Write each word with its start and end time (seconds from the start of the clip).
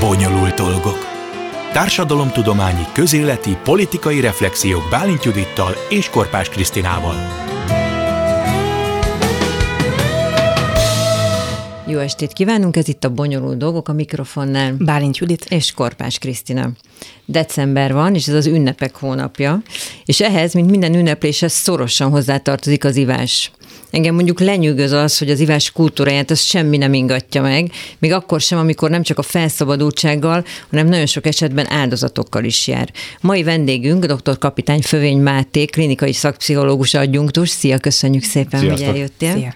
Bonyolult 0.00 0.54
dolgok. 0.54 0.98
Társadalomtudományi, 1.72 2.82
közéleti, 2.92 3.56
politikai 3.64 4.20
reflexiók 4.20 4.82
Bálint 4.90 5.24
Judittal 5.24 5.72
és 5.88 6.10
Korpás 6.10 6.48
Krisztinával. 6.48 7.14
Jó 11.86 11.98
estét 11.98 12.32
kívánunk, 12.32 12.76
ez 12.76 12.88
itt 12.88 13.04
a 13.04 13.10
Bonyolult 13.10 13.58
Dolgok 13.58 13.88
a 13.88 13.92
mikrofonnál. 13.92 14.74
Bálint 14.78 15.16
Judit. 15.16 15.44
És 15.44 15.72
Korpás 15.72 16.18
Krisztina. 16.18 16.70
December 17.24 17.92
van, 17.92 18.14
és 18.14 18.28
ez 18.28 18.34
az 18.34 18.46
ünnepek 18.46 18.96
hónapja, 18.96 19.62
és 20.04 20.20
ehhez, 20.20 20.54
mint 20.54 20.70
minden 20.70 20.94
ünnepléshez 20.94 21.52
szorosan 21.52 22.10
hozzátartozik 22.10 22.84
az 22.84 22.96
ivás. 22.96 23.50
Engem 23.90 24.14
mondjuk 24.14 24.40
lenyűgöz 24.40 24.92
az, 24.92 25.18
hogy 25.18 25.30
az 25.30 25.40
ivás 25.40 25.70
kultúráját 25.70 26.30
az 26.30 26.40
semmi 26.40 26.76
nem 26.76 26.94
ingatja 26.94 27.42
meg, 27.42 27.70
még 27.98 28.12
akkor 28.12 28.40
sem, 28.40 28.58
amikor 28.58 28.90
nem 28.90 29.02
csak 29.02 29.18
a 29.18 29.22
felszabadultsággal, 29.22 30.44
hanem 30.70 30.86
nagyon 30.86 31.06
sok 31.06 31.26
esetben 31.26 31.70
áldozatokkal 31.70 32.44
is 32.44 32.66
jár. 32.66 32.92
Mai 33.20 33.42
vendégünk, 33.42 34.04
dr. 34.04 34.38
kapitány 34.38 34.82
Fövény 34.82 35.18
Máté, 35.18 35.64
klinikai 35.64 36.12
szakpszichológus 36.12 36.94
adjunktus. 36.94 37.48
Szia, 37.48 37.78
köszönjük 37.78 38.22
szépen, 38.22 38.60
Sziasztok. 38.60 38.86
hogy 38.86 38.96
eljöttél. 38.96 39.32
Szia. 39.32 39.54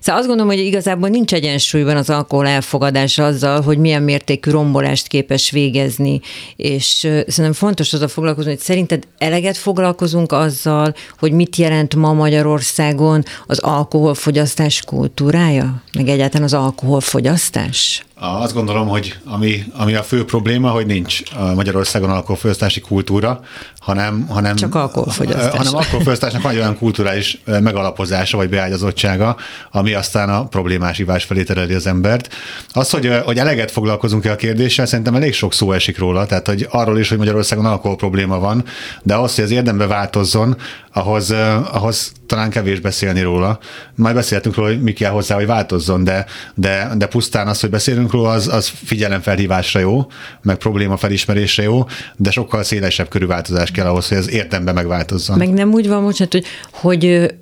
Szóval 0.00 0.20
azt 0.20 0.28
gondolom, 0.28 0.52
hogy 0.52 0.64
igazából 0.64 1.08
nincs 1.08 1.34
egyensúlyban 1.34 1.96
az 1.96 2.10
alkohol 2.10 2.46
elfogadása 2.46 3.24
azzal, 3.24 3.60
hogy 3.60 3.78
milyen 3.78 4.02
mértékű 4.02 4.50
rombolást 4.50 5.06
képes 5.06 5.50
végezni, 5.50 6.20
és 6.56 6.86
szerintem 7.26 7.52
fontos 7.52 7.92
az 7.92 8.00
a 8.00 8.08
foglalkozni, 8.08 8.50
hogy 8.50 8.60
szerinted 8.60 9.06
eleget 9.18 9.56
foglalkozunk 9.56 10.32
azzal, 10.32 10.94
hogy 11.18 11.32
mit 11.32 11.56
jelent 11.56 11.94
ma 11.94 12.12
Magyarországon 12.12 13.24
az 13.46 13.58
alkoholfogyasztás 13.74 14.82
kultúrája, 14.82 15.82
meg 15.92 16.08
egyáltalán 16.08 16.46
az 16.46 16.54
alkoholfogyasztás? 16.54 18.04
Azt 18.20 18.54
gondolom, 18.54 18.88
hogy 18.88 19.18
ami, 19.24 19.64
ami 19.76 19.94
a 19.94 20.02
fő 20.02 20.24
probléma, 20.24 20.70
hogy 20.70 20.86
nincs 20.86 21.22
Magyarországon 21.54 22.10
alkoholfogyasztási 22.10 22.80
kultúra, 22.80 23.40
hanem, 23.78 24.26
hanem, 24.28 24.56
Csak 24.56 24.74
alkoholfogyasztás. 24.74 25.56
hanem 25.56 25.74
alkoholfogyasztásnak 25.74 26.42
van 26.42 26.52
egy 26.52 26.58
olyan 26.58 26.78
kulturális 26.78 27.42
megalapozása 27.44 28.36
vagy 28.36 28.48
beágyazottsága, 28.48 29.36
ami 29.70 29.92
aztán 29.94 30.28
a 30.28 30.46
problémás 30.46 30.98
ivás 30.98 31.24
felé 31.24 31.42
tereli 31.42 31.74
az 31.74 31.86
embert. 31.86 32.34
Az, 32.72 32.90
hogy, 32.90 33.20
hogy 33.24 33.38
eleget 33.38 33.70
foglalkozunk-e 33.70 34.30
a 34.30 34.36
kérdéssel, 34.36 34.86
szerintem 34.86 35.14
elég 35.14 35.34
sok 35.34 35.52
szó 35.52 35.72
esik 35.72 35.98
róla, 35.98 36.26
tehát 36.26 36.46
hogy 36.46 36.66
arról 36.70 36.98
is, 36.98 37.08
hogy 37.08 37.18
Magyarországon 37.18 37.66
alkohol 37.66 37.96
probléma 37.96 38.38
van, 38.38 38.64
de 39.02 39.14
ahhoz, 39.14 39.34
hogy 39.34 39.44
az 39.44 39.50
érdembe 39.50 39.86
változzon, 39.86 40.56
ahhoz, 40.92 41.30
ahhoz 41.72 42.12
talán 42.26 42.50
kevés 42.50 42.80
beszélni 42.80 43.20
róla. 43.20 43.58
Majd 43.94 44.14
beszéltünk 44.14 44.54
róla, 44.54 44.68
hogy 44.68 44.82
mi 44.82 44.92
kell 44.92 45.10
hozzá, 45.10 45.34
hogy 45.34 45.46
változzon, 45.46 46.04
de, 46.04 46.26
de, 46.54 46.90
de 46.96 47.06
pusztán 47.06 47.48
az, 47.48 47.60
hogy 47.60 47.70
beszélünk 47.70 48.03
róla, 48.10 48.30
az, 48.30 48.48
az 48.48 48.68
figyelemfelhívásra 48.84 49.80
jó, 49.80 50.06
meg 50.42 50.56
probléma 50.56 50.96
felismerésre 50.96 51.62
jó, 51.62 51.86
de 52.16 52.30
sokkal 52.30 52.62
szélesebb 52.62 53.08
körű 53.08 53.26
változás 53.26 53.70
kell 53.70 53.86
ahhoz, 53.86 54.08
hogy 54.08 54.18
az 54.18 54.30
érdembe 54.30 54.72
megváltozzon. 54.72 55.38
Meg 55.38 55.52
nem 55.52 55.72
úgy 55.72 55.88
van, 55.88 56.02
bocsánat, 56.02 56.32
hogy, 56.32 56.44
hogy 56.70 57.34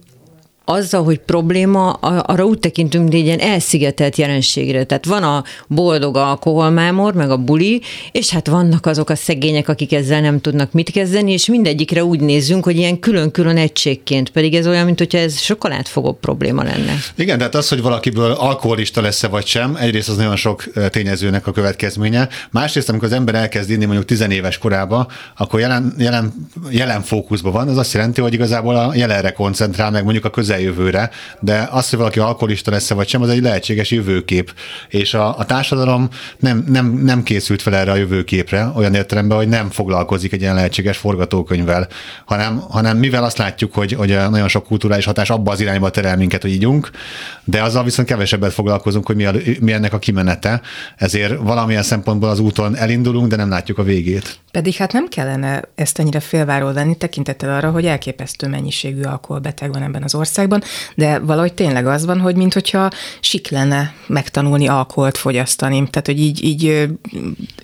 azzal, 0.65 1.05
hogy 1.05 1.19
probléma, 1.19 1.91
arra 1.91 2.45
úgy 2.45 2.59
tekintünk, 2.59 3.03
mint 3.03 3.15
egy 3.15 3.25
ilyen 3.25 3.39
elszigetelt 3.39 4.17
jelenségre. 4.17 4.85
Tehát 4.85 5.07
van 5.07 5.23
a 5.23 5.45
boldog 5.67 6.17
alkoholmámor, 6.17 7.15
meg 7.15 7.31
a 7.31 7.37
buli, 7.37 7.83
és 8.13 8.31
hát 8.31 8.47
vannak 8.47 8.87
azok 8.87 9.11
a 9.11 9.15
szegények, 9.15 9.69
akik 9.69 9.93
ezzel 9.93 10.21
nem 10.21 10.41
tudnak 10.41 10.73
mit 10.73 10.91
kezdeni, 10.91 11.33
és 11.33 11.47
mindegyikre 11.47 12.05
úgy 12.05 12.21
nézzünk, 12.21 12.65
hogy 12.65 12.77
ilyen 12.77 12.99
külön-külön 12.99 13.57
egységként, 13.57 14.31
pedig 14.31 14.55
ez 14.55 14.67
olyan, 14.67 14.85
mint 14.85 14.99
hogyha 14.99 15.19
ez 15.19 15.39
sokkal 15.39 15.73
átfogóbb 15.73 16.19
probléma 16.21 16.63
lenne. 16.63 16.95
Igen, 17.15 17.39
tehát 17.39 17.55
az, 17.55 17.69
hogy 17.69 17.83
valakiből 17.83 18.31
alkoholista 18.31 19.01
lesz-e 19.01 19.29
vagy 19.29 19.47
sem, 19.47 19.77
egyrészt 19.77 20.09
az 20.09 20.17
nagyon 20.17 20.37
sok 20.37 20.65
tényezőnek 20.91 21.47
a 21.47 21.53
következménye. 21.53 22.29
Másrészt, 22.51 22.89
amikor 22.89 23.09
az 23.09 23.15
ember 23.15 23.35
elkezd 23.35 23.71
inni 23.71 23.85
mondjuk 23.85 24.07
tizenéves 24.07 24.59
korába, 24.59 25.07
akkor 25.37 25.61
jelen, 25.61 25.95
jelen, 25.99 26.49
jelen 26.71 27.03
fókuszban 27.03 27.53
van, 27.53 27.69
az 27.69 27.77
azt 27.77 27.93
jelenti, 27.93 28.21
hogy 28.21 28.33
igazából 28.33 28.77
a 28.77 28.95
jelenre 28.95 29.31
koncentrál, 29.31 29.91
meg 29.91 30.03
mondjuk 30.03 30.25
a 30.25 30.31
közeljövőre, 30.52 31.11
de 31.40 31.68
az, 31.70 31.90
hogy 31.90 31.98
valaki 31.98 32.18
alkoholista 32.18 32.70
lesz-e 32.70 32.95
vagy 32.95 33.08
sem, 33.08 33.23
az 33.23 33.29
egy 33.29 33.42
lehetséges 33.42 33.90
jövőkép. 33.90 34.55
És 34.89 35.14
a, 35.14 35.39
a 35.39 35.45
társadalom 35.45 36.08
nem, 36.39 36.64
nem, 36.68 36.86
nem 36.86 37.23
készült 37.23 37.63
fel 37.63 37.74
erre 37.74 37.90
a 37.90 37.96
jövőképre, 37.96 38.73
olyan 38.74 38.95
értelemben, 38.95 39.36
hogy 39.36 39.48
nem 39.48 39.70
foglalkozik 39.70 40.33
egy 40.33 40.41
ilyen 40.41 40.55
lehetséges 40.55 40.96
forgatókönyvvel, 40.96 41.89
hanem, 42.24 42.58
hanem 42.70 42.96
mivel 42.96 43.24
azt 43.24 43.39
látjuk, 43.39 43.74
hogy, 43.74 43.92
hogy 43.92 44.08
nagyon 44.08 44.48
sok 44.48 44.67
kulturális 44.67 45.05
hatás 45.05 45.30
abba 45.30 45.52
az 45.52 45.61
irányba 45.61 45.91
terel 45.91 46.17
minket, 46.17 46.42
hogy 46.42 46.51
ígyunk, 46.51 46.91
de 47.45 47.62
azzal 47.62 47.85
viszont 47.85 48.08
kevesebbet 48.08 48.52
foglalkozunk, 48.52 49.07
hogy 49.07 49.17
mi, 49.17 49.24
a, 49.24 49.33
mi 49.61 49.73
ennek 49.73 49.92
a 49.92 49.98
kimenete. 49.98 50.61
Ezért 50.96 51.39
valamilyen 51.39 51.83
szempontból 51.83 52.29
az 52.29 52.39
úton 52.39 52.77
elindulunk, 52.77 53.29
de 53.29 53.36
nem 53.36 53.48
látjuk 53.48 53.79
a 53.79 53.83
végét. 53.83 54.41
Pedig 54.51 54.74
hát 54.74 54.92
nem 54.92 55.08
kellene 55.08 55.62
ezt 55.74 55.98
ennyire 55.98 56.20
félváról 56.20 56.73
venni, 56.73 56.96
tekintettel 56.96 57.55
arra, 57.55 57.70
hogy 57.70 57.86
elképesztő 57.86 58.48
mennyiségű 58.48 59.02
alkoholbeteg 59.02 59.73
van 59.73 59.83
ebben 59.83 60.02
az 60.02 60.14
országban, 60.14 60.42
de 60.95 61.19
valahogy 61.19 61.53
tényleg 61.53 61.86
az 61.86 62.05
van, 62.05 62.20
hogy 62.20 62.36
minthogyha 62.36 62.91
sik 63.20 63.51
lenne 63.51 63.95
megtanulni 64.07 64.69
alkoholt 64.69 65.19
fogyasztani. 65.19 65.77
Tehát, 65.91 66.07
hogy 66.07 66.20
így, 66.20 66.45
így 66.45 66.89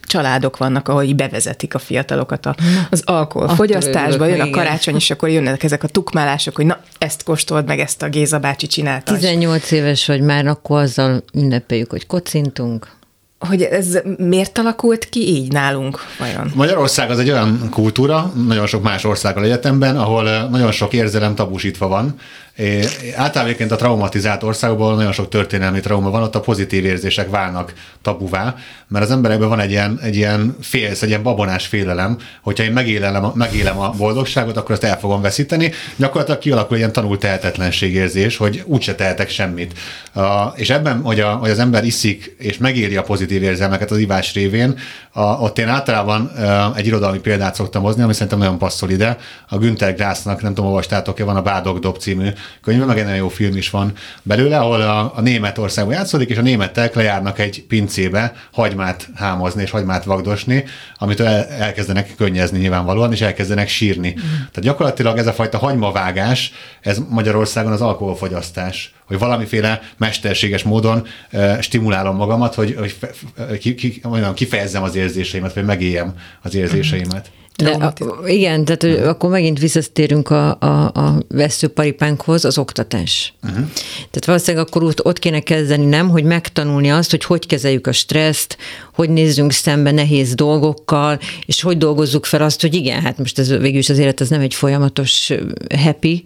családok 0.03 0.57
vannak, 0.57 0.89
ahol 0.89 1.03
így 1.03 1.17
bevezetik 1.17 1.75
a 1.75 1.79
fiatalokat 1.79 2.47
a, 2.47 2.55
az 2.91 3.03
alkoholfogyasztásba, 3.05 4.27
jön 4.27 4.41
a 4.41 4.45
igen. 4.45 4.51
karácsony, 4.51 4.95
és 4.95 5.11
akkor 5.11 5.29
jönnek 5.29 5.63
ezek 5.63 5.83
a 5.83 5.89
tukmálások, 5.89 6.57
hogy 6.57 6.67
na, 6.67 6.81
ezt 6.99 7.23
kóstold 7.23 7.67
meg, 7.67 7.81
ezt 7.81 8.03
a 8.03 8.09
Géza 8.09 8.39
bácsi 8.39 8.67
csinálta. 8.67 9.15
18 9.15 9.71
éves 9.71 10.07
vagy 10.07 10.21
már, 10.21 10.47
akkor 10.47 10.81
azzal 10.81 11.23
ünnepeljük, 11.35 11.91
hogy 11.91 12.07
kocintunk. 12.07 12.97
Hogy 13.39 13.63
ez 13.63 13.99
miért 14.17 14.59
alakult 14.59 15.09
ki 15.09 15.29
így 15.29 15.53
nálunk 15.53 16.01
vajon? 16.19 16.53
Magyarország 16.55 17.11
az 17.11 17.19
egy 17.19 17.31
olyan 17.31 17.69
kultúra, 17.71 18.33
nagyon 18.47 18.67
sok 18.67 18.83
más 18.83 19.05
országgal 19.05 19.45
egyetemben, 19.45 19.97
ahol 19.97 20.49
nagyon 20.49 20.73
sok 20.73 20.93
érzelem 20.93 21.35
tabusítva 21.35 21.89
van. 21.89 22.19
É, 22.59 22.85
általában 23.17 23.69
a 23.69 23.77
traumatizált 23.77 24.43
országokban 24.43 24.95
nagyon 24.97 25.13
sok 25.13 25.29
történelmi 25.29 25.81
trauma 25.81 26.11
van, 26.11 26.23
ott 26.23 26.35
a 26.35 26.41
pozitív 26.41 26.85
érzések 26.85 27.31
válnak 27.31 27.73
tabuvá, 28.03 28.55
mert 28.89 29.05
az 29.05 29.11
emberekben 29.11 29.49
van 29.49 29.61
egy 29.61 29.71
ilyen, 29.71 29.99
egy 30.03 30.17
ilyen 30.17 30.57
félsz, 30.61 31.03
egy 31.03 31.09
ilyen 31.09 31.23
babonás 31.23 31.67
félelem, 31.67 32.19
hogyha 32.43 32.65
én 32.65 32.73
megélem, 32.73 33.25
a- 33.25 33.33
megélem 33.35 33.79
a 33.79 33.91
boldogságot, 33.91 34.57
akkor 34.57 34.71
azt 34.71 34.85
el 34.85 34.99
fogom 34.99 35.21
veszíteni. 35.21 35.73
Gyakorlatilag 35.97 36.41
kialakul 36.41 36.73
egy 36.73 36.79
ilyen 36.79 36.93
tanult 36.93 37.21
tehetetlenségérzés, 37.21 38.37
hogy 38.37 38.63
úgyse 38.67 38.95
tehetek 38.95 39.29
semmit. 39.31 39.79
Uh, 40.15 40.25
és 40.55 40.71
ebben, 40.71 41.01
hogy, 41.01 41.21
a, 41.21 41.31
hogy 41.33 41.51
az 41.51 41.59
ember 41.59 41.85
iszik 41.85 42.37
és 42.39 42.59
megéli 42.59 42.97
a 42.97 43.03
pozitív 43.03 43.43
érzelmeket 43.43 43.91
az 43.91 43.99
ivás 43.99 44.35
révén, 44.35 44.79
a, 45.13 45.23
ott 45.23 45.59
én 45.59 45.69
általában 45.69 46.33
egy 46.77 46.87
irodalmi 46.87 47.19
példát 47.19 47.55
szoktam 47.55 47.83
hozni, 47.83 48.03
ami 48.03 48.13
szerintem 48.13 48.39
nagyon 48.39 48.59
passzol 48.59 48.91
ide. 48.91 49.17
A 49.49 49.59
Günther 49.59 49.95
Grassnak, 49.95 50.43
nem 50.43 50.55
tudom, 50.55 50.71
olvastátok-e, 50.71 51.25
van 51.25 51.37
a 51.37 51.43
Bádog 51.43 51.79
Dob 51.79 51.99
című 51.99 52.29
könyve, 52.63 52.85
meg 52.85 52.99
egy 52.99 53.05
nagyon 53.05 53.19
jó 53.19 53.29
film 53.29 53.57
is 53.57 53.71
van 53.71 53.93
belőle, 54.23 54.59
ahol 54.59 54.81
a, 54.81 55.13
a 55.17 55.21
Németországban 55.21 55.95
játszódik, 55.95 56.29
és 56.29 56.37
a 56.37 56.43
németek 56.43 56.95
lejárnak 56.95 57.39
egy 57.39 57.65
pincébe 57.69 58.33
hagymát 58.53 59.09
hámozni 59.15 59.63
és 59.63 59.71
hagymát 59.71 60.05
vagdosni, 60.05 60.65
amitől 60.99 61.27
el, 61.27 61.47
elkezdenek 61.47 62.15
könnyezni 62.17 62.59
nyilvánvalóan, 62.59 63.13
és 63.13 63.21
elkezdenek 63.21 63.69
sírni. 63.69 64.09
Mm. 64.09 64.23
Tehát 64.23 64.61
gyakorlatilag 64.61 65.19
ez 65.19 65.27
a 65.27 65.33
fajta 65.33 65.59
hagymavágás, 65.59 66.53
ez 66.81 67.01
Magyarországon 67.09 67.73
az 67.73 67.81
alkoholfogyasztás, 67.81 68.93
hogy 69.07 69.19
valamiféle 69.19 69.81
mesterséges 69.97 70.63
módon 70.63 71.07
uh, 71.33 71.61
stimulálom 71.61 72.17
magamat, 72.17 72.55
hogy, 72.55 72.77
hogy 72.77 73.59
ki, 73.59 73.75
ki, 73.75 74.01
mondjam, 74.03 74.35
kifejezzem 74.35 74.83
az 74.83 74.95
érzéseimet, 74.95 75.55
vagy 75.55 75.65
megéljem 75.65 76.15
az 76.43 76.55
érzéseimet. 76.55 77.31
De 77.63 77.71
a, 77.71 77.95
igen, 78.27 78.65
tehát 78.65 78.83
hogy 78.83 78.93
akkor 78.93 79.31
megint 79.31 79.59
visszatérünk 79.59 80.31
a, 80.31 80.59
a, 80.61 80.85
a 80.95 81.23
veszőparipánkhoz, 81.29 82.45
az 82.45 82.59
oktatás. 82.59 83.35
Uh-huh. 83.43 83.67
Tehát 83.95 84.25
valószínűleg 84.25 84.67
akkor 84.67 84.83
ott, 84.83 85.05
ott 85.05 85.19
kéne 85.19 85.41
kezdeni, 85.41 85.85
nem, 85.85 86.09
hogy 86.09 86.25
megtanulni 86.25 86.91
azt, 86.91 87.11
hogy 87.11 87.25
hogy 87.25 87.47
kezeljük 87.47 87.87
a 87.87 87.93
stresszt, 87.93 88.57
hogy 88.95 89.11
nézzünk 89.11 89.53
szembe 89.53 89.91
nehéz 89.91 90.35
dolgokkal, 90.35 91.19
és 91.47 91.63
hogy 91.63 91.79
dolgozzuk 91.79 92.25
fel 92.25 92.43
azt, 92.43 92.61
hogy 92.61 92.75
igen, 92.75 93.03
hát 93.03 93.19
most 93.19 93.39
ez 93.39 93.49
végül 93.49 93.79
is 93.79 93.89
az 93.89 93.99
élet 93.99 94.21
az 94.21 94.29
nem 94.29 94.41
egy 94.41 94.55
folyamatos 94.55 95.33
happy, 95.77 96.25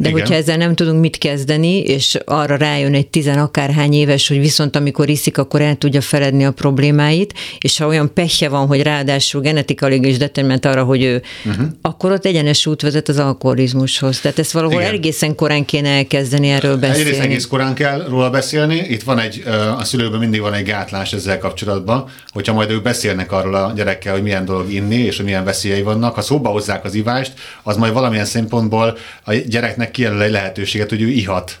de 0.00 0.08
Igen. 0.08 0.20
hogyha 0.20 0.34
ezzel 0.34 0.56
nem 0.56 0.74
tudunk 0.74 1.00
mit 1.00 1.18
kezdeni, 1.18 1.78
és 1.78 2.18
arra 2.24 2.56
rájön 2.56 2.94
egy 2.94 3.06
tizen 3.06 3.38
akárhány 3.38 3.92
éves, 3.92 4.28
hogy 4.28 4.38
viszont 4.38 4.76
amikor 4.76 5.08
iszik, 5.08 5.38
akkor 5.38 5.60
el 5.60 5.76
tudja 5.76 6.00
feledni 6.00 6.44
a 6.44 6.50
problémáit, 6.50 7.34
és 7.58 7.78
ha 7.78 7.86
olyan 7.86 8.12
pehje 8.14 8.48
van, 8.48 8.66
hogy 8.66 8.82
ráadásul 8.82 9.40
genetikailag 9.40 10.06
is 10.06 10.16
determinált 10.16 10.64
arra, 10.64 10.84
hogy 10.84 11.02
ő, 11.02 11.22
uh-huh. 11.44 11.66
akkor 11.82 12.12
ott 12.12 12.24
egyenes 12.24 12.66
út 12.66 12.82
vezet 12.82 13.08
az 13.08 13.18
alkoholizmushoz. 13.18 14.20
Tehát 14.20 14.38
ezt 14.38 14.52
valahol 14.52 14.80
Igen. 14.80 14.94
egészen 14.94 15.34
korán 15.34 15.64
kéne 15.64 15.88
elkezdeni 15.88 16.48
erről 16.48 16.76
beszélni. 16.76 17.00
Egyrészt 17.00 17.24
egész 17.24 17.46
korán 17.46 17.74
kell 17.74 18.06
róla 18.08 18.30
beszélni. 18.30 18.76
Itt 18.88 19.02
van 19.02 19.18
egy, 19.18 19.42
a 19.78 19.84
szülőkben 19.84 20.20
mindig 20.20 20.40
van 20.40 20.54
egy 20.54 20.64
gátlás 20.64 21.12
ezzel 21.12 21.38
kapcsolatban, 21.38 22.08
hogyha 22.32 22.52
majd 22.52 22.70
ők 22.70 22.82
beszélnek 22.82 23.32
arról 23.32 23.54
a 23.54 23.72
gyerekkel, 23.76 24.12
hogy 24.12 24.22
milyen 24.22 24.44
dolog 24.44 24.72
inni, 24.72 24.98
és 24.98 25.16
hogy 25.16 25.24
milyen 25.24 25.44
veszélyei 25.44 25.82
vannak. 25.82 26.14
Ha 26.14 26.20
szóba 26.20 26.48
hozzák 26.48 26.84
az 26.84 26.94
ivást, 26.94 27.32
az 27.62 27.76
majd 27.76 27.92
valamilyen 27.92 28.24
szempontból 28.24 28.98
a 29.24 29.34
gyereknek 29.34 29.89
kijelöl 29.90 30.22
egy 30.22 30.30
lehetőséget, 30.30 30.88
hogy 30.88 31.02
ő 31.02 31.08
ihat 31.08 31.60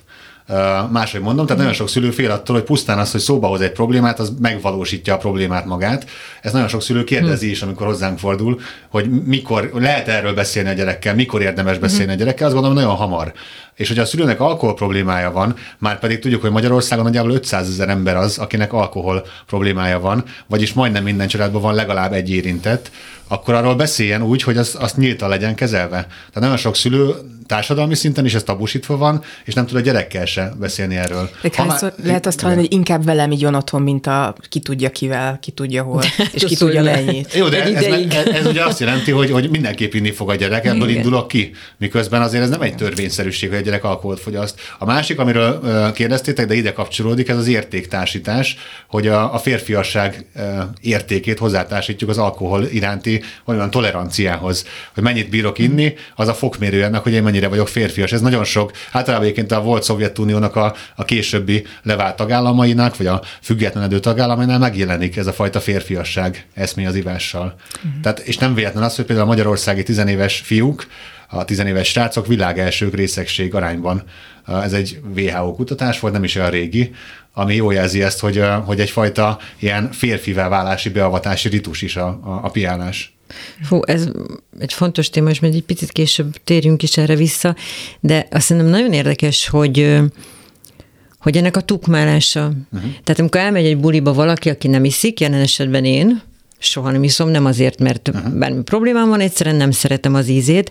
máshogy 0.90 1.20
mondom, 1.20 1.46
tehát 1.46 1.60
nagyon 1.60 1.76
sok 1.76 1.88
szülő 1.88 2.10
fél 2.10 2.30
attól, 2.30 2.56
hogy 2.56 2.64
pusztán 2.64 2.98
az, 2.98 3.10
hogy 3.10 3.20
szóba 3.20 3.46
hoz 3.46 3.60
egy 3.60 3.72
problémát, 3.72 4.18
az 4.18 4.32
megvalósítja 4.40 5.14
a 5.14 5.16
problémát 5.16 5.64
magát. 5.64 6.06
Ez 6.42 6.52
nagyon 6.52 6.68
sok 6.68 6.82
szülő 6.82 7.04
kérdezi 7.04 7.50
is, 7.50 7.62
amikor 7.62 7.86
hozzánk 7.86 8.18
fordul, 8.18 8.60
hogy 8.88 9.24
mikor 9.24 9.70
lehet 9.74 10.08
erről 10.08 10.34
beszélni 10.34 10.68
a 10.68 10.72
gyerekkel, 10.72 11.14
mikor 11.14 11.42
érdemes 11.42 11.78
beszélni 11.78 12.12
a 12.12 12.14
gyerekkel, 12.14 12.44
azt 12.44 12.54
gondolom 12.54 12.78
nagyon 12.78 12.96
hamar. 12.96 13.32
És 13.80 13.88
hogyha 13.88 14.02
a 14.02 14.06
szülőnek 14.06 14.40
alkohol 14.40 14.74
problémája 14.74 15.30
van, 15.32 15.54
már 15.78 15.98
pedig 15.98 16.18
tudjuk, 16.18 16.40
hogy 16.40 16.50
Magyarországon 16.50 17.04
nagyjából 17.04 17.30
500 17.30 17.68
ezer 17.68 17.88
ember 17.88 18.16
az, 18.16 18.38
akinek 18.38 18.72
alkohol 18.72 19.26
problémája 19.46 20.00
van, 20.00 20.24
vagyis 20.46 20.72
majdnem 20.72 21.02
minden 21.02 21.28
családban 21.28 21.62
van 21.62 21.74
legalább 21.74 22.12
egy 22.12 22.30
érintett, 22.30 22.90
akkor 23.28 23.54
arról 23.54 23.74
beszéljen 23.74 24.22
úgy, 24.22 24.42
hogy 24.42 24.56
az, 24.56 24.76
azt 24.78 24.96
nyíltan 24.96 25.28
legyen 25.28 25.54
kezelve. 25.54 25.96
Tehát 26.06 26.40
nagyon 26.40 26.56
sok 26.56 26.76
szülő 26.76 27.14
társadalmi 27.50 27.94
szinten 27.94 28.24
is 28.24 28.34
ez 28.34 28.42
tabusítva 28.42 28.96
van, 28.96 29.22
és 29.44 29.54
nem 29.54 29.66
tud 29.66 29.76
a 29.76 29.80
gyerekkel 29.80 30.24
se 30.24 30.52
beszélni 30.58 30.96
erről. 30.96 31.30
De 31.42 31.50
hányszor 31.56 31.92
már, 31.96 32.06
lehet 32.06 32.26
azt 32.26 32.40
hallani, 32.40 32.60
hogy 32.60 32.72
inkább 32.72 33.04
velem 33.04 33.30
így 33.30 33.42
van 33.42 33.54
otthon, 33.54 33.82
mint 33.82 34.06
a 34.06 34.34
ki 34.48 34.60
tudja 34.60 34.90
kivel, 34.90 35.38
ki 35.40 35.50
tudja 35.50 35.82
hol, 35.82 36.02
és 36.32 36.44
ki 36.44 36.56
tudja 36.56 36.82
mennyit. 36.82 37.34
Jó, 37.34 37.48
de 37.48 37.62
ez, 37.62 37.84
ez, 37.84 38.26
ez, 38.26 38.46
ugye 38.46 38.64
azt 38.64 38.80
jelenti, 38.80 39.10
hogy, 39.10 39.30
hogy 39.30 39.50
mindenképp 39.50 39.94
inni 39.94 40.10
fog 40.10 40.30
a 40.30 40.34
gyerek, 40.34 40.64
ebből 40.64 40.88
Igen. 40.88 40.96
indulok 40.96 41.28
ki. 41.28 41.54
Miközben 41.76 42.22
azért 42.22 42.42
ez 42.42 42.48
nem 42.48 42.62
egy 42.62 42.74
törvényszerűség, 42.74 43.48
hogy 43.48 43.58
a 43.58 43.62
gyerek 43.70 43.84
alkoholt 43.84 44.20
fogyaszt. 44.20 44.60
A 44.78 44.84
másik, 44.84 45.18
amiről 45.18 45.92
kérdeztétek, 45.92 46.46
de 46.46 46.54
ide 46.54 46.72
kapcsolódik, 46.72 47.28
ez 47.28 47.36
az 47.36 47.46
értéktársítás, 47.46 48.56
hogy 48.88 49.08
a, 49.08 49.34
a 49.34 49.38
férfiasság 49.38 50.26
értékét 50.80 51.38
hozzátársítjuk 51.38 52.10
az 52.10 52.18
alkohol 52.18 52.64
iránti 52.64 53.22
olyan 53.44 53.70
toleranciához, 53.70 54.66
hogy 54.94 55.02
mennyit 55.02 55.28
bírok 55.30 55.58
inni, 55.58 55.94
az 56.14 56.28
a 56.28 56.34
fokmérő 56.34 56.84
ennek, 56.84 57.02
hogy 57.02 57.12
én 57.12 57.22
mennyire 57.22 57.48
vagyok 57.48 57.68
férfias. 57.68 58.12
Ez 58.12 58.20
nagyon 58.20 58.44
sok, 58.44 58.72
általában 58.92 59.24
egyébként 59.24 59.52
a 59.52 59.62
volt 59.62 59.82
Szovjetuniónak 59.82 60.56
a, 60.56 60.74
a 60.96 61.04
későbbi 61.04 61.66
levált 61.82 62.16
tagállamainak, 62.16 62.96
vagy 62.96 63.06
a 63.06 63.22
függetlenedő 63.42 63.98
tagállamainál 63.98 64.58
megjelenik 64.58 65.16
ez 65.16 65.26
a 65.26 65.32
fajta 65.32 65.60
férfiasság 65.60 66.46
eszmény 66.54 66.86
az 66.86 66.94
ivással. 66.94 67.54
Uh-huh. 67.76 68.00
Tehát, 68.02 68.18
és 68.18 68.38
nem 68.38 68.54
véletlen 68.54 68.82
az, 68.82 68.96
hogy 68.96 69.04
például 69.04 69.26
a 69.26 69.30
magyarországi 69.30 69.82
tizenéves 69.82 70.42
fiúk, 70.44 70.86
a 71.30 71.44
tizenéves 71.44 71.88
srácok 71.88 72.26
világ 72.26 72.58
elsők 72.58 72.94
részegség 72.94 73.54
arányban. 73.54 74.02
Ez 74.46 74.72
egy 74.72 75.00
WHO 75.16 75.54
kutatás 75.54 76.00
volt, 76.00 76.12
nem 76.12 76.24
is 76.24 76.36
olyan 76.36 76.50
régi, 76.50 76.94
ami 77.32 77.54
jól 77.54 77.74
jelzi 77.74 78.02
ezt, 78.02 78.20
hogy, 78.20 78.42
hogy 78.64 78.80
egyfajta 78.80 79.38
ilyen 79.58 79.92
férfivel 79.92 80.48
válási 80.48 80.88
beavatási 80.88 81.48
ritus 81.48 81.82
is 81.82 81.96
a, 81.96 82.06
a, 82.06 82.40
a 82.42 82.48
piálás. 82.48 83.14
Fú, 83.62 83.80
ez 83.84 84.08
egy 84.58 84.72
fontos 84.72 85.10
téma, 85.10 85.30
és 85.30 85.40
majd 85.40 85.54
egy 85.54 85.62
picit 85.62 85.92
később 85.92 86.36
térjünk 86.44 86.82
is 86.82 86.96
erre 86.96 87.16
vissza, 87.16 87.56
de 88.00 88.26
azt 88.30 88.44
szerintem 88.44 88.70
nagyon 88.72 88.92
érdekes, 88.92 89.48
hogy 89.48 90.00
hogy 91.20 91.36
ennek 91.36 91.56
a 91.56 91.60
tukmálása. 91.60 92.44
Uh-huh. 92.44 92.90
Tehát 93.04 93.18
amikor 93.18 93.40
elmegy 93.40 93.64
egy 93.64 93.78
buliba 93.78 94.12
valaki, 94.12 94.48
aki 94.48 94.68
nem 94.68 94.84
iszik, 94.84 95.20
jelen 95.20 95.40
esetben 95.40 95.84
én, 95.84 96.22
soha 96.58 96.90
nem 96.90 97.02
iszom, 97.02 97.28
nem 97.28 97.44
azért, 97.44 97.78
mert 97.78 98.08
uh-huh. 98.08 98.32
bármi 98.32 98.62
problémám 98.62 99.08
van, 99.08 99.20
egyszerűen 99.20 99.56
nem 99.56 99.70
szeretem 99.70 100.14
az 100.14 100.28
ízét. 100.28 100.70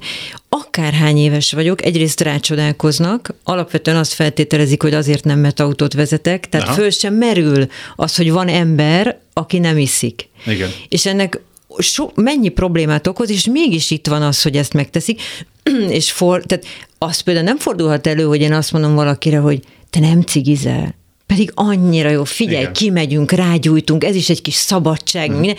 Akárhány 0.69 1.17
éves 1.17 1.51
vagyok, 1.51 1.85
egyrészt 1.85 2.21
rácsodálkoznak, 2.21 3.35
alapvetően 3.43 3.97
azt 3.97 4.13
feltételezik, 4.13 4.81
hogy 4.81 4.93
azért 4.93 5.23
nem, 5.23 5.39
mert 5.39 5.59
autót 5.59 5.93
vezetek, 5.93 6.49
tehát 6.49 6.67
Aha. 6.67 6.75
föl 6.75 6.89
sem 6.89 7.13
merül 7.13 7.67
az, 7.95 8.15
hogy 8.15 8.31
van 8.31 8.47
ember, 8.47 9.19
aki 9.33 9.59
nem 9.59 9.77
iszik. 9.77 10.29
Igen. 10.45 10.69
És 10.87 11.05
ennek 11.05 11.41
so, 11.77 12.09
mennyi 12.15 12.49
problémát 12.49 13.07
okoz, 13.07 13.29
és 13.29 13.45
mégis 13.45 13.91
itt 13.91 14.07
van 14.07 14.21
az, 14.21 14.41
hogy 14.41 14.57
ezt 14.57 14.73
megteszik, 14.73 15.21
és 15.89 16.11
for, 16.11 16.43
tehát 16.43 16.65
az 16.97 17.19
például 17.19 17.45
nem 17.45 17.57
fordulhat 17.57 18.07
elő, 18.07 18.23
hogy 18.23 18.41
én 18.41 18.53
azt 18.53 18.71
mondom 18.71 18.95
valakire, 18.95 19.37
hogy 19.37 19.59
te 19.89 19.99
nem 19.99 20.21
cigizel, 20.21 20.95
pedig 21.25 21.51
annyira 21.53 22.09
jó, 22.09 22.23
figyelj, 22.23 22.61
Igen. 22.61 22.73
kimegyünk, 22.73 23.31
rágyújtunk, 23.31 24.03
ez 24.03 24.15
is 24.15 24.29
egy 24.29 24.41
kis 24.41 24.53
szabadság, 24.53 25.29
hmm. 25.29 25.39
minden 25.39 25.57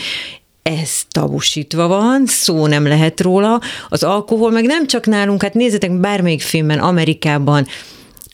ez 0.62 1.02
tabusítva 1.10 1.86
van, 1.86 2.22
szó 2.26 2.66
nem 2.66 2.86
lehet 2.86 3.20
róla. 3.20 3.60
Az 3.88 4.02
alkohol 4.02 4.50
meg 4.50 4.64
nem 4.64 4.86
csak 4.86 5.06
nálunk, 5.06 5.42
hát 5.42 5.54
nézzetek 5.54 6.00
bármelyik 6.00 6.42
filmben, 6.42 6.78
Amerikában, 6.78 7.66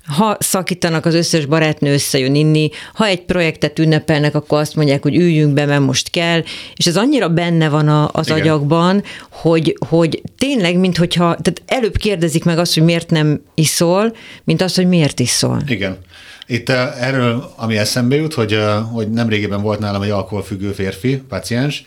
ha 0.07 0.37
szakítanak, 0.41 1.07
az 1.07 1.15
összes 1.15 1.45
barátnő 1.45 1.93
összejön 1.93 2.35
inni, 2.35 2.71
ha 2.95 3.07
egy 3.07 3.25
projektet 3.25 3.79
ünnepelnek, 3.79 4.35
akkor 4.35 4.59
azt 4.59 4.75
mondják, 4.77 5.03
hogy 5.03 5.17
üljünk 5.17 5.55
be, 5.55 5.65
mert 5.67 5.81
most 5.81 6.11
kell, 6.11 6.43
és 6.75 6.87
ez 6.87 6.97
annyira 6.97 7.29
benne 7.29 7.69
van 7.69 7.89
a, 7.89 8.09
az 8.13 8.27
Igen. 8.27 8.41
agyakban, 8.41 9.03
hogy, 9.31 9.77
hogy 9.89 10.23
tényleg, 10.39 10.79
minthogyha, 10.79 11.25
tehát 11.25 11.63
előbb 11.67 11.97
kérdezik 11.97 12.45
meg 12.45 12.59
azt, 12.59 12.75
hogy 12.75 12.83
miért 12.83 13.11
nem 13.11 13.43
iszol, 13.55 14.17
mint 14.45 14.63
azt, 14.63 14.77
hogy 14.77 14.89
miért 14.89 15.21
iszol. 15.21 15.63
Igen. 15.67 15.99
Itt 16.47 16.69
uh, 16.69 17.05
erről, 17.05 17.53
ami 17.57 17.77
eszembe 17.77 18.17
jut, 18.17 18.35
hogy, 18.35 18.55
uh, 18.55 18.75
hogy 18.93 19.11
nemrégiben 19.11 19.63
volt 19.63 19.79
nálam 19.79 20.03
egy 20.03 20.11
alkoholfüggő 20.11 20.73
férfi, 20.73 21.23
paciens, 21.29 21.85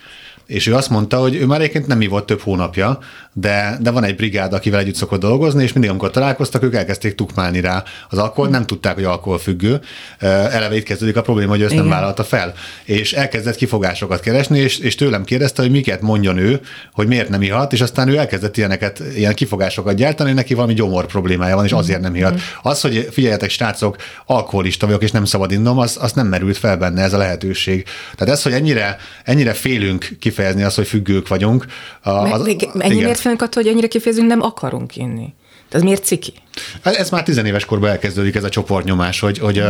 és 0.49 0.67
ő 0.67 0.75
azt 0.75 0.89
mondta, 0.89 1.17
hogy 1.17 1.35
ő 1.35 1.45
már 1.45 1.59
egyébként 1.59 1.87
nem 1.87 2.01
ivott 2.01 2.25
több 2.25 2.39
hónapja, 2.39 2.99
de, 3.33 3.77
de 3.81 3.91
van 3.91 4.03
egy 4.03 4.15
brigád, 4.15 4.53
akivel 4.53 4.79
együtt 4.79 4.95
szokott 4.95 5.19
dolgozni, 5.19 5.63
és 5.63 5.73
mindig, 5.73 5.89
amikor 5.89 6.11
találkoztak, 6.11 6.63
ők 6.63 6.75
elkezdték 6.75 7.15
tukmálni 7.15 7.61
rá 7.61 7.83
az 8.09 8.17
alkohol, 8.17 8.49
nem 8.49 8.65
tudták, 8.65 8.93
hogy 8.95 9.03
alkoholfüggő. 9.03 9.79
Eleve 10.19 10.75
itt 10.75 10.83
kezdődik 10.83 11.17
a 11.17 11.21
probléma, 11.21 11.49
hogy 11.49 11.59
ő 11.59 11.63
ezt 11.63 11.73
Igen. 11.73 11.85
nem 11.85 11.93
vállalta 11.93 12.23
fel. 12.23 12.53
És 12.83 13.13
elkezdett 13.13 13.55
kifogásokat 13.55 14.19
keresni, 14.19 14.59
és, 14.59 14.77
és 14.77 14.95
tőlem 14.95 15.23
kérdezte, 15.23 15.61
hogy 15.61 15.71
miket 15.71 16.01
mondjon 16.01 16.37
ő, 16.37 16.59
hogy 16.93 17.07
miért 17.07 17.29
nem 17.29 17.41
ihat, 17.41 17.73
és 17.73 17.81
aztán 17.81 18.07
ő 18.07 18.17
elkezdett 18.17 18.57
ilyeneket, 18.57 19.01
ilyen 19.15 19.33
kifogásokat 19.33 19.95
gyártani, 19.95 20.31
neki 20.31 20.53
valami 20.53 20.73
gyomor 20.73 21.05
problémája 21.05 21.55
van, 21.55 21.65
és 21.65 21.71
azért 21.71 22.01
nem 22.01 22.15
ihat. 22.15 22.39
Az, 22.61 22.81
hogy 22.81 23.07
figyeljetek, 23.11 23.49
srácok, 23.49 23.95
alkoholista 24.25 24.85
vagyok, 24.85 25.03
és 25.03 25.11
nem 25.11 25.25
szabad 25.25 25.51
innom, 25.51 25.77
az, 25.77 25.97
az 26.01 26.11
nem 26.11 26.27
merült 26.27 26.57
fel 26.57 26.77
benne 26.77 27.01
ez 27.01 27.13
a 27.13 27.17
lehetőség. 27.17 27.85
Tehát 28.15 28.33
ez, 28.33 28.43
hogy 28.43 28.53
ennyire, 28.53 28.97
ennyire 29.23 29.53
félünk 29.53 30.09
kifejezni 30.19 30.63
azt, 30.63 30.75
hogy 30.75 30.87
függők 30.87 31.27
vagyunk. 31.27 31.65
Az, 32.01 32.41
még, 32.41 32.69
még, 32.73 33.18
félünk 33.19 33.41
attól, 33.41 33.63
hogy 33.63 33.71
ennyire 33.71 33.87
kifejezünk, 33.87 34.27
nem 34.27 34.41
akarunk 34.41 34.95
inni. 34.95 35.33
Ez 35.71 35.81
miért 35.81 36.05
ciki? 36.05 36.33
Hát 36.83 36.95
ez 36.95 37.09
már 37.09 37.23
tizenéves 37.23 37.65
korban 37.65 37.89
elkezdődik 37.89 38.35
ez 38.35 38.43
a 38.43 38.49
csoportnyomás, 38.49 39.19
hogy, 39.19 39.39
hogy 39.39 39.63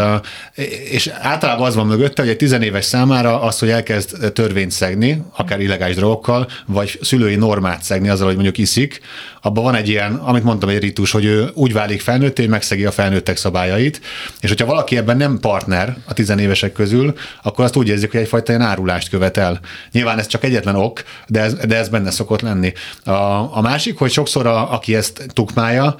és 0.89 1.07
általában 1.21 1.67
az 1.67 1.75
van 1.75 1.87
mögötte, 1.87 2.21
hogy 2.21 2.31
egy 2.31 2.37
tizenéves 2.37 2.85
számára 2.85 3.41
az, 3.41 3.59
hogy 3.59 3.69
elkezd 3.69 4.31
törvényt 4.33 4.71
szegni, 4.71 5.23
akár 5.35 5.59
illegális 5.59 5.95
drogokkal, 5.95 6.47
vagy 6.65 6.99
szülői 7.01 7.35
normát 7.35 7.83
szegni 7.83 8.09
azzal, 8.09 8.25
hogy 8.25 8.35
mondjuk 8.35 8.57
iszik, 8.57 9.01
abban 9.41 9.63
van 9.63 9.75
egy 9.75 9.89
ilyen, 9.89 10.15
amit 10.15 10.43
mondtam, 10.43 10.69
egy 10.69 10.79
ritus, 10.79 11.11
hogy 11.11 11.25
ő 11.25 11.49
úgy 11.53 11.73
válik 11.73 12.01
felnőtté, 12.01 12.41
hogy 12.41 12.51
megszegi 12.51 12.85
a 12.85 12.91
felnőttek 12.91 13.37
szabályait, 13.37 14.01
és 14.39 14.49
hogyha 14.49 14.65
valaki 14.65 14.97
ebben 14.97 15.17
nem 15.17 15.39
partner 15.39 15.97
a 16.05 16.13
tizenévesek 16.13 16.71
közül, 16.71 17.13
akkor 17.43 17.65
azt 17.65 17.75
úgy 17.75 17.87
érzik, 17.87 18.11
hogy 18.11 18.19
egyfajta 18.19 18.51
ilyen 18.51 18.65
árulást 18.65 19.09
követel. 19.09 19.59
Nyilván 19.91 20.19
ez 20.19 20.27
csak 20.27 20.43
egyetlen 20.43 20.75
ok, 20.75 21.03
de 21.27 21.41
ez, 21.41 21.53
de 21.53 21.75
ez 21.75 21.89
benne 21.89 22.11
szokott 22.11 22.41
lenni. 22.41 22.73
A, 23.03 23.11
a 23.57 23.61
másik, 23.61 23.97
hogy 23.97 24.11
sokszor 24.11 24.45
a, 24.45 24.73
aki 24.73 24.95
ezt 24.95 25.25
tukmálja, 25.33 25.95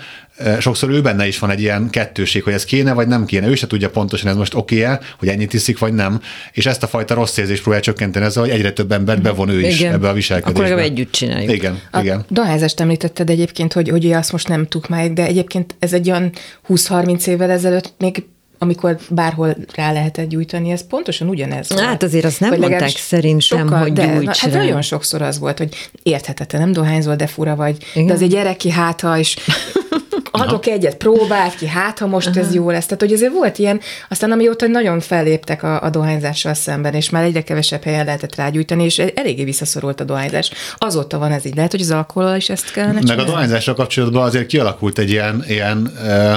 sokszor 0.59 0.89
ő 0.89 1.01
benne 1.01 1.27
is 1.27 1.39
van 1.39 1.49
egy 1.49 1.61
ilyen 1.61 1.89
kettőség, 1.89 2.43
hogy 2.43 2.53
ez 2.53 2.65
kéne, 2.65 2.93
vagy 2.93 3.07
nem 3.07 3.25
kéne. 3.25 3.47
Ő 3.47 3.55
se 3.55 3.67
tudja 3.67 3.89
pontosan, 3.89 4.29
ez 4.29 4.35
most 4.35 4.53
oké-e, 4.53 4.99
hogy 5.19 5.27
ennyit 5.27 5.53
iszik, 5.53 5.79
vagy 5.79 5.93
nem. 5.93 6.21
És 6.51 6.65
ezt 6.65 6.83
a 6.83 6.87
fajta 6.87 7.13
rossz 7.13 7.37
érzést 7.37 7.61
próbálja 7.61 7.85
csökkenteni 7.85 8.25
ezzel, 8.25 8.43
hogy 8.43 8.51
egyre 8.51 8.71
több 8.71 8.91
ember 8.91 9.21
bevon 9.21 9.49
ő 9.49 9.61
is 9.61 9.79
igen. 9.79 9.93
ebbe 9.93 10.09
a 10.09 10.13
viselkedésbe. 10.13 10.65
Akkor 10.65 10.79
együtt 10.79 11.11
csináljuk. 11.11 11.51
Igen, 11.51 11.79
a 11.91 11.99
igen. 11.99 12.25
Dohányzást 12.29 12.79
említetted 12.79 13.29
egyébként, 13.29 13.73
hogy, 13.73 13.89
hogy 13.89 14.11
azt 14.11 14.31
most 14.31 14.47
nem 14.47 14.67
tukmáljuk, 14.67 15.13
de 15.13 15.25
egyébként 15.25 15.75
ez 15.79 15.93
egy 15.93 16.09
olyan 16.09 16.31
20-30 16.69 17.27
évvel 17.27 17.49
ezelőtt 17.49 17.93
még 17.97 18.23
amikor 18.61 18.97
bárhol 19.09 19.55
rá 19.75 19.91
lehetett 19.91 20.29
gyújtani, 20.29 20.71
ez 20.71 20.87
pontosan 20.87 21.27
ugyanez 21.27 21.67
Hát 21.69 21.79
volt. 21.79 22.03
azért 22.03 22.25
azt 22.25 22.39
nem 22.39 22.49
hogy 22.49 22.59
mondták 22.59 22.89
szerintem, 22.89 23.39
sokkal, 23.39 23.79
hogy 23.79 23.93
de, 23.93 24.19
na, 24.19 24.31
Hát 24.37 24.53
nagyon 24.53 24.81
sokszor 24.81 25.21
az 25.21 25.39
volt, 25.39 25.57
hogy 25.57 25.89
érthetetlen, 26.03 26.61
nem 26.61 26.71
dohányzol, 26.71 27.15
de 27.15 27.27
fura 27.27 27.55
vagy, 27.55 27.77
Igen? 27.93 28.07
de 28.07 28.13
azért 28.13 28.31
gyereki 28.31 28.69
hátha, 28.71 29.17
és 29.17 29.35
adok 30.31 30.65
Aha. 30.65 30.71
egyet, 30.71 30.95
próbált 30.95 31.55
ki, 31.55 31.67
hát 31.67 31.99
ha 31.99 32.07
most 32.07 32.37
ez 32.37 32.53
jó 32.53 32.69
lesz. 32.69 32.85
Tehát, 32.85 33.01
hogy 33.01 33.13
azért 33.13 33.33
volt 33.33 33.57
ilyen, 33.57 33.79
aztán 34.09 34.31
amióta 34.31 34.67
nagyon 34.67 34.99
felléptek 34.99 35.63
a, 35.63 35.83
a 35.83 35.89
dohányzással 35.89 36.53
szemben, 36.53 36.93
és 36.93 37.09
már 37.09 37.23
egyre 37.23 37.43
kevesebb 37.43 37.83
helyen 37.83 38.05
lehetett 38.05 38.35
rágyújtani, 38.35 38.83
és 38.83 38.97
eléggé 38.97 39.43
visszaszorult 39.43 39.99
a 39.99 40.03
dohányzás. 40.03 40.51
Azóta 40.77 41.17
van 41.17 41.31
ez 41.31 41.45
így. 41.45 41.55
Lehet, 41.55 41.71
hogy 41.71 41.81
az 41.81 41.91
alkohol 41.91 42.35
is 42.35 42.49
ezt 42.49 42.71
kellene 42.71 42.93
Meg 42.93 43.01
csinálni? 43.01 43.21
a 43.21 43.25
dohányzással 43.25 43.73
kapcsolatban 43.73 44.23
azért 44.23 44.45
kialakult 44.45 44.97
egy 44.97 45.09
ilyen... 45.09 45.43
ilyen 45.47 45.91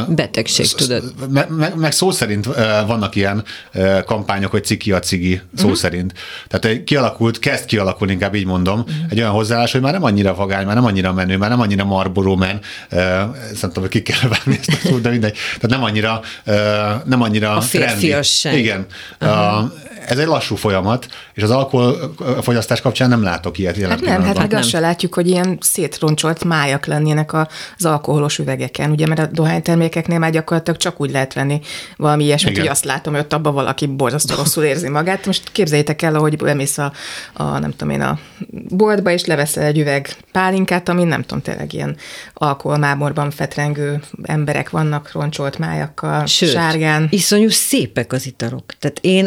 Betegség, 0.09 0.67
sz, 0.67 0.75
tudod. 0.75 1.13
Meg, 1.31 1.51
meg, 1.51 1.77
meg 1.77 1.93
szó 1.93 2.11
szerint 2.11 2.47
vannak 2.87 3.15
ilyen 3.15 3.45
kampányok, 4.07 4.51
hogy 4.51 4.65
ciki 4.65 4.93
a 4.93 4.99
cigi, 4.99 5.41
szó 5.57 5.63
uh-huh. 5.63 5.79
szerint. 5.79 6.13
Tehát 6.49 6.85
kialakult, 6.85 7.39
kezd 7.39 7.65
kialakulni, 7.65 8.13
inkább 8.13 8.35
így 8.35 8.47
mondom, 8.47 8.79
uh-huh. 8.79 8.95
egy 9.09 9.19
olyan 9.19 9.31
hozzáállás, 9.31 9.73
hogy 9.73 9.81
már 9.81 9.93
nem 9.93 10.05
annyira 10.05 10.35
vagány, 10.35 10.67
már 10.67 10.75
nem 10.75 10.85
annyira 10.85 11.13
menő, 11.13 11.37
már 11.37 11.51
nem 11.51 11.61
annyira 11.61 11.85
marboró 11.85 12.37
men, 12.37 12.61
szerintem 13.55 13.72
ki 13.89 14.03
kell 14.03 14.29
vágni 14.29 14.59
ezt 14.59 14.85
a 14.85 14.89
szót, 14.89 15.01
de 15.01 15.11
mindegy. 15.11 15.33
Tehát 15.33 15.69
nem 15.69 15.83
annyira, 15.83 16.21
nem 17.05 17.23
annyira 17.23 17.57
A 17.57 17.61
férfiasság. 17.61 18.59
Igen. 18.59 18.87
Uh-huh. 19.21 19.73
Ez 20.07 20.19
egy 20.19 20.27
lassú 20.27 20.55
folyamat, 20.57 21.07
és 21.35 21.43
az 21.43 21.51
alkoholfogyasztás 21.51 22.81
kapcsán 22.81 23.09
nem 23.09 23.23
látok 23.23 23.59
ilyet 23.59 23.77
jelen 23.77 23.91
Hát 23.91 24.01
nem, 24.07 24.23
hát 24.37 24.49
nem. 24.51 24.59
azt 24.61 24.69
se 24.69 24.81
látjuk, 24.81 25.15
hogy 25.15 25.29
ilyen 25.29 25.59
szétroncsolt 25.61 26.45
májak 26.45 26.87
lennének 26.87 27.33
a- 27.33 27.49
az 27.79 27.85
alkoholos 27.85 28.39
üvegeken, 28.39 28.91
ugye, 28.91 29.07
mert 29.07 29.21
a 29.21 29.27
dohánytermékeknél 29.27 30.19
már 30.19 30.31
gyakorlatilag 30.31 30.81
csak 30.81 31.01
úgy 31.01 31.11
lehet 31.11 31.33
venni 31.35 31.61
valami 31.97 32.25
ilyesmit, 32.25 32.51
Igen. 32.53 32.63
hogy 32.63 32.73
azt 32.73 32.85
látom, 32.85 33.13
hogy 33.15 33.23
ott 33.23 33.33
abban 33.33 33.55
valaki 33.55 33.87
borzasztó 33.87 34.35
rosszul 34.35 34.65
érzi 34.65 34.89
magát. 34.89 35.27
Most 35.27 35.53
képzeljétek 35.53 36.03
el, 36.03 36.15
ahogy 36.15 36.37
bemész 36.37 36.79
a, 36.79 36.93
a, 37.33 37.59
nem 37.59 37.71
tudom 37.71 37.91
én, 37.91 38.01
a 38.01 38.19
boltba, 38.69 39.11
és 39.11 39.25
leveszel 39.25 39.65
egy 39.65 39.79
üveg 39.79 40.17
pálinkát, 40.33 40.89
ami 40.89 41.05
nem 41.05 41.23
tudom, 41.23 41.43
tényleg 41.43 41.73
ilyen 41.73 41.97
alkoholmámorban 42.35 43.31
fetrengő 43.31 44.01
emberek 44.23 44.71
vannak 44.71 45.11
roncsolt 45.13 45.59
májakkal, 45.59 46.27
Sőt, 46.27 46.51
sárgán. 46.51 47.07
iszonyú 47.11 47.49
szépek 47.49 48.13
az 48.13 48.27
italok. 48.27 48.65
Tehát 48.79 48.99
én 49.01 49.27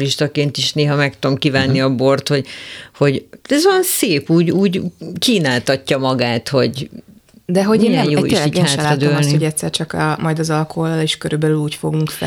antialkoholistaként 0.00 0.56
is 0.56 0.72
néha 0.72 0.96
meg 0.96 1.18
tudom 1.18 1.36
kívánni 1.36 1.78
Mhm. 1.78 1.92
a 1.92 1.94
bort, 1.94 2.28
hogy, 2.28 2.46
hogy 2.96 3.24
ez 3.48 3.66
olyan 3.66 3.82
szép, 3.82 4.30
úgy, 4.30 4.50
úgy 4.50 4.80
kínáltatja 5.18 5.98
magát, 5.98 6.48
hogy 6.48 6.88
De 7.52 7.64
hogy 7.64 7.82
én 7.82 7.90
Milyen 7.90 8.04
nem, 8.04 8.12
jó 8.12 8.18
én 8.18 8.24
is 8.24 8.46
így 8.46 8.56
én 8.56 8.66
sem 8.66 8.84
látom 8.84 9.16
azt, 9.16 9.30
hogy 9.30 9.44
egyszer 9.44 9.70
csak 9.70 9.92
a, 9.92 10.18
majd 10.20 10.38
az 10.38 10.50
alkohol 10.50 11.00
is 11.02 11.16
körülbelül 11.16 11.56
úgy 11.56 11.74
fogunk 11.74 12.12
a 12.20 12.24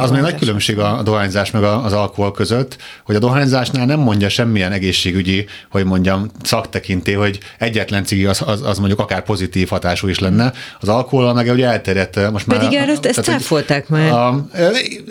Az 0.00 0.10
még 0.10 0.20
nagy 0.20 0.34
különbség 0.34 0.78
a 0.78 1.02
dohányzás 1.04 1.50
meg 1.50 1.62
az 1.62 1.92
alkohol 1.92 2.32
között, 2.32 2.76
hogy 3.04 3.14
a 3.14 3.18
dohányzásnál 3.18 3.86
nem 3.86 4.00
mondja 4.00 4.28
semmilyen 4.28 4.72
egészségügyi, 4.72 5.46
hogy 5.70 5.84
mondjam, 5.84 6.30
szaktekinté, 6.42 7.12
hogy 7.12 7.38
egyetlen 7.58 8.04
cigi 8.04 8.24
az, 8.24 8.42
az, 8.46 8.62
az 8.62 8.78
mondjuk 8.78 9.00
akár 9.00 9.22
pozitív 9.22 9.68
hatású 9.68 10.08
is 10.08 10.18
lenne. 10.18 10.52
Az 10.80 10.88
alkohol 10.88 11.34
meg 11.34 11.52
ugye 11.52 11.66
elterjedt 11.66 12.30
most 12.30 12.46
már. 12.46 12.58
Pedig 12.58 12.78
erről 12.78 12.92
ezt 12.92 13.00
tehát, 13.00 13.16
hogy 13.16 13.24
cáfolták 13.24 13.88
már. 13.88 14.12
A, 14.12 14.46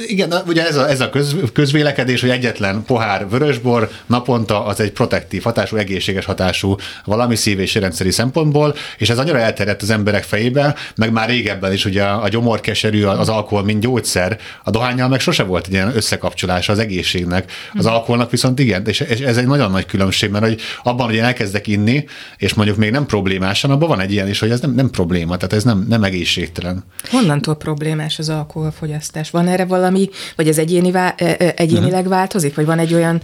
igen, 0.08 0.34
ugye 0.48 0.68
ez 0.68 0.76
a, 0.76 0.90
ez 0.90 1.02
a 1.02 1.10
köz, 1.10 1.36
közvélekedés, 1.54 2.22
hogy 2.22 2.30
egyetlen 2.30 2.84
pohár 2.86 3.30
vörösbor 3.30 3.90
naponta 4.06 4.66
az 4.66 4.80
egy 4.80 4.92
protektív 4.92 5.44
hatású, 5.44 5.78
egészséges 5.78 6.26
hatású 6.26 6.76
valami 7.06 7.36
szív- 7.36 7.60
és 7.60 7.76
rendszeri 7.76 8.12
szempontból, 8.12 8.76
és 8.98 9.10
ez 9.10 9.18
annyira 9.18 9.38
elterjedt 9.44 9.82
az 9.82 9.90
emberek 9.90 10.24
fejébe, 10.24 10.76
meg 10.96 11.12
már 11.12 11.30
régebben 11.30 11.74
is 11.74 11.86
ugye 11.86 12.04
a 12.04 12.28
gyomorkeserű, 12.28 13.04
az 13.04 13.30
alkohol, 13.30 13.64
mint 13.64 13.82
gyógyszer, 13.82 14.38
a 14.64 14.70
dohányjal 14.70 15.08
meg 15.08 15.20
sose 15.20 15.44
volt 15.44 15.68
egy 15.68 15.74
ilyen 15.74 15.96
összekapcsolása 15.96 16.72
az 16.72 16.80
egészségnek. 16.80 17.52
Az 17.74 17.86
alkoholnak 17.86 18.32
viszont 18.32 18.60
igen, 18.60 18.86
és, 18.86 19.02
ez 19.02 19.38
egy 19.38 19.48
nagyon 19.48 19.72
nagy 19.72 19.86
különbség, 19.86 20.30
mert 20.30 20.46
hogy 20.46 20.62
abban, 20.84 21.06
hogy 21.06 21.16
én 21.16 21.24
elkezdek 21.24 21.68
inni, 21.68 22.06
és 22.38 22.54
mondjuk 22.54 22.78
még 22.78 22.92
nem 22.92 23.06
problémásan, 23.06 23.72
abban 23.72 23.88
van 23.88 24.00
egy 24.00 24.12
ilyen 24.12 24.28
is, 24.28 24.40
hogy 24.40 24.52
ez 24.52 24.60
nem, 24.60 24.74
nem 24.74 24.90
probléma, 24.90 25.36
tehát 25.36 25.54
ez 25.54 25.64
nem, 25.64 25.86
nem 25.90 26.04
egészségtelen. 26.04 26.84
Honnantól 27.10 27.56
problémás 27.56 28.20
az 28.20 28.30
alkoholfogyasztás? 28.30 29.30
Van 29.30 29.48
erre 29.48 29.66
valami, 29.66 30.10
vagy 30.36 30.48
ez 30.48 30.58
egyéni 30.58 30.92
vá- 30.92 31.22
e- 31.22 31.36
e- 31.40 31.54
egyénileg 31.56 32.08
változik, 32.08 32.56
vagy 32.56 32.66
van 32.66 32.80
egy 32.80 32.94
olyan 32.94 33.22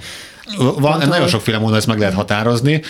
Van, 0.57 1.07
nagyon 1.07 1.27
sokféle 1.27 1.57
módon 1.57 1.75
ezt 1.77 1.87
meg 1.87 1.99
lehet 1.99 2.13
határozni. 2.13 2.81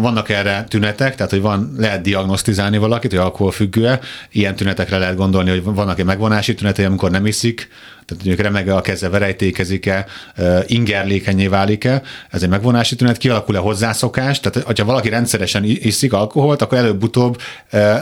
Vannak 0.00 0.28
erre 0.28 0.64
tünetek, 0.68 1.14
tehát 1.14 1.30
hogy 1.30 1.40
van, 1.40 1.74
lehet 1.78 2.02
diagnosztizálni 2.02 2.78
valakit, 2.78 3.10
hogy 3.10 3.20
alkoholfüggő-e. 3.20 4.00
Ilyen 4.30 4.56
tünetekre 4.56 4.98
lehet 4.98 5.16
gondolni, 5.16 5.50
hogy 5.50 5.62
vannak 5.64 5.98
egy 5.98 6.04
megvonási 6.04 6.54
tünetei, 6.54 6.84
amikor 6.84 7.10
nem 7.10 7.26
iszik, 7.26 7.68
tehát 8.12 8.26
mondjuk 8.26 8.46
remege 8.46 8.74
a 8.74 8.80
keze, 8.80 9.08
verejtékezik-e, 9.08 10.06
ingerlékenyé 10.66 11.46
válik-e, 11.46 12.02
ez 12.30 12.42
egy 12.42 12.48
megvonási 12.48 12.96
tünet, 12.96 13.16
kialakul-e 13.16 13.58
hozzászokás, 13.58 14.40
tehát 14.40 14.66
hogyha 14.66 14.84
valaki 14.84 15.08
rendszeresen 15.08 15.64
iszik 15.64 16.12
alkoholt, 16.12 16.62
akkor 16.62 16.78
előbb-utóbb 16.78 17.40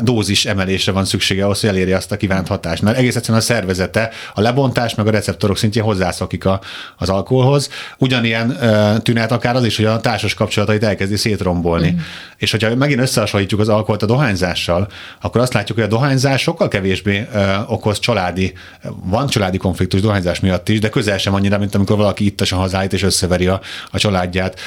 dózis 0.02 0.46
emelésre 0.46 0.92
van 0.92 1.04
szüksége 1.04 1.44
ahhoz, 1.44 1.60
hogy 1.60 1.68
elérje 1.68 1.96
azt 1.96 2.12
a 2.12 2.16
kívánt 2.16 2.48
hatást, 2.48 2.82
mert 2.82 2.96
egész 2.96 3.16
egyszerűen 3.16 3.40
a 3.40 3.44
szervezete, 3.44 4.10
a 4.34 4.40
lebontás 4.40 4.94
meg 4.94 5.06
a 5.06 5.10
receptorok 5.10 5.58
szintjén 5.58 5.84
hozzászokik 5.84 6.44
a, 6.44 6.60
az 6.96 7.08
alkoholhoz. 7.08 7.68
Ugyanilyen 7.98 8.58
tünet 9.02 9.32
akár 9.32 9.56
az 9.56 9.64
is, 9.64 9.76
hogy 9.76 9.84
a 9.84 10.00
társas 10.00 10.34
kapcsolatait 10.34 10.84
elkezdi 10.84 11.16
szétrombolni. 11.16 11.90
Mm. 11.90 11.98
És 12.36 12.50
hogyha 12.50 12.74
megint 12.74 13.00
összehasonlítjuk 13.00 13.60
az 13.60 13.68
alkoholt 13.68 14.02
a 14.02 14.06
dohányzással, 14.06 14.88
akkor 15.20 15.40
azt 15.40 15.52
látjuk, 15.52 15.78
hogy 15.78 15.86
a 15.86 15.90
dohányzás 15.90 16.42
sokkal 16.42 16.68
kevésbé 16.68 17.26
okoz 17.66 17.98
családi, 17.98 18.52
van 19.04 19.26
családi 19.26 19.56
konfliktus 19.56 19.99
dohányzás 20.00 20.40
miatt 20.40 20.68
is, 20.68 20.80
de 20.80 20.88
közel 20.88 21.18
sem 21.18 21.34
annyira, 21.34 21.58
mint 21.58 21.74
amikor 21.74 21.96
valaki 21.96 22.24
ittasan 22.24 22.58
hazáit 22.58 22.92
és 22.92 23.02
összeveri 23.02 23.46
a, 23.46 23.60
a 23.90 23.98
családját. 23.98 24.60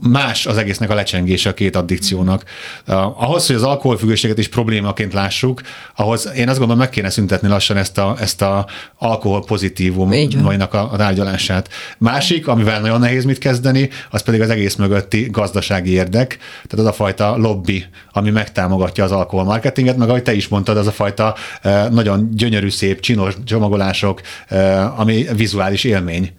Más 0.00 0.46
az 0.46 0.56
egésznek 0.56 0.90
a 0.90 0.94
lecsengése 0.94 1.48
a 1.48 1.54
két 1.54 1.76
addikciónak. 1.76 2.44
Uh, 2.86 3.22
ahhoz, 3.22 3.46
hogy 3.46 3.56
az 3.56 3.62
alkoholfüggőséget 3.62 4.38
is 4.38 4.48
problémaként 4.48 5.12
lássuk, 5.12 5.60
ahhoz 5.96 6.32
én 6.36 6.48
azt 6.48 6.58
gondolom 6.58 6.82
meg 6.82 6.90
kéne 6.90 7.10
szüntetni 7.10 7.48
lassan 7.48 7.76
ezt 7.76 7.98
a, 7.98 8.16
ezt 8.20 8.42
a 8.42 8.66
alkohol 8.98 9.44
pozitívum 9.44 10.10
a, 10.58 10.92
a 10.92 10.96
tárgyalását. 10.96 11.68
Másik, 11.98 12.48
amivel 12.48 12.80
nagyon 12.80 13.00
nehéz 13.00 13.24
mit 13.24 13.38
kezdeni, 13.38 13.88
az 14.10 14.22
pedig 14.22 14.40
az 14.40 14.50
egész 14.50 14.74
mögötti 14.74 15.28
gazdasági 15.30 15.90
érdek, 15.90 16.38
tehát 16.66 16.86
az 16.86 16.86
a 16.86 16.92
fajta 16.92 17.36
lobby, 17.36 17.84
ami 18.12 18.30
megtámogatja 18.30 19.04
az 19.04 19.12
alkoholmarketinget, 19.12 19.96
meg 19.96 20.08
ahogy 20.08 20.22
te 20.22 20.34
is 20.34 20.48
mondtad, 20.48 20.76
az 20.76 20.86
a 20.86 20.92
fajta 20.92 21.34
eh, 21.62 21.88
nagyon 21.90 22.30
gyönyörű, 22.32 22.70
szép, 22.70 23.00
csinos 23.00 23.34
csomagolások, 23.44 24.20
eh, 24.48 25.00
ami 25.00 25.26
vizuális 25.36 25.84
élmény. 25.84 26.32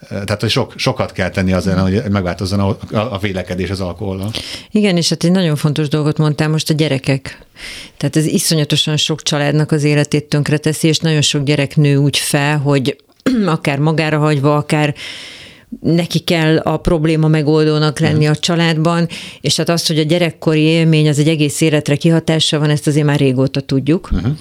Eh, 0.00 0.08
Tehát, 0.08 0.40
hogy 0.40 0.50
sok, 0.50 0.72
sokat 0.76 1.12
kell 1.12 1.30
tenni 1.30 1.52
azért, 1.52 1.78
hogy 1.78 2.02
megváltozzon 2.10 2.60
a, 2.60 2.76
a, 2.90 3.18
vélekedés 3.18 3.70
az 3.70 3.80
alkohollal. 3.80 4.30
Igen, 4.70 4.96
és 4.96 5.08
hát 5.08 5.24
egy 5.24 5.30
nagyon 5.30 5.56
fontos 5.56 5.88
dolgot 5.88 6.18
mondtál 6.18 6.48
most 6.48 6.70
a 6.70 6.74
gyerekek. 6.74 7.38
Tehát 7.96 8.16
ez 8.16 8.26
iszonyatosan 8.26 8.96
sok 8.96 9.22
családnak 9.22 9.72
az 9.72 9.84
életét 9.84 10.24
tönkreteszi, 10.24 10.88
és 10.88 10.98
nagyon 10.98 11.22
sok 11.22 11.42
gyerek 11.42 11.76
nő 11.76 11.96
úgy 11.96 12.18
fel, 12.18 12.58
hogy 12.58 12.96
akár 13.46 13.78
magára 13.78 14.18
hagyva, 14.18 14.56
akár 14.56 14.94
neki 15.80 16.18
kell 16.18 16.58
a 16.58 16.76
probléma 16.76 17.28
megoldónak 17.28 17.98
lenni 17.98 18.26
a 18.26 18.36
családban, 18.36 19.08
és 19.40 19.56
hát 19.56 19.68
azt, 19.68 19.86
hogy 19.86 19.98
a 19.98 20.02
gyerekkori 20.02 20.60
élmény 20.60 21.08
az 21.08 21.18
egy 21.18 21.28
egész 21.28 21.60
életre 21.60 21.96
kihatással 21.96 22.60
van, 22.60 22.70
ezt 22.70 22.86
azért 22.86 23.06
már 23.06 23.18
régóta 23.18 23.60
tudjuk. 23.60 24.08
Uh-huh. 24.12 24.36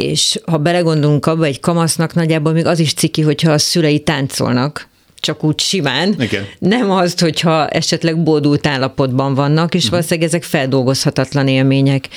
És 0.00 0.40
ha 0.46 0.56
belegondolunk 0.56 1.26
abba, 1.26 1.44
egy 1.44 1.60
kamasznak 1.60 2.14
nagyjából 2.14 2.52
még 2.52 2.66
az 2.66 2.78
is 2.78 2.94
ciki, 2.94 3.22
hogyha 3.22 3.52
a 3.52 3.58
szülei 3.58 4.00
táncolnak, 4.00 4.88
csak 5.16 5.44
úgy 5.44 5.60
simán. 5.60 6.14
Igen. 6.18 6.44
Nem 6.58 6.90
azt, 6.90 7.20
hogyha 7.20 7.68
esetleg 7.68 8.22
boldult 8.22 8.66
állapotban 8.66 9.34
vannak, 9.34 9.74
és 9.74 9.88
valószínűleg 9.88 10.28
ezek 10.28 10.42
feldolgozhatatlan 10.42 11.48
élmények. 11.48 12.08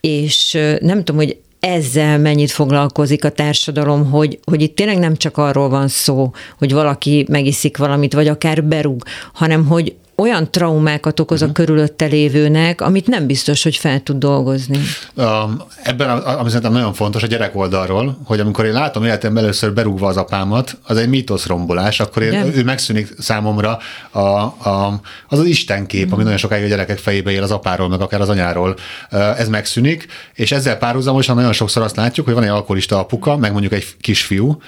És 0.00 0.58
nem 0.80 1.04
tudom, 1.04 1.16
hogy 1.16 1.36
ezzel 1.60 2.18
mennyit 2.18 2.50
foglalkozik 2.50 3.24
a 3.24 3.30
társadalom, 3.30 4.10
hogy, 4.10 4.38
hogy 4.44 4.62
itt 4.62 4.76
tényleg 4.76 4.98
nem 4.98 5.16
csak 5.16 5.36
arról 5.36 5.68
van 5.68 5.88
szó, 5.88 6.30
hogy 6.58 6.72
valaki 6.72 7.26
megiszik 7.28 7.76
valamit, 7.76 8.12
vagy 8.12 8.28
akár 8.28 8.64
berúg, 8.64 9.02
hanem 9.32 9.66
hogy 9.66 9.94
olyan 10.22 10.50
traumákat 10.50 11.20
okoz 11.20 11.42
a 11.42 11.52
körülötte 11.52 12.04
lévőnek, 12.04 12.80
amit 12.80 13.06
nem 13.06 13.26
biztos, 13.26 13.62
hogy 13.62 13.76
fel 13.76 14.02
tud 14.02 14.16
dolgozni. 14.16 14.78
Um, 15.14 15.62
ebben, 15.82 16.08
ami 16.10 16.48
szerintem 16.48 16.72
nagyon 16.72 16.92
fontos 16.92 17.22
a 17.22 17.26
gyerek 17.26 17.56
oldalról, 17.56 18.18
hogy 18.24 18.40
amikor 18.40 18.64
én 18.64 18.72
látom 18.72 19.04
életemben 19.04 19.42
először 19.42 19.72
berúgva 19.72 20.06
az 20.06 20.16
apámat, 20.16 20.78
az 20.82 20.96
egy 20.96 21.08
mítoszrombolás, 21.08 22.00
akkor 22.00 22.22
én, 22.22 22.52
ő 22.54 22.64
megszűnik 22.64 23.14
számomra 23.18 23.78
a, 24.10 24.18
a, 24.18 25.00
az 25.28 25.38
az 25.38 25.44
istenkép, 25.44 26.12
ami 26.12 26.22
nagyon 26.22 26.38
sokáig 26.38 26.64
a 26.64 26.68
gyerekek 26.68 26.98
fejébe 26.98 27.30
él 27.30 27.42
az 27.42 27.50
apáról, 27.50 27.88
meg 27.88 28.00
akár 28.00 28.20
az 28.20 28.28
anyáról. 28.28 28.76
Uh, 29.10 29.40
Ez 29.40 29.48
megszűnik, 29.48 30.06
és 30.34 30.52
ezzel 30.52 30.76
párhuzamosan 30.76 31.36
nagyon 31.36 31.52
sokszor 31.52 31.82
azt 31.82 31.96
látjuk, 31.96 32.26
hogy 32.26 32.34
van 32.34 32.42
egy 32.42 32.48
alkoholista 32.48 32.98
apuka, 32.98 33.36
meg 33.36 33.52
mondjuk 33.52 33.72
egy 33.72 33.86
kisfiú, 34.00 34.58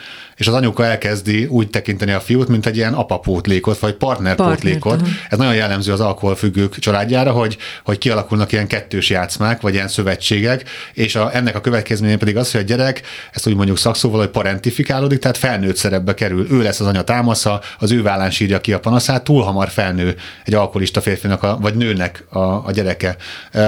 és 0.41 0.47
az 0.47 0.55
anyuka 0.55 0.85
elkezdi 0.85 1.45
úgy 1.45 1.71
tekinteni 1.71 2.13
a 2.13 2.21
fiút, 2.21 2.49
mint 2.49 2.67
egy 2.67 2.77
ilyen 2.77 2.93
apapótlékot, 2.93 3.79
vagy 3.79 3.95
partnerpótlékot. 3.95 4.97
Partnert, 4.97 5.27
Ez 5.31 5.39
nagyon 5.39 5.55
jellemző 5.55 5.93
az 5.93 6.01
alkoholfüggők 6.01 6.79
családjára, 6.79 7.33
hogy, 7.33 7.57
hogy 7.85 7.99
kialakulnak 7.99 8.53
ilyen 8.53 8.67
kettős 8.67 9.11
játszmák, 9.11 9.61
vagy 9.61 9.75
ilyen 9.75 9.89
szövetségek, 9.89 10.65
és 10.93 11.15
a, 11.15 11.35
ennek 11.35 11.57
a 11.57 11.61
következménye 11.61 12.17
pedig 12.17 12.37
az, 12.37 12.51
hogy 12.53 12.61
a 12.61 12.65
gyerek, 12.65 13.03
ezt 13.33 13.47
úgy 13.47 13.55
mondjuk 13.55 13.79
szakszóval, 13.79 14.19
hogy 14.19 14.29
parentifikálódik, 14.29 15.19
tehát 15.19 15.37
felnőtt 15.37 15.77
szerepbe 15.77 16.15
kerül. 16.15 16.47
Ő 16.51 16.63
lesz 16.63 16.81
az 16.81 16.87
anya 16.87 17.03
támasza, 17.03 17.61
az 17.79 17.93
ő 17.93 18.03
vállán 18.03 18.31
sírja 18.31 18.61
ki 18.61 18.73
a 18.73 18.81
panaszát, 18.81 19.25
túl 19.25 19.43
hamar 19.43 19.69
felnő 19.69 20.17
egy 20.45 20.55
alkoholista 20.55 21.01
férfinak, 21.01 21.43
a, 21.43 21.59
vagy 21.61 21.75
nőnek 21.75 22.25
a, 22.29 22.39
a 22.39 22.71
gyereke. 22.73 23.17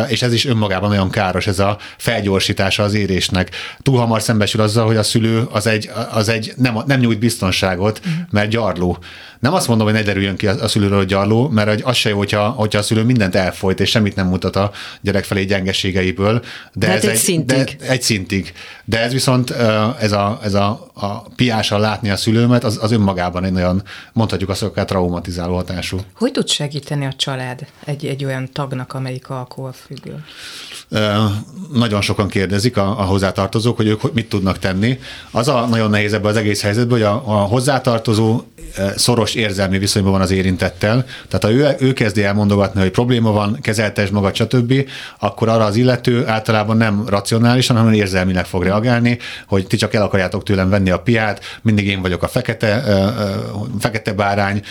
És 0.08 0.22
ez 0.22 0.32
is 0.32 0.46
önmagában 0.46 0.88
nagyon 0.88 1.10
káros, 1.10 1.46
ez 1.46 1.58
a 1.58 1.78
felgyorsítása 1.98 2.82
az 2.82 2.94
érésnek. 2.94 3.50
Túl 3.82 3.98
hamar 3.98 4.22
szembesül 4.22 4.60
azzal, 4.60 4.86
hogy 4.86 4.96
a 4.96 5.02
szülő 5.02 5.46
az 5.50 5.66
egy, 5.66 5.90
az 6.10 6.28
egy 6.28 6.52
nem, 6.62 6.78
nem 6.86 7.00
nyújt 7.00 7.18
biztonságot, 7.18 8.00
mert 8.30 8.50
gyarló. 8.50 8.98
Nem 9.42 9.54
azt 9.54 9.68
mondom, 9.68 9.86
hogy 9.86 9.96
ne 9.96 10.02
derüljön 10.02 10.36
ki 10.36 10.46
a, 10.46 10.62
a 10.62 10.68
szülőről, 10.68 10.96
hogy 10.96 11.06
gyarló, 11.06 11.48
mert 11.48 11.82
az 11.82 11.96
se 11.96 12.08
jó, 12.08 12.18
hogyha, 12.18 12.48
hogyha 12.48 12.78
a 12.78 12.82
szülő 12.82 13.02
mindent 13.02 13.34
elfolyt, 13.34 13.80
és 13.80 13.90
semmit 13.90 14.16
nem 14.16 14.26
mutat 14.26 14.56
a 14.56 14.70
gyerek 15.00 15.24
felé 15.24 15.44
gyengeségeiből. 15.44 16.42
De, 16.72 16.86
de 16.86 16.92
ez 16.92 17.04
egy, 17.04 17.10
egy 17.10 17.16
szintig. 17.16 17.76
De, 17.78 17.88
egy 17.88 18.02
szintig. 18.02 18.52
De 18.84 19.00
ez 19.00 19.12
viszont 19.12 19.50
ez 20.00 20.12
a, 20.12 20.40
ez 20.42 20.54
a, 20.54 20.90
a 20.94 21.20
piással 21.36 21.80
látni 21.80 22.10
a 22.10 22.16
szülőmet, 22.16 22.64
az, 22.64 22.78
az 22.82 22.92
önmagában 22.92 23.44
egy 23.44 23.52
nagyon, 23.52 23.82
mondhatjuk 24.12 24.50
azt, 24.50 24.62
akár 24.62 24.84
traumatizáló 24.84 25.54
hatású. 25.54 25.98
Hogy 26.14 26.32
tud 26.32 26.48
segíteni 26.48 27.04
a 27.06 27.12
család 27.16 27.66
egy, 27.84 28.06
egy 28.06 28.24
olyan 28.24 28.48
tagnak, 28.52 28.92
amelyik 28.92 29.30
alkoholfüggő? 29.30 30.24
Nagyon 31.72 32.00
sokan 32.00 32.28
kérdezik 32.28 32.76
a, 32.76 33.00
a 33.00 33.02
hozzátartozók, 33.02 33.76
hogy 33.76 33.86
ők 33.86 34.12
mit 34.12 34.28
tudnak 34.28 34.58
tenni. 34.58 34.98
Az 35.30 35.48
a 35.48 35.66
nagyon 35.66 35.90
nehéz 35.90 36.12
ebben 36.12 36.30
az 36.30 36.36
egész 36.36 36.51
helyzetben, 36.60 36.98
hogy 36.98 37.06
a, 37.06 37.22
a 37.26 37.32
hozzátartozó 37.32 38.42
szoros 38.96 39.34
érzelmi 39.34 39.78
viszonyban 39.78 40.12
van 40.12 40.20
az 40.20 40.30
érintettel. 40.30 41.04
Tehát 41.28 41.44
ha 41.44 41.50
ő, 41.50 41.86
ő 41.88 41.92
kezdi 41.92 42.24
elmondogatni, 42.24 42.80
hogy 42.80 42.90
probléma 42.90 43.32
van, 43.32 43.58
kezeltes 43.60 44.10
magad, 44.10 44.34
stb., 44.34 44.74
akkor 45.18 45.48
arra 45.48 45.64
az 45.64 45.76
illető 45.76 46.26
általában 46.26 46.76
nem 46.76 47.04
racionálisan, 47.08 47.76
hanem 47.76 47.92
érzelmileg 47.92 48.44
fog 48.44 48.62
reagálni, 48.62 49.18
hogy 49.46 49.66
ti 49.66 49.76
csak 49.76 49.94
el 49.94 50.02
akarjátok 50.02 50.42
tőlem 50.42 50.70
venni 50.70 50.90
a 50.90 50.98
piát, 50.98 51.58
mindig 51.62 51.86
én 51.86 52.02
vagyok 52.02 52.22
a 52.22 52.28
fekete, 52.28 52.84
fekete 53.78 54.12
bárány, 54.12 54.62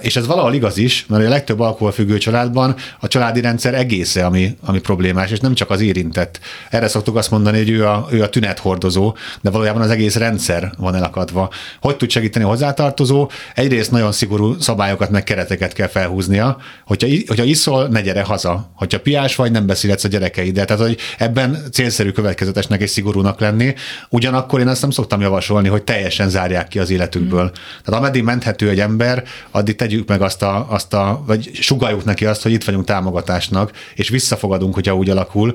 és 0.00 0.16
ez 0.16 0.26
valahol 0.26 0.54
igaz 0.54 0.76
is, 0.76 1.06
mert 1.08 1.24
a 1.24 1.28
legtöbb 1.28 1.60
alkoholfüggő 1.60 2.18
családban 2.18 2.74
a 3.00 3.08
családi 3.08 3.40
rendszer 3.40 3.74
egésze, 3.74 4.24
ami, 4.24 4.56
ami 4.64 4.80
problémás, 4.80 5.30
és 5.30 5.40
nem 5.40 5.54
csak 5.54 5.70
az 5.70 5.80
érintett. 5.80 6.40
Erre 6.70 6.88
szoktuk 6.88 7.16
azt 7.16 7.30
mondani, 7.30 7.58
hogy 7.58 7.70
ő 7.70 7.86
a, 7.86 8.06
ő 8.10 8.22
a 8.22 8.28
tünethordozó, 8.28 9.16
de 9.40 9.50
valójában 9.50 9.82
az 9.82 9.90
egész 9.90 10.16
rendszer 10.16 10.72
van 10.78 10.94
elakadva. 11.02 11.50
Hogy 11.80 11.96
tud 11.96 12.10
segíteni 12.10 12.44
a 12.44 12.48
hozzátartozó? 12.48 13.30
Egyrészt 13.54 13.90
nagyon 13.90 14.12
szigorú 14.12 14.60
szabályokat 14.60 15.10
meg 15.10 15.24
kereteket 15.24 15.72
kell 15.72 15.88
felhúznia, 15.88 16.56
hogyha, 16.86 17.08
hogyha 17.26 17.44
iszol, 17.44 17.86
ne 17.88 18.00
gyere 18.00 18.22
haza. 18.22 18.70
Hogyha 18.74 19.00
piás 19.00 19.36
vagy, 19.36 19.50
nem 19.50 19.66
beszélhetsz 19.66 20.04
a 20.04 20.08
gyerekeiddel. 20.08 20.64
Tehát, 20.64 20.82
hogy 20.82 20.98
ebben 21.18 21.58
célszerű 21.72 22.10
következetesnek 22.10 22.80
és 22.80 22.90
szigorúnak 22.90 23.40
lenni. 23.40 23.74
Ugyanakkor 24.08 24.60
én 24.60 24.68
ezt 24.68 24.80
nem 24.80 24.90
szoktam 24.90 25.20
javasolni, 25.20 25.68
hogy 25.68 25.82
teljesen 25.82 26.28
zárják 26.28 26.68
ki 26.68 26.78
az 26.78 26.90
életükből. 26.90 27.44
Mm. 27.44 27.82
Tehát 27.84 28.00
ameddig 28.00 28.22
menthető 28.22 28.68
egy 28.68 28.80
ember, 28.80 29.24
addig 29.50 29.76
tegyük 29.76 30.08
meg 30.08 30.22
azt 30.22 30.42
a, 30.42 30.66
azt 30.70 30.94
a, 30.94 31.22
vagy 31.26 31.50
sugaljuk 31.52 32.04
neki 32.04 32.26
azt, 32.26 32.42
hogy 32.42 32.52
itt 32.52 32.64
vagyunk 32.64 32.84
támogatásnak, 32.84 33.72
és 33.94 34.08
visszafogadunk, 34.08 34.74
hogyha 34.74 34.94
úgy 34.94 35.10
alakul. 35.10 35.54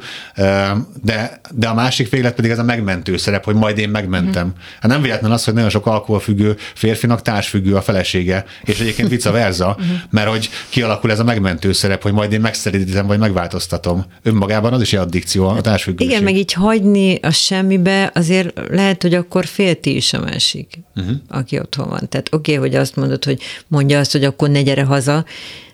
De, 1.04 1.42
de 1.52 1.68
a 1.68 1.74
másik 1.74 2.10
véglet 2.10 2.36
pedig 2.36 2.52
ez 2.52 2.60
a 2.60 2.64
megmentő 2.64 3.18
szerep, 3.18 3.44
hogy 3.44 3.56
majd 3.56 3.78
én 3.78 3.90
megmentem. 3.90 4.46
Mm. 4.46 4.60
Hát 4.82 4.92
nem 4.92 5.02
véletlen 5.02 5.32
az, 5.38 5.44
hogy 5.44 5.54
nagyon 5.54 5.70
sok 5.70 5.86
alkoholfüggő 5.86 6.56
férfinak 6.74 7.22
társfüggő 7.22 7.76
a 7.76 7.82
felesége, 7.82 8.46
és 8.64 8.80
egyébként 8.80 9.10
vice 9.10 9.32
versa, 9.32 9.76
mhm. 9.80 9.88
mert 10.10 10.30
hogy 10.30 10.50
kialakul 10.70 11.12
ez 11.12 11.20
a 11.20 11.24
megmentő 11.24 11.72
szerep, 11.72 12.02
hogy 12.02 12.14
majd 12.14 12.32
én 12.32 12.42
megszerítem, 12.42 13.08
vagy 13.08 13.20
megváltoztatom. 13.20 14.06
Önmagában 14.24 14.74
az 14.74 14.82
is 14.82 14.94
egy 14.94 15.00
addikció 15.00 15.48
a 15.48 15.62
társfüggőség. 15.62 16.12
Igen, 16.12 16.24
meg 16.24 16.36
így 16.36 16.54
hagyni 16.54 17.20
a 17.22 17.32
semmibe, 17.32 18.12
azért 18.14 18.60
lehet, 18.70 19.02
hogy 19.02 19.14
akkor 19.14 19.46
félti 19.46 19.96
is 19.96 20.14
a 20.14 20.20
másik, 20.20 20.80
uh-huh. 20.96 21.16
aki 21.30 21.60
otthon 21.60 21.90
van. 21.90 22.10
Tehát 22.10 22.28
oké, 22.32 22.56
okay, 22.56 22.70
hogy 22.70 22.80
azt 22.80 22.96
mondod, 22.96 23.24
hogy 23.24 23.42
mondja 23.68 24.00
azt, 24.00 24.12
hogy 24.12 24.24
akkor 24.24 24.50
ne 24.50 24.62
gyere 24.62 24.84
haza, 24.84 25.26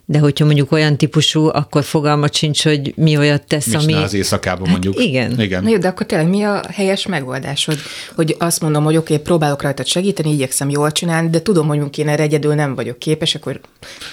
de 0.05 0.19
hogyha 0.19 0.45
mondjuk 0.45 0.72
olyan 0.72 0.98
típusú, 0.98 1.48
akkor 1.48 1.83
fogalmat 1.83 2.33
sincs, 2.33 2.63
hogy 2.63 2.93
mi 2.95 3.17
olyat 3.17 3.43
tesz, 3.48 3.65
Mit 3.65 3.75
ami... 3.75 3.93
az 3.93 4.13
éjszakában 4.13 4.69
mondjuk. 4.69 4.98
Hát 4.98 5.03
igen. 5.05 5.39
igen. 5.39 5.63
Na 5.63 5.69
jó, 5.69 5.77
de 5.77 5.88
akkor 5.88 6.05
tényleg 6.05 6.29
mi 6.29 6.43
a 6.43 6.62
helyes 6.72 7.07
megoldás? 7.07 7.65
Hogy, 7.65 7.77
hogy 8.15 8.36
azt 8.39 8.62
mondom, 8.62 8.83
hogy 8.83 8.98
oké, 8.98 9.13
okay, 9.13 9.25
próbálok 9.25 9.62
rajtad 9.62 9.86
segíteni, 9.86 10.31
igyekszem 10.31 10.69
jól 10.69 10.91
csinálni, 10.91 11.29
de 11.29 11.41
tudom, 11.41 11.67
hogy 11.67 12.00
én 12.00 12.07
erre 12.07 12.24
egyedül 12.24 12.53
nem 12.53 12.75
vagyok 12.75 13.00
képes, 13.00 13.36
akkor 13.36 13.60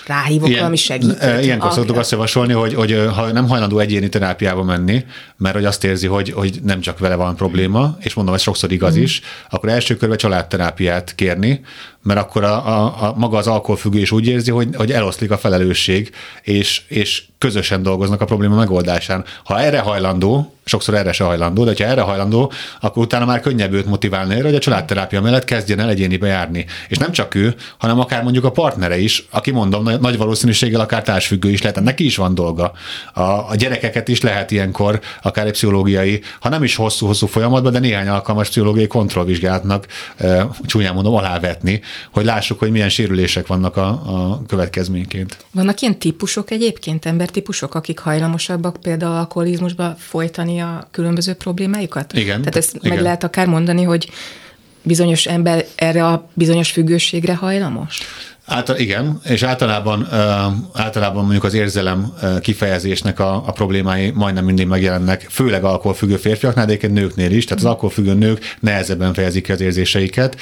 ráhívok 0.07 0.49
ilyen, 0.49 0.59
valami 0.59 0.77
segítőt. 0.77 1.45
Ilyenkor 1.45 1.73
szoktuk 1.73 1.97
azt 1.97 2.11
javasolni, 2.11 2.53
hogy, 2.53 2.75
hogy 2.75 3.09
ha 3.15 3.33
nem 3.33 3.49
hajlandó 3.49 3.79
egyéni 3.79 4.09
terápiába 4.09 4.63
menni, 4.63 5.05
mert 5.41 5.55
hogy 5.55 5.65
azt 5.65 5.85
érzi, 5.85 6.07
hogy, 6.07 6.31
hogy 6.31 6.59
nem 6.63 6.81
csak 6.81 6.99
vele 6.99 7.15
van 7.15 7.37
probléma, 7.37 7.97
és 8.01 8.15
mondom, 8.15 8.35
ez 8.35 8.41
sokszor 8.41 8.73
igaz 8.73 8.97
mm. 8.99 9.03
is, 9.03 9.21
akkor 9.51 9.69
első 9.69 9.97
körben 9.97 10.19
családterápiát 10.19 11.15
kérni, 11.15 11.61
mert 12.03 12.21
akkor 12.21 12.45
a, 12.45 12.67
a, 12.67 13.03
a 13.09 13.15
maga 13.17 13.37
az 13.37 13.47
alkoholfüggő 13.47 13.99
is 13.99 14.11
úgy 14.11 14.27
érzi, 14.27 14.51
hogy, 14.51 14.69
hogy 14.77 14.93
eloszlik 14.93 15.31
a 15.31 15.39
felelősség, 15.39 16.11
és, 16.43 16.83
és 16.89 17.23
közösen 17.41 17.83
dolgoznak 17.83 18.21
a 18.21 18.25
probléma 18.25 18.57
megoldásán. 18.57 19.25
Ha 19.45 19.61
erre 19.61 19.79
hajlandó, 19.79 20.55
sokszor 20.65 20.95
erre 20.95 21.13
se 21.13 21.25
hajlandó, 21.25 21.65
de 21.65 21.73
ha 21.79 21.91
erre 21.91 22.01
hajlandó, 22.01 22.53
akkor 22.81 23.03
utána 23.03 23.25
már 23.25 23.41
könnyebb 23.41 23.73
őt 23.73 23.87
motiválni 23.87 24.35
erre, 24.35 24.45
hogy 24.45 24.55
a 24.55 24.59
családterápia 24.59 25.21
mellett 25.21 25.45
kezdjen 25.45 25.81
el 25.81 25.89
egyénibe 25.89 26.27
járni. 26.27 26.67
És 26.89 26.97
nem 26.97 27.13
csak 27.13 27.35
ő, 27.35 27.55
hanem 27.79 28.01
akár 28.01 28.23
mondjuk 28.23 28.45
a 28.45 28.51
partnere 28.51 28.99
is, 28.99 29.27
aki 29.31 29.51
mondom, 29.51 29.89
nagy 30.01 30.17
valószínűséggel 30.17 30.81
akár 30.81 31.03
társfüggő 31.03 31.51
is 31.51 31.63
lehet, 31.63 31.81
neki 31.81 32.05
is 32.05 32.17
van 32.17 32.35
dolga. 32.35 32.73
A, 33.15 33.21
a 33.23 33.55
gyerekeket 33.55 34.09
is 34.09 34.21
lehet 34.21 34.51
ilyenkor, 34.51 35.01
akár 35.23 35.47
egy 35.47 35.53
pszichológiai, 35.53 36.23
ha 36.41 36.49
nem 36.49 36.63
is 36.63 36.77
hosszú-hosszú 36.77 37.27
folyamatban, 37.27 37.73
de 37.73 37.79
néhány 37.79 38.09
alkalmas 38.09 38.49
pszichológiai 38.49 38.87
kontrollvizsgálatnak 38.87 39.87
e, 40.17 40.49
csúnyán 40.67 40.95
mondom 40.95 41.15
alávetni, 41.15 41.81
hogy 42.13 42.25
lássuk, 42.25 42.59
hogy 42.59 42.71
milyen 42.71 42.89
sérülések 42.89 43.47
vannak 43.47 43.77
a, 43.77 43.89
a 43.89 44.43
következményként. 44.47 45.37
Vannak 45.51 45.81
ilyen 45.81 45.99
típusok 45.99 46.51
egyébként, 46.51 47.05
embertípusok, 47.31 47.75
akik 47.75 47.99
hajlamosabbak 47.99 48.77
például 48.83 49.15
alkoholizmusba 49.15 49.95
folytani 49.99 50.61
a 50.61 50.89
különböző 50.91 51.33
problémáikat? 51.33 52.13
Igen. 52.13 52.39
Tehát 52.39 52.57
ezt 52.57 52.75
igen. 52.75 52.95
meg 52.95 53.03
lehet 53.03 53.25
akár 53.25 53.47
mondani, 53.47 53.83
hogy 53.83 54.11
bizonyos 54.83 55.27
ember 55.27 55.65
erre 55.75 56.07
a 56.07 56.29
bizonyos 56.35 56.71
függőségre 56.71 57.35
hajlamos? 57.35 58.01
Által, 58.53 58.77
igen, 58.77 59.21
és 59.25 59.43
általában, 59.43 60.09
általában 60.73 61.23
mondjuk 61.23 61.45
az 61.45 61.55
érzelem 61.55 62.13
kifejezésnek 62.41 63.21
a, 63.21 63.35
a 63.47 63.53
problémái 63.53 64.11
majdnem 64.11 64.45
mindig 64.45 64.67
megjelennek, 64.67 65.27
főleg 65.29 65.65
alkoholfüggő 65.65 66.17
férfiaknál, 66.17 66.65
de 66.67 66.73
egyébként 66.73 66.99
nőknél 66.99 67.31
is, 67.31 67.45
tehát 67.45 67.63
az 67.63 67.69
alkoholfüggő 67.69 68.15
nők 68.15 68.57
nehezebben 68.61 69.13
fejezik 69.15 69.45
ki 69.45 69.53
az 69.53 69.61
érzéseiket. 69.61 70.37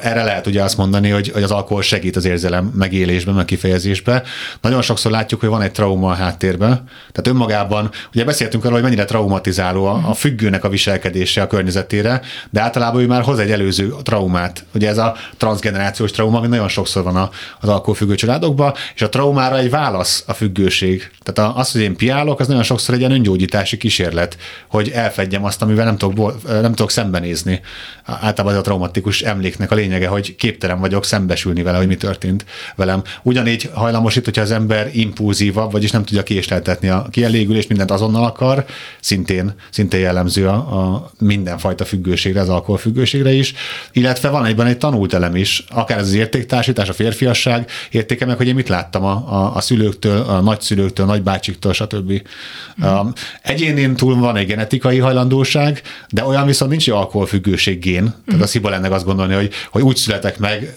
Erre 0.00 0.24
lehet 0.24 0.46
ugye 0.46 0.62
azt 0.62 0.76
mondani, 0.76 1.08
hogy, 1.08 1.30
hogy 1.30 1.42
az 1.42 1.50
alkohol 1.50 1.82
segít 1.82 2.16
az 2.16 2.24
érzelem 2.24 2.72
megélésben, 2.74 3.34
meg 3.34 3.44
kifejezésben. 3.44 4.22
Nagyon 4.60 4.82
sokszor 4.82 5.10
látjuk, 5.10 5.40
hogy 5.40 5.48
van 5.48 5.62
egy 5.62 5.72
trauma 5.72 6.10
a 6.10 6.14
háttérben, 6.14 6.82
tehát 7.12 7.26
önmagában, 7.26 7.90
ugye 8.14 8.24
beszéltünk 8.24 8.64
arról, 8.64 8.74
hogy 8.74 8.84
mennyire 8.84 9.04
traumatizáló 9.04 9.84
a, 9.84 10.00
a 10.08 10.14
függőnek 10.14 10.64
a 10.64 10.68
viselkedése 10.68 11.42
a 11.42 11.46
környezetére, 11.46 12.20
de 12.50 12.60
általában 12.60 13.02
ő 13.02 13.06
már 13.06 13.22
hoz 13.22 13.38
egy 13.38 13.50
előző 13.50 13.94
traumát. 14.02 14.64
Ugye 14.74 14.88
ez 14.88 14.98
a 14.98 15.16
transgenerációs 15.36 16.10
trauma, 16.10 16.38
ami 16.38 16.46
nagyon 16.46 16.68
sokszor 16.68 17.02
van 17.02 17.16
a, 17.16 17.30
az 17.60 17.68
alkoholfüggő 17.68 18.14
családokba, 18.14 18.74
és 18.94 19.02
a 19.02 19.08
traumára 19.08 19.58
egy 19.58 19.70
válasz 19.70 20.24
a 20.26 20.32
függőség. 20.32 21.10
Tehát 21.22 21.56
az, 21.56 21.72
hogy 21.72 21.80
én 21.80 21.96
piálok, 21.96 22.40
az 22.40 22.46
nagyon 22.46 22.62
sokszor 22.62 22.94
egy 22.94 23.00
ilyen 23.00 23.12
öngyógyítási 23.12 23.76
kísérlet, 23.76 24.36
hogy 24.68 24.88
elfedjem 24.88 25.44
azt, 25.44 25.62
amivel 25.62 25.84
nem 25.84 25.96
tudok, 25.96 26.42
nem 26.48 26.74
tudok 26.74 26.90
szembenézni. 26.90 27.60
Általában 28.04 28.52
az 28.52 28.58
a 28.58 28.62
traumatikus 28.62 29.22
emléknek 29.22 29.70
a 29.70 29.74
lényege, 29.74 30.08
hogy 30.08 30.36
képtelen 30.36 30.80
vagyok 30.80 31.04
szembesülni 31.04 31.62
vele, 31.62 31.76
hogy 31.76 31.86
mi 31.86 31.96
történt 31.96 32.44
velem. 32.76 33.02
Ugyanígy 33.22 33.70
hajlamos 33.74 34.22
hogyha 34.24 34.42
az 34.42 34.50
ember 34.50 34.90
impulzívabb, 34.92 35.72
vagyis 35.72 35.90
nem 35.90 36.04
tudja 36.04 36.22
késleltetni 36.22 36.88
a 36.88 37.06
kielégülést, 37.10 37.68
mindent 37.68 37.90
azonnal 37.90 38.24
akar, 38.24 38.64
szintén, 39.00 39.54
szintén 39.70 40.00
jellemző 40.00 40.48
a, 40.48 40.54
a 40.54 41.10
mindenfajta 41.18 41.84
függőségre, 41.84 42.40
az 42.40 42.48
alkoholfüggőségre 42.48 43.32
is, 43.32 43.54
illetve 43.92 44.28
van 44.28 44.44
egyben 44.44 44.66
egy 44.66 44.78
tanult 44.78 45.14
elem 45.14 45.36
is, 45.36 45.64
akár 45.68 45.98
az 45.98 46.12
értéktársítás, 46.12 46.88
a 46.88 46.92
férfi 46.92 47.23
férfiasság 47.24 47.70
értéke 47.90 48.26
meg, 48.26 48.36
hogy 48.36 48.46
én 48.46 48.54
mit 48.54 48.68
láttam 48.68 49.04
a, 49.04 49.10
a, 49.10 49.56
a 49.56 49.60
szülőktől, 49.60 50.20
a 50.20 50.40
nagyszülőktől, 50.40 51.06
nagybácsiktól, 51.06 51.72
stb. 51.72 52.12
Mm. 52.12 52.86
Um, 52.86 53.12
egyénén 53.42 53.96
túl 53.96 54.16
van 54.16 54.36
egy 54.36 54.46
genetikai 54.46 54.98
hajlandóság, 54.98 55.82
de 56.10 56.24
olyan 56.24 56.46
viszont 56.46 56.70
nincs, 56.70 56.84
hogy 56.84 56.98
alkoholfüggőség 56.98 57.78
gén. 57.78 58.02
Mm. 58.02 58.26
Tehát 58.26 58.42
az 58.42 58.52
hiba 58.52 58.70
lenne 58.70 58.88
azt 58.88 59.04
gondolni, 59.04 59.34
hogy, 59.34 59.50
hogy 59.70 59.82
úgy 59.82 59.96
születek 59.96 60.38
meg, 60.38 60.74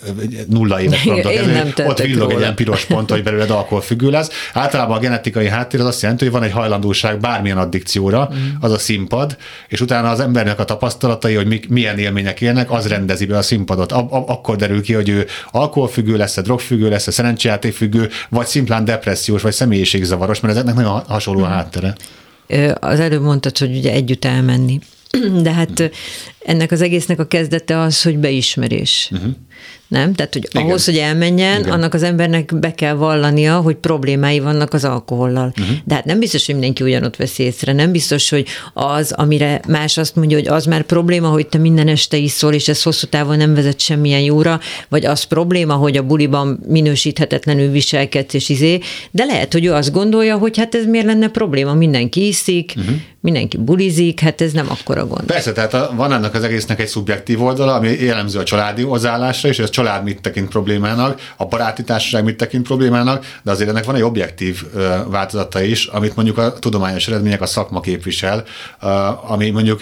nulla 0.50 0.82
éves 0.82 1.06
ez, 1.06 1.86
ott 1.86 2.00
villog 2.00 2.32
egy 2.32 2.40
ilyen 2.40 2.56
piros 2.56 2.86
pont, 2.86 3.10
hogy 3.10 3.24
belőled 3.24 3.50
alkoholfüggő 3.50 4.10
lesz. 4.10 4.30
Általában 4.54 4.98
a 4.98 5.00
genetikai 5.00 5.48
háttér 5.48 5.80
az 5.80 5.86
azt 5.86 6.02
jelenti, 6.02 6.24
hogy 6.24 6.34
van 6.34 6.44
egy 6.44 6.52
hajlandóság 6.52 7.20
bármilyen 7.20 7.58
addikcióra, 7.58 8.30
mm. 8.34 8.48
az 8.60 8.72
a 8.72 8.78
színpad, 8.78 9.38
és 9.68 9.82
utána 9.82 10.10
az 10.10 10.20
embernek 10.20 10.60
a 10.60 10.66
tapasztalatai, 10.66 11.36
hogy 11.36 11.66
milyen 11.70 11.98
élmények 11.98 12.42
élnek, 12.42 12.72
az 12.72 12.88
rendezi 12.88 13.26
be 13.26 13.38
a 13.38 13.42
színpadot. 13.42 13.92
akkor 13.92 14.56
derül 14.56 14.82
ki, 14.82 14.94
hogy 14.94 15.10
ő 15.10 15.28
alkoholfüggő 15.52 16.18
lesz, 16.18 16.37
lesz-e 16.38 16.42
drogfüggő, 16.42 16.90
lesz-e 16.90 17.12
szerencsejátékfüggő, 17.12 18.10
vagy 18.30 18.46
szimplán 18.46 18.86
depressziós, 18.86 19.42
vagy 19.42 19.54
személyiségzavaros, 19.54 20.40
mert 20.40 20.54
ezeknek 20.54 20.76
nagyon 20.76 21.04
hasonló 21.08 21.44
a 21.44 21.48
háttere. 21.48 21.96
Az 22.80 23.00
előbb 23.00 23.22
mondtad, 23.22 23.58
hogy 23.58 23.78
ugye 23.78 23.92
együtt 23.92 24.26
elmenni. 24.26 24.80
De 25.42 25.54
hát 25.54 25.92
ennek 26.48 26.72
az 26.72 26.82
egésznek 26.82 27.20
a 27.20 27.28
kezdete 27.28 27.80
az, 27.80 28.02
hogy 28.02 28.18
beismerés. 28.18 29.10
Uh-huh. 29.14 29.32
Nem? 29.88 30.14
Tehát, 30.14 30.34
hogy 30.34 30.48
Igen. 30.50 30.64
ahhoz, 30.68 30.86
hogy 30.86 30.98
elmenjen, 30.98 31.60
Igen. 31.60 31.72
annak 31.72 31.94
az 31.94 32.04
embernek 32.04 32.60
be 32.60 32.74
kell 32.74 32.94
vallania, 32.94 33.60
hogy 33.60 33.76
problémái 33.76 34.40
vannak 34.40 34.74
az 34.74 34.86
alkohollal. 34.86 35.54
Uh-huh. 35.60 35.76
De 35.86 35.96
hát 35.96 36.06
nem 36.06 36.20
biztos, 36.20 36.46
hogy 36.46 36.56
mindenki 36.56 36.84
ugyanott 36.84 37.16
veszi 37.16 37.44
észre. 37.44 37.74
Nem 37.74 37.92
biztos, 37.92 38.30
hogy 38.30 38.48
az, 38.74 39.12
amire 39.12 39.62
más 39.68 39.98
azt 39.98 40.16
mondja, 40.16 40.38
hogy 40.38 40.48
az 40.48 40.66
már 40.66 40.84
probléma, 40.84 41.28
hogy 41.28 41.48
te 41.48 41.58
minden 41.58 41.88
este 41.88 42.18
iszol, 42.18 42.54
és 42.54 42.68
ez 42.68 42.84
hosszú 42.84 43.08
távon 43.08 43.38
nem 43.38 43.54
vezet 43.54 43.80
semmilyen 43.80 44.22
jóra, 44.22 44.60
vagy 44.90 45.06
az 45.06 45.24
probléma, 45.24 45.74
hogy 45.74 45.98
a 45.98 46.04
buliban 46.04 46.60
minősíthetetlenül 46.68 47.72
viselkedsz 47.72 48.34
és 48.34 48.50
izé, 48.50 48.80
de 49.12 49.26
lehet, 49.26 49.54
hogy 49.54 49.66
ő 49.66 49.74
azt 49.74 49.92
gondolja, 49.92 50.38
hogy 50.38 50.58
hát 50.58 50.76
ez 50.76 50.86
miért 50.86 51.06
lenne 51.06 51.28
probléma, 51.28 51.74
mindenki 51.74 52.28
iszik, 52.28 52.74
uh-huh 52.78 52.96
mindenki 53.28 53.58
bulizik, 53.58 54.20
hát 54.20 54.42
ez 54.42 54.52
nem 54.52 54.66
akkora 54.70 55.08
gond. 55.08 55.26
Persze, 55.26 55.52
tehát 55.52 55.74
a, 55.74 55.92
van 55.96 56.14
ennek 56.14 56.36
az 56.38 56.44
egésznek 56.44 56.80
egy 56.80 56.88
szubjektív 56.88 57.42
oldala, 57.42 57.74
ami 57.74 57.90
jellemző 57.90 58.40
a 58.40 58.44
családi 58.44 58.82
hozzáállásra, 58.82 59.50
és 59.50 59.56
hogy 59.56 59.66
a 59.66 59.70
család 59.70 60.04
mit 60.04 60.22
tekint 60.22 60.50
problémának, 60.50 61.22
a 61.38 61.46
baráti 61.46 61.84
társaság 61.84 62.24
mit 62.24 62.38
tekint 62.38 62.66
problémának, 62.66 63.26
de 63.44 63.52
azért 63.52 63.70
ennek 63.70 63.86
van 63.86 63.96
egy 63.96 64.02
objektív 64.02 64.64
változata 65.08 65.62
is, 65.62 65.86
amit 65.86 66.16
mondjuk 66.16 66.38
a 66.38 66.54
tudományos 66.54 67.08
eredmények, 67.08 67.42
a 67.42 67.46
szakma 67.46 67.80
képvisel, 67.80 68.44
ami 69.28 69.50
mondjuk 69.50 69.82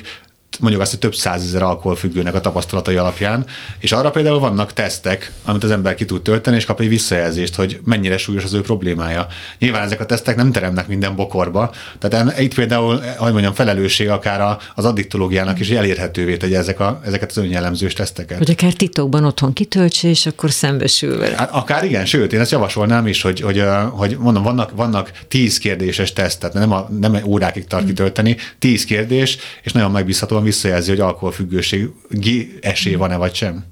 mondjuk 0.60 0.82
azt, 0.82 0.92
hogy 0.92 1.00
több 1.00 1.16
százezer 1.16 1.62
alkoholfüggőnek 1.64 2.36
a 2.36 2.42
tapasztalatai 2.42 2.96
alapján, 2.96 3.46
és 3.80 3.92
arra 3.92 4.10
például 4.10 4.40
vannak 4.40 4.74
tesztek, 4.74 5.32
amit 5.46 5.64
az 5.64 5.72
ember 5.72 5.96
ki 5.96 6.06
tud 6.06 6.22
tölteni, 6.22 6.56
és 6.56 6.66
kap 6.66 6.80
egy 6.80 6.90
visszajelzést, 6.90 7.56
hogy 7.56 7.80
mennyire 7.84 8.18
súlyos 8.18 8.44
az 8.44 8.54
ő 8.54 8.62
problémája. 8.62 9.28
Nyilván 9.60 9.84
ezek 9.84 10.00
a 10.00 10.06
tesztek 10.06 10.36
nem 10.36 10.52
teremnek 10.52 10.88
minden 10.88 11.16
bokorba, 11.16 11.72
tehát 12.00 12.40
itt 12.40 12.54
például, 12.54 13.02
hogy 13.18 13.32
mondjam, 13.32 13.54
felelősség 13.54 14.10
akár 14.10 14.58
az 14.76 14.86
addiktológiának 14.86 15.60
is 15.60 15.70
elérhetővé 15.70 16.38
tegye 16.38 16.58
ezek 16.58 16.80
a, 16.80 17.02
ezeket 17.06 17.30
az 17.30 17.38
önjellemzős 17.38 17.94
teszteket. 17.94 18.38
Hogy 18.38 18.52
akár 18.52 18.74
titokban 18.74 19.26
otthon 19.26 19.54
kitöltse, 19.54 20.08
és 20.08 20.26
akkor 20.26 20.52
szembesül 20.52 21.18
vele. 21.18 21.36
Hát 21.36 21.52
akár 21.52 21.84
igen, 21.84 22.06
sőt, 22.06 22.34
én 22.34 22.40
ezt 22.40 22.52
javasolnám 22.52 23.08
is, 23.08 23.22
hogy, 23.22 23.42
hogy, 23.42 23.64
hogy 23.92 24.18
mondom, 24.20 24.44
vannak, 24.44 24.72
vannak 24.76 25.12
tíz 25.28 25.58
kérdéses 25.58 26.14
tesztet, 26.14 26.54
nem, 26.54 26.72
a, 26.72 26.88
nem 27.00 27.18
órákig 27.26 27.68
tart 27.68 27.86
kitölteni, 27.86 28.38
tíz 28.60 28.86
kérdés, 28.86 29.38
és 29.64 29.72
nagyon 29.72 29.92
megbízhatóan 29.92 30.44
visszajelzi, 30.46 30.90
hogy 30.90 31.00
alkoholfüggőség 31.00 31.90
esély 32.62 32.96
van-e 32.96 33.16
vagy 33.16 33.34
sem. 33.36 33.66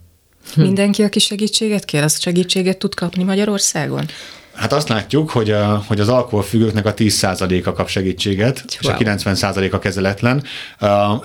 Mindenki, 0.55 1.03
aki 1.03 1.19
segítséget 1.19 1.85
kér, 1.85 2.03
az 2.03 2.19
segítséget 2.19 2.77
tud 2.77 2.95
kapni 2.95 3.23
Magyarországon? 3.23 4.05
Hát 4.53 4.73
azt 4.73 4.89
látjuk, 4.89 5.29
hogy, 5.29 5.51
a, 5.51 5.83
hogy 5.87 5.99
az 5.99 6.09
alkoholfüggőknek 6.09 6.85
a 6.85 6.93
10%-a 6.93 7.73
kap 7.73 7.89
segítséget, 7.89 8.65
wow. 8.83 8.95
és 8.95 9.05
a 9.05 9.11
90%-a 9.11 9.79
kezeletlen. 9.79 10.43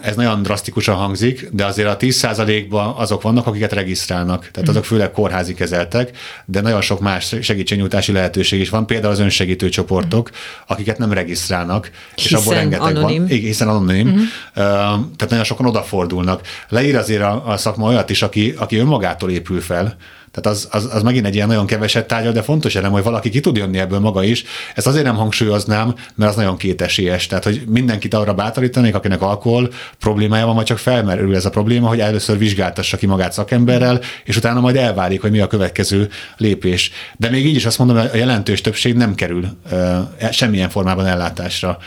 Ez 0.01 0.17
nagyon 0.17 0.43
drasztikusan 0.43 0.95
hangzik, 0.95 1.49
de 1.53 1.65
azért 1.65 1.89
a 1.89 1.97
10%-ban 1.97 2.95
azok 2.97 3.23
vannak, 3.23 3.47
akiket 3.47 3.73
regisztrálnak. 3.73 4.51
Tehát 4.53 4.69
azok 4.69 4.85
főleg 4.85 5.11
kórházi 5.11 5.55
kezeltek, 5.55 6.17
de 6.45 6.61
nagyon 6.61 6.81
sok 6.81 7.01
más 7.01 7.35
segítségnyújtási 7.43 8.13
lehetőség 8.13 8.61
is 8.61 8.69
van, 8.69 8.87
például 8.87 9.13
az 9.13 9.19
önsegítő 9.19 9.69
csoportok, 9.69 10.31
akiket 10.67 10.99
nem 10.99 11.13
regisztrálnak, 11.13 11.91
hiszen 12.15 12.39
és 12.39 12.45
abból 12.45 12.55
rengeteg 12.55 12.97
anonim. 12.97 13.23
van. 13.23 13.31
Igen, 13.31 13.47
hiszen 13.47 13.69
anonim. 13.69 14.09
Uh-huh. 14.09 14.25
Tehát 14.55 15.29
nagyon 15.29 15.45
sokan 15.45 15.67
odafordulnak. 15.67 16.41
Leír 16.69 16.97
azért 16.97 17.23
a, 17.23 17.47
a 17.47 17.57
szakma 17.57 17.87
olyat 17.87 18.11
is, 18.11 18.23
aki, 18.23 18.55
aki 18.59 18.77
önmagától 18.77 19.31
épül 19.31 19.61
fel, 19.61 19.97
tehát 20.41 20.59
az, 20.59 20.69
az, 20.71 20.95
az 20.95 21.03
megint 21.03 21.27
egy 21.27 21.35
ilyen 21.35 21.47
nagyon 21.47 21.67
keveset 21.67 22.07
tárgyal, 22.07 22.33
de 22.33 22.43
fontos 22.43 22.75
elem, 22.75 22.93
hogy 22.93 23.03
valaki 23.03 23.31
ki 23.31 23.41
tud 23.41 23.57
jönni 23.57 23.79
ebből 23.79 23.99
maga 23.99 24.23
is. 24.23 24.45
Ezt 24.75 24.87
azért 24.87 25.05
nem 25.05 25.17
hangsúlyoznám, 25.17 25.95
mert 26.15 26.31
az 26.31 26.37
nagyon 26.37 26.57
kétesélyes. 26.57 27.27
Tehát, 27.27 27.45
hogy 27.45 27.63
mindenkit 27.67 28.15
arra 28.15 28.35
bátorítanék, 28.35 28.95
akinek 28.95 29.23
alkohol 29.23 29.71
problémája 29.99 30.47
van, 30.47 30.55
vagy 30.55 30.65
csak 30.65 30.79
felmerül 30.79 31.37
ez 31.37 31.45
a 31.45 31.51
probléma, 31.51 31.89
hogy 31.89 32.01
először 32.01 32.39
vizsgáltassa 32.39 32.97
ki 32.97 33.07
magát 33.07 33.33
szakemberrel, 33.33 34.01
és 34.25 34.37
utána 34.37 34.61
majd 34.61 34.77
elvárik, 34.77 35.21
hogy 35.21 35.31
mi 35.31 35.41
a 35.41 35.47
következő 35.47 36.09
lépés. 36.37 36.91
De 37.17 37.31
még 37.31 37.47
így 37.47 37.57
is 37.57 37.67
azt 37.67 37.79
mondom, 37.79 37.97
hogy 37.97 38.11
a 38.13 38.17
jelentős 38.17 38.61
többség 38.61 38.95
nem 38.95 39.15
kerül 39.15 39.45
uh, 39.73 40.31
semmilyen 40.31 40.69
formában 40.69 41.07
ellátásra 41.07 41.79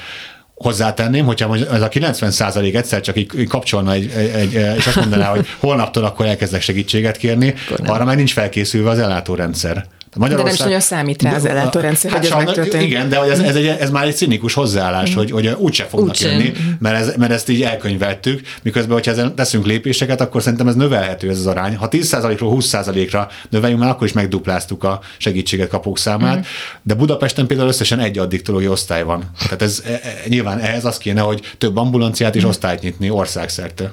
hozzátenném, 0.64 1.26
hogyha 1.26 1.56
ez 1.58 1.82
a 1.82 1.88
90 1.88 2.32
százalék 2.32 2.76
egyszer 2.76 3.02
csak 3.02 3.18
így 3.18 3.48
kapcsolna 3.48 3.92
egy, 3.92 4.12
egy, 4.12 4.30
egy, 4.30 4.78
és 4.78 4.88
azt 4.88 4.96
mondaná, 4.96 5.30
hogy 5.30 5.48
holnaptól 5.60 6.04
akkor 6.04 6.26
elkezdek 6.26 6.62
segítséget 6.62 7.18
kérni, 7.18 7.54
arra 7.86 8.06
már 8.06 8.16
nincs 8.16 8.34
felkészülve 8.34 8.90
az 8.90 9.00
ellátórendszer. 9.00 9.86
Magyarország... 10.20 10.46
De 10.46 10.52
nem 10.52 10.54
is 10.54 10.60
nagyon 10.60 10.80
számít 10.80 11.22
rá 11.22 11.36
az 11.36 11.46
ellátórendszer, 11.46 12.12
hát 12.12 12.28
hogy 12.28 12.40
ez 12.40 12.46
megtörténik. 12.46 12.88
Igen, 12.88 13.10
de 13.10 13.22
ez, 13.22 13.40
ez, 13.40 13.56
egy, 13.56 13.66
ez 13.66 13.90
már 13.90 14.08
egy 14.08 14.16
cinikus 14.16 14.54
hozzáállás, 14.54 15.12
mm. 15.12 15.16
hogy, 15.16 15.32
hogy 15.32 15.48
úgyse 15.48 15.84
fognak 15.84 16.10
Úgy 16.10 16.22
jönni, 16.22 16.54
mert, 16.80 16.96
ez, 16.96 17.16
mert 17.18 17.32
ezt 17.32 17.50
így 17.50 17.62
elkönyveltük, 17.62 18.42
miközben, 18.64 18.94
hogyha 18.94 19.12
ezen 19.12 19.36
teszünk 19.36 19.66
lépéseket, 19.66 20.22
akkor 20.22 20.42
szerintem 20.42 20.68
ez 20.68 20.76
növelhető 20.76 21.30
ez 21.30 21.38
az 21.38 21.48
arány. 21.48 21.76
Ha 21.76 21.88
10%-ról 21.92 22.58
20%-ra 22.60 23.28
növeljünk, 23.50 23.82
már 23.82 23.90
akkor 23.90 24.08
is 24.08 24.14
megdupláztuk 24.14 24.84
a 24.84 25.00
segítséget 25.18 25.70
kapók 25.70 25.98
számát, 25.98 26.38
mm. 26.38 26.42
de 26.84 26.94
Budapesten 26.94 27.48
például 27.48 27.70
összesen 27.70 28.00
egy 28.00 28.18
addiktológiai 28.18 28.72
osztály 28.72 29.04
van. 29.04 29.32
Tehát 29.44 29.62
ez 29.62 29.84
e, 29.86 29.92
e, 29.92 30.00
nyilván 30.28 30.60
ehhez 30.60 30.86
az 30.86 30.98
kéne, 30.98 31.22
hogy 31.22 31.42
több 31.58 31.78
ambulanciát 31.78 32.36
és 32.36 32.46
mm. 32.46 32.48
osztályt 32.48 32.82
nyitni 32.82 33.10
országszerte 33.10 33.92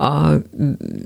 a, 0.00 0.42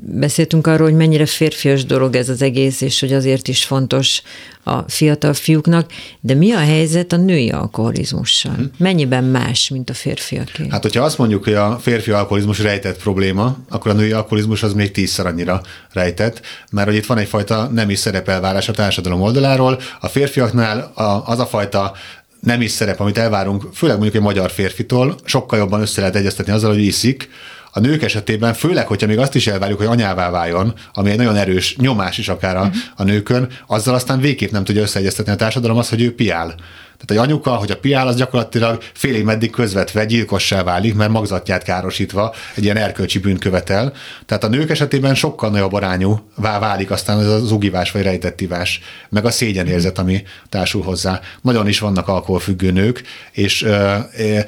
beszéltünk 0.03 0.67
arról, 0.67 0.87
hogy 0.87 0.97
mennyire 0.97 1.27
férfias 1.27 1.85
dolog 1.85 2.17
ez 2.17 2.29
az 2.29 2.43
egész, 2.43 2.81
és 2.81 3.01
hogy 3.01 3.13
azért 3.13 3.49
is 3.49 3.65
fontos 3.65 4.23
a 4.63 4.79
fiatal 4.79 5.33
fiúknak, 5.33 5.91
de 6.21 6.35
mi 6.35 6.53
a 6.53 6.59
helyzet 6.59 7.13
a 7.13 7.17
női 7.17 7.51
alkoholizmussal? 7.51 8.55
Hmm. 8.55 8.71
Mennyiben 8.77 9.25
más, 9.25 9.69
mint 9.69 9.91
a 9.91 9.95
férfiaké? 9.95 10.67
Hát, 10.71 10.83
hogyha 10.83 11.05
azt 11.05 11.19
mondjuk, 11.19 11.45
hogy 11.45 11.55
a 11.55 11.79
férfi 11.81 12.11
alkoholizmus 12.11 12.59
rejtett 12.59 13.03
probléma, 13.03 13.57
akkor 13.69 13.91
a 13.91 13.95
női 13.95 14.13
alkoholizmus 14.13 14.63
az 14.63 14.73
még 14.73 14.91
tízszer 14.91 15.27
annyira 15.27 15.61
rejtett, 15.93 16.41
mert 16.71 16.87
hogy 16.87 16.97
itt 16.97 17.07
van 17.07 17.19
egyfajta 17.19 17.67
nemi 17.73 17.95
szerepelvárás 17.95 18.69
a 18.69 18.73
társadalom 18.73 19.21
oldaláról. 19.21 19.81
A 20.01 20.09
férfiaknál 20.09 20.93
az 21.25 21.39
a 21.39 21.47
fajta 21.47 21.93
nem 22.41 22.61
is 22.61 22.71
szerep, 22.71 23.01
amit 23.01 23.19
elvárunk, 23.19 23.69
főleg 23.73 23.97
mondjuk 23.97 24.17
egy 24.17 24.29
magyar 24.29 24.51
férfitól, 24.51 25.15
sokkal 25.25 25.59
jobban 25.59 25.81
össze 25.81 26.01
lehet 26.01 26.17
egyeztetni 26.17 26.53
azzal, 26.53 26.71
hogy 26.71 26.85
iszik, 26.85 27.29
a 27.77 27.81
nők 27.81 28.03
esetében, 28.03 28.55
főleg, 28.55 28.87
hogyha 28.87 29.07
még 29.07 29.19
azt 29.19 29.35
is 29.35 29.47
elvárjuk, 29.47 29.79
hogy 29.79 29.87
anyává 29.87 30.31
váljon, 30.31 30.75
ami 30.93 31.11
egy 31.11 31.17
nagyon 31.17 31.37
erős 31.37 31.77
nyomás 31.77 32.19
is 32.19 32.29
akár 32.29 32.57
a, 32.57 32.61
uh-huh. 32.61 32.77
a 32.97 33.03
nőkön, 33.03 33.49
azzal 33.67 33.95
aztán 33.95 34.21
végképp 34.21 34.51
nem 34.51 34.65
tudja 34.65 34.83
összeegyeztetni 34.83 35.33
a 35.33 35.37
társadalom 35.37 35.77
az, 35.79 35.89
hogy 35.89 36.03
ő 36.03 36.15
piál. 36.15 36.55
Tehát 36.99 37.23
egy 37.23 37.31
anyuka, 37.31 37.51
hogy 37.51 37.71
a 37.71 37.77
piál, 37.77 38.09
az 38.09 38.17
gyakorlatilag 38.17 38.83
félig 38.93 39.25
meddig 39.25 39.51
közvetve 39.51 40.05
gyilkossá 40.05 40.63
válik, 40.63 40.95
mert 40.95 41.11
magzatját 41.11 41.63
károsítva 41.63 42.35
egy 42.55 42.65
ilyen 42.65 42.77
erkölcsi 42.77 43.19
bűn 43.19 43.39
követel. 43.39 43.93
Tehát 44.27 44.45
a 44.45 44.49
nők 44.49 44.71
esetében 44.71 45.15
sokkal 45.15 45.51
nagyobb 45.51 45.73
arányú 45.73 46.19
válik 46.37 46.91
aztán 46.91 47.21
ez 47.21 47.27
az 47.27 47.53
ugivás 47.53 47.91
vagy 47.91 48.03
rejtett 48.03 48.41
ivás, 48.41 48.81
meg 49.09 49.25
a 49.25 49.31
szégyenérzet, 49.31 49.99
ami 49.99 50.23
társul 50.49 50.83
hozzá. 50.83 51.21
Nagyon 51.43 51.69
is 51.69 51.79
vannak 51.79 52.09
alkoholfüggő 52.09 52.71
nők, 52.71 53.03
és 53.33 53.63
ö, 53.63 53.97
ö, 54.19 54.39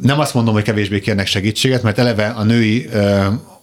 nem 0.00 0.18
azt 0.18 0.34
mondom, 0.34 0.54
hogy 0.54 0.62
kevésbé 0.62 1.00
kérnek 1.00 1.26
segítséget, 1.26 1.82
mert 1.82 1.98
eleve 1.98 2.26
a 2.26 2.42
női 2.42 2.88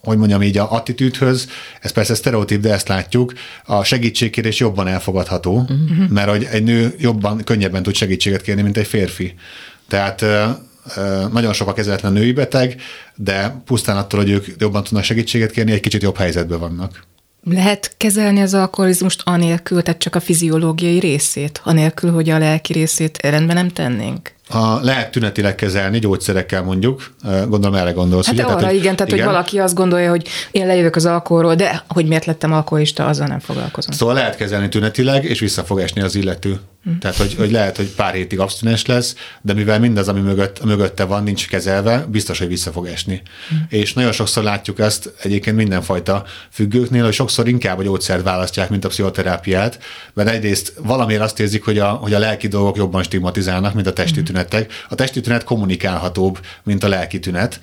hogy 0.06 0.18
mondjam 0.18 0.42
így, 0.42 0.58
a 0.58 0.72
attitűdhöz, 0.72 1.48
ez 1.82 1.92
persze 1.92 2.16
sztereotíp, 2.16 2.62
de 2.62 2.74
ezt 2.74 2.88
látjuk, 2.88 3.34
a 3.66 3.84
segítségkérés 3.84 4.60
jobban 4.60 4.88
elfogadható, 4.88 5.58
uh-huh. 5.58 6.10
mert 6.10 6.30
hogy 6.30 6.48
egy 6.52 6.64
nő 6.64 6.96
jobban, 6.98 7.44
könnyebben 7.44 7.84
tud 7.84 7.96
segítséget 7.96 8.42
kérni, 8.42 8.62
mint 8.62 8.78
egy 8.78 8.88
férfi. 8.88 9.34
Tehát 9.88 10.26
nagyon 11.32 11.54
sok 11.54 11.68
a 11.68 11.74
kezeletlen 11.74 12.14
női 12.14 12.32
beteg, 12.32 12.82
de 13.16 13.62
pusztán 13.66 13.98
attól, 13.98 14.20
hogy 14.20 14.30
ők 14.30 14.46
jobban 14.58 14.84
tudnak 14.84 15.04
segítséget 15.04 15.52
kérni, 15.52 15.72
egy 15.72 15.80
kicsit 15.80 16.02
jobb 16.02 16.18
helyzetben 16.18 16.60
vannak. 16.60 17.04
Lehet 17.44 17.94
kezelni 17.98 18.42
az 18.42 18.54
alkoholizmust 18.54 19.22
anélkül, 19.26 19.82
tehát 19.82 20.00
csak 20.00 20.16
a 20.16 20.20
fiziológiai 20.20 21.00
részét, 21.00 21.62
anélkül, 21.64 22.12
hogy 22.12 22.30
a 22.30 22.38
lelki 22.38 22.74
részét 22.74 23.18
rendben 23.22 23.56
nem 23.56 23.70
tennénk? 23.70 24.34
Ha 24.50 24.80
lehet 24.82 25.12
tünetileg 25.12 25.56
kezelni, 25.56 26.00
gyógyszerekkel 26.00 26.64
mondjuk, 26.64 27.12
gondolom 27.24 27.74
erre 27.74 27.92
gondolsz. 27.92 28.26
Hát 28.26 28.34
ugye? 28.34 28.44
arra 28.44 28.56
tehát, 28.56 28.72
hogy, 28.72 28.80
igen, 28.80 28.96
tehát 28.96 29.12
igen. 29.12 29.26
hogy 29.26 29.34
valaki 29.34 29.60
azt 29.60 29.76
gondolja, 29.76 30.10
hogy 30.10 30.28
én 30.52 30.68
lejövök 30.68 30.96
az 30.96 31.06
alkoholról, 31.06 31.56
de 31.56 31.84
hogy 31.88 32.06
miért 32.06 32.26
lettem 32.26 32.54
alkoholista, 32.54 33.06
azzal 33.06 33.28
nem 33.28 33.40
foglalkozom. 33.40 33.92
Szóval 33.92 34.16
lehet 34.16 34.36
kezelni 34.36 34.70
tünetileg, 34.70 35.24
és 35.24 35.40
vissza 35.40 35.64
fog 35.64 35.80
esni 35.80 36.02
az 36.02 36.16
illető. 36.16 36.60
Hm. 36.86 36.98
Tehát, 37.00 37.18
hogy, 37.18 37.36
hogy 37.36 37.52
lehet, 37.52 37.78
hogy 37.78 37.88
pár 37.88 38.14
hétig 38.14 38.40
abstinens 38.40 38.86
lesz, 38.86 39.16
de 39.42 39.54
mivel 39.54 39.80
mindaz, 39.80 40.08
ami 40.08 40.20
mögött, 40.20 40.64
mögötte 40.64 41.04
van, 41.04 41.24
nincs 41.24 41.48
kezelve, 41.48 42.06
biztos, 42.10 42.40
hogy 42.40 42.48
vissza 42.48 42.72
fog 42.72 42.88
esni. 42.88 43.22
Hm. 43.50 43.56
És 43.70 43.94
nagyon 43.94 44.12
sokszor 44.12 44.44
látjuk 44.44 44.80
ezt 44.80 45.14
egyébként 45.22 45.56
mindenfajta 45.56 46.26
függőknél, 46.52 47.04
hogy 47.04 47.14
sokszor 47.14 47.48
inkább 47.48 47.78
a 47.78 47.84
gyógyszert 47.84 48.24
választják, 48.24 48.70
mint 48.70 48.86
a 48.86 48.88
pszichoterápiát, 48.88 49.80
mert 50.14 50.30
egyrészt 50.30 50.74
valamiért 50.84 51.22
azt 51.22 51.40
érzik, 51.40 51.64
hogy 51.64 51.80
a, 51.80 51.88
hogy 51.88 52.14
a 52.14 52.20
lelki 52.20 52.48
dolgok 52.48 52.78
jobban 52.78 53.04
stigmatizálnak, 53.04 53.74
mint 53.74 53.88
a 53.88 53.94
testi 53.94 54.20
hm 54.20 54.24
tünetek. 54.26 54.74
A 54.90 54.96
testi 54.96 55.22
tünet 55.22 55.44
kommunikálhatóbb, 55.44 56.40
mint 56.64 56.84
a 56.84 56.88
lelki 56.88 57.20
tünet 57.20 57.60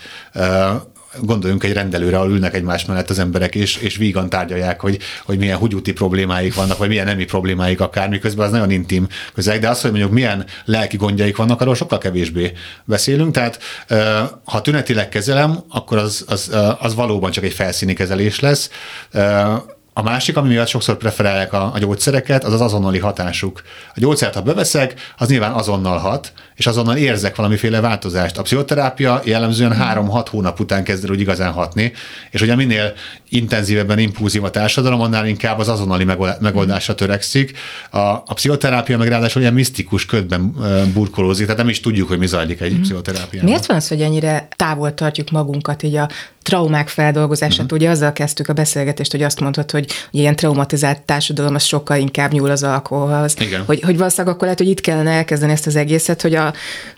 gondoljunk 1.20 1.64
egy 1.64 1.72
rendelőre, 1.72 2.16
ahol 2.16 2.31
ülnek 2.31 2.55
egymás 2.55 2.85
mellett 2.85 3.11
az 3.11 3.18
emberek, 3.18 3.55
és, 3.55 3.77
és 3.77 3.96
vígan 3.96 4.29
tárgyalják, 4.29 4.81
hogy, 4.81 4.98
hogy 5.25 5.38
milyen 5.38 5.59
húgyúti 5.59 5.92
problémáik 5.92 6.55
vannak, 6.55 6.79
vagy 6.79 6.88
milyen 6.88 7.07
nemi 7.07 7.25
problémáik 7.25 7.81
akár, 7.81 8.09
miközben 8.09 8.46
az 8.46 8.53
nagyon 8.53 8.70
intim 8.70 9.09
közeg, 9.35 9.61
de 9.61 9.68
az, 9.68 9.81
hogy 9.81 9.90
mondjuk 9.90 10.12
milyen 10.12 10.46
lelki 10.64 10.96
gondjaik 10.96 11.37
vannak, 11.37 11.61
arról 11.61 11.75
sokkal 11.75 11.98
kevésbé 11.98 12.53
beszélünk. 12.85 13.35
Tehát 13.35 13.59
ha 14.44 14.61
tünetileg 14.62 15.09
kezelem, 15.09 15.59
akkor 15.68 15.98
az, 15.98 16.25
az, 16.29 16.57
az 16.79 16.94
valóban 16.94 17.31
csak 17.31 17.44
egy 17.44 17.53
felszíni 17.53 17.92
kezelés 17.92 18.40
lesz 18.40 18.70
a 19.94 20.03
másik, 20.03 20.37
ami 20.37 20.48
miatt 20.48 20.66
sokszor 20.66 20.96
preferálják 20.96 21.53
a, 21.53 21.70
a 21.75 21.79
gyógyszereket, 21.79 22.44
az 22.44 22.53
az 22.53 22.61
azonnali 22.61 22.98
hatásuk. 22.98 23.62
A 23.94 24.01
gyógyszert, 24.01 24.35
ha 24.35 24.42
beveszek, 24.42 25.12
az 25.16 25.29
nyilván 25.29 25.53
azonnal 25.53 25.98
hat, 25.98 26.33
és 26.62 26.68
azonnal 26.68 26.96
érzek 26.96 27.37
valamiféle 27.37 27.81
változást. 27.81 28.38
A 28.38 28.42
pszichoterápia 28.42 29.20
jellemzően 29.25 29.77
3-6 29.81 30.27
hónap 30.31 30.61
után 30.61 30.85
kezd 30.85 31.05
el 31.05 31.11
úgy 31.11 31.20
igazán 31.20 31.53
hatni, 31.53 31.92
és 32.31 32.40
ugye 32.40 32.55
minél 32.55 32.92
intenzívebben 33.29 33.98
impulzív 33.98 34.44
a 34.44 34.51
társadalom, 34.51 35.01
annál 35.01 35.27
inkább 35.27 35.59
az 35.59 35.68
azonnali 35.68 36.05
megoldásra 36.40 36.94
törekszik. 36.94 37.59
A, 37.90 37.98
a 37.98 38.35
pszichoterápia 38.35 38.98
meg 38.98 39.09
ráadásul 39.09 39.42
ilyen 39.42 39.55
misztikus 39.55 40.07
ködben 40.07 40.55
burkolózik, 40.92 41.44
tehát 41.44 41.61
nem 41.61 41.68
is 41.68 41.81
tudjuk, 41.81 42.09
hogy 42.09 42.18
mi 42.18 42.27
zajlik 42.27 42.61
egy 42.61 42.79
mm. 42.79 42.81
pszichoterápiában. 42.81 43.51
Miért 43.51 43.66
van 43.66 43.77
az, 43.77 43.88
hogy 43.88 44.01
ennyire 44.01 44.48
távol 44.57 44.94
tartjuk 44.94 45.31
magunkat 45.31 45.83
így 45.83 45.96
a 45.96 46.09
traumák 46.42 46.88
feldolgozását. 46.88 47.64
Uh-huh. 47.64 47.79
Ugye 47.79 47.90
azzal 47.90 48.12
kezdtük 48.12 48.48
a 48.48 48.53
beszélgetést, 48.53 49.11
hogy 49.11 49.22
azt 49.22 49.40
mondtad, 49.40 49.70
hogy, 49.70 49.92
hogy 50.11 50.20
ilyen 50.20 50.37
traumatizált 50.37 51.01
társadalom 51.01 51.55
az 51.55 51.64
sokkal 51.64 51.98
inkább 51.98 52.33
nyúl 52.33 52.51
az 52.51 52.62
alkoholhoz. 52.62 53.35
Igen. 53.40 53.62
Hogy, 53.64 53.81
hogy 53.81 53.96
valószínűleg 53.96 54.35
akkor 54.35 54.42
lehet, 54.42 54.59
hogy 54.59 54.68
itt 54.68 54.81
kellene 54.81 55.11
elkezdeni 55.11 55.53
ezt 55.53 55.66
az 55.66 55.77
egészet, 55.77 56.22
hogy 56.22 56.35
a 56.35 56.51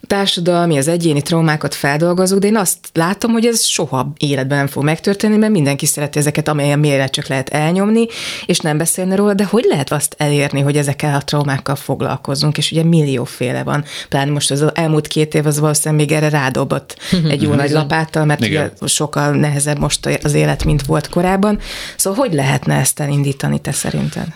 társadalmi, 0.06 0.78
az 0.78 0.88
egyéni 0.88 1.22
traumákat 1.22 1.74
feldolgozunk, 1.74 2.40
de 2.40 2.46
én 2.46 2.56
azt 2.56 2.78
látom, 2.92 3.32
hogy 3.32 3.46
ez 3.46 3.62
soha 3.64 4.12
életben 4.16 4.58
nem 4.58 4.66
fog 4.66 4.84
megtörténni, 4.84 5.36
mert 5.36 5.52
mindenki 5.52 5.86
szereti 5.86 6.18
ezeket, 6.18 6.48
amelyen 6.48 6.78
mélyre 6.78 7.06
csak 7.06 7.26
lehet 7.26 7.48
elnyomni, 7.48 8.06
és 8.46 8.58
nem 8.58 8.78
beszélni 8.78 9.16
róla, 9.16 9.34
de 9.34 9.44
hogy 9.44 9.64
lehet 9.68 9.92
azt 9.92 10.14
elérni, 10.18 10.60
hogy 10.60 10.76
ezekkel 10.76 11.14
a 11.14 11.24
traumákkal 11.24 11.76
foglalkozunk, 11.76 12.58
és 12.58 12.70
ugye 12.70 12.84
millióféle 12.84 13.62
van. 13.62 13.84
Pláne 14.08 14.30
most 14.30 14.50
az 14.50 14.64
elmúlt 14.74 15.06
két 15.06 15.34
év 15.34 15.46
az 15.46 15.58
valószínűleg 15.58 16.06
még 16.06 16.16
erre 16.16 16.28
rádobott 16.28 16.96
egy 17.28 17.42
jó 17.42 17.54
nagy 17.54 17.70
lapáttal, 17.70 18.24
mert 18.24 18.44
Igen. 18.44 18.72
ugye 18.80 18.88
sokkal 18.88 19.30
nehezebb 19.30 19.78
most 19.78 20.18
az 20.22 20.34
élet, 20.34 20.64
mint 20.64 20.82
volt 20.82 21.08
korábban. 21.08 21.58
Szóval 21.96 22.18
hogy 22.18 22.34
lehetne 22.34 22.74
ezt 22.74 23.00
elindítani 23.00 23.58
te 23.58 23.72
szerinted? 23.72 24.26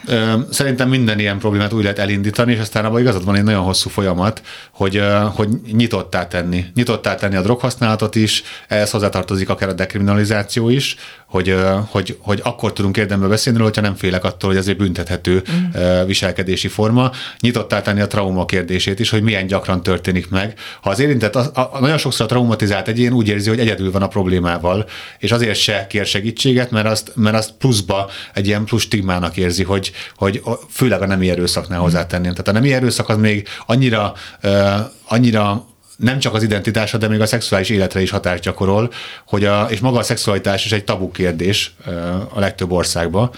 Szerintem 0.50 0.88
minden 0.88 1.18
ilyen 1.18 1.38
problémát 1.38 1.72
úgy 1.72 1.82
lehet 1.82 1.98
elindítani, 1.98 2.52
és 2.52 2.58
aztán 2.58 2.84
abban 2.84 3.00
igazad 3.00 3.24
van 3.24 3.34
egy 3.34 3.42
nagyon 3.42 3.62
hosszú 3.62 3.90
folyamat, 3.90 4.42
hogy, 4.72 4.97
hogy 5.34 5.48
nyitottá 5.72 6.26
tenni. 6.26 6.64
Nyitottá 6.74 7.14
tenni 7.14 7.36
a 7.36 7.42
droghasználatot 7.42 8.14
is, 8.14 8.42
ehhez 8.68 8.90
hozzátartozik 8.90 9.48
akár 9.48 9.68
a 9.68 9.72
dekriminalizáció 9.72 10.68
is, 10.68 10.96
hogy, 11.28 11.56
hogy, 11.90 12.16
hogy 12.20 12.40
akkor 12.42 12.72
tudunk 12.72 12.96
érdembe 12.96 13.26
beszélni, 13.26 13.58
hogyha 13.58 13.80
nem 13.80 13.94
félek 13.94 14.24
attól, 14.24 14.50
hogy 14.50 14.58
ez 14.58 14.68
egy 14.68 14.76
büntethető 14.76 15.42
mm. 15.50 16.06
viselkedési 16.06 16.68
forma. 16.68 17.10
Nyitottá 17.40 17.82
tenni 17.82 18.00
a 18.00 18.06
trauma 18.06 18.44
kérdését 18.44 19.00
is, 19.00 19.10
hogy 19.10 19.22
milyen 19.22 19.46
gyakran 19.46 19.82
történik 19.82 20.30
meg. 20.30 20.58
Ha 20.82 20.90
az 20.90 20.98
érintett, 20.98 21.36
a, 21.36 21.70
a, 21.72 21.80
nagyon 21.80 21.98
sokszor 21.98 22.26
a 22.26 22.28
traumatizált 22.28 22.88
egyén 22.88 23.12
úgy 23.12 23.28
érzi, 23.28 23.48
hogy 23.48 23.58
egyedül 23.58 23.90
van 23.90 24.02
a 24.02 24.08
problémával, 24.08 24.86
és 25.18 25.32
azért 25.32 25.58
se 25.58 25.86
kér 25.86 26.06
segítséget, 26.06 26.70
mert 26.70 26.86
azt, 26.86 27.12
mert 27.14 27.36
azt 27.36 27.52
pluszba 27.58 28.10
egy 28.34 28.46
ilyen 28.46 28.64
plusz 28.64 28.82
stigmának 28.82 29.36
érzi, 29.36 29.62
hogy, 29.62 29.92
hogy 30.16 30.42
főleg 30.70 31.02
a 31.02 31.06
nemi 31.06 31.30
erőszaknál 31.30 31.80
hozzátenném. 31.80 32.30
Tehát 32.30 32.48
a 32.48 32.52
nemi 32.52 32.72
erőszak 32.72 33.08
az 33.08 33.16
még 33.16 33.48
annyira, 33.66 34.14
annyira 35.08 35.66
nem 35.96 36.18
csak 36.18 36.34
az 36.34 36.42
identitásra, 36.42 36.98
de 36.98 37.08
még 37.08 37.20
a 37.20 37.26
szexuális 37.26 37.68
életre 37.68 38.00
is 38.00 38.10
hatást 38.10 38.42
gyakorol, 38.42 38.92
hogy 39.26 39.44
a, 39.44 39.66
és 39.70 39.80
maga 39.80 39.98
a 39.98 40.02
szexualitás 40.02 40.64
is 40.64 40.72
egy 40.72 40.84
tabu 40.84 41.10
kérdés 41.10 41.74
a 42.28 42.40
legtöbb 42.40 42.72
országban, 42.72 43.30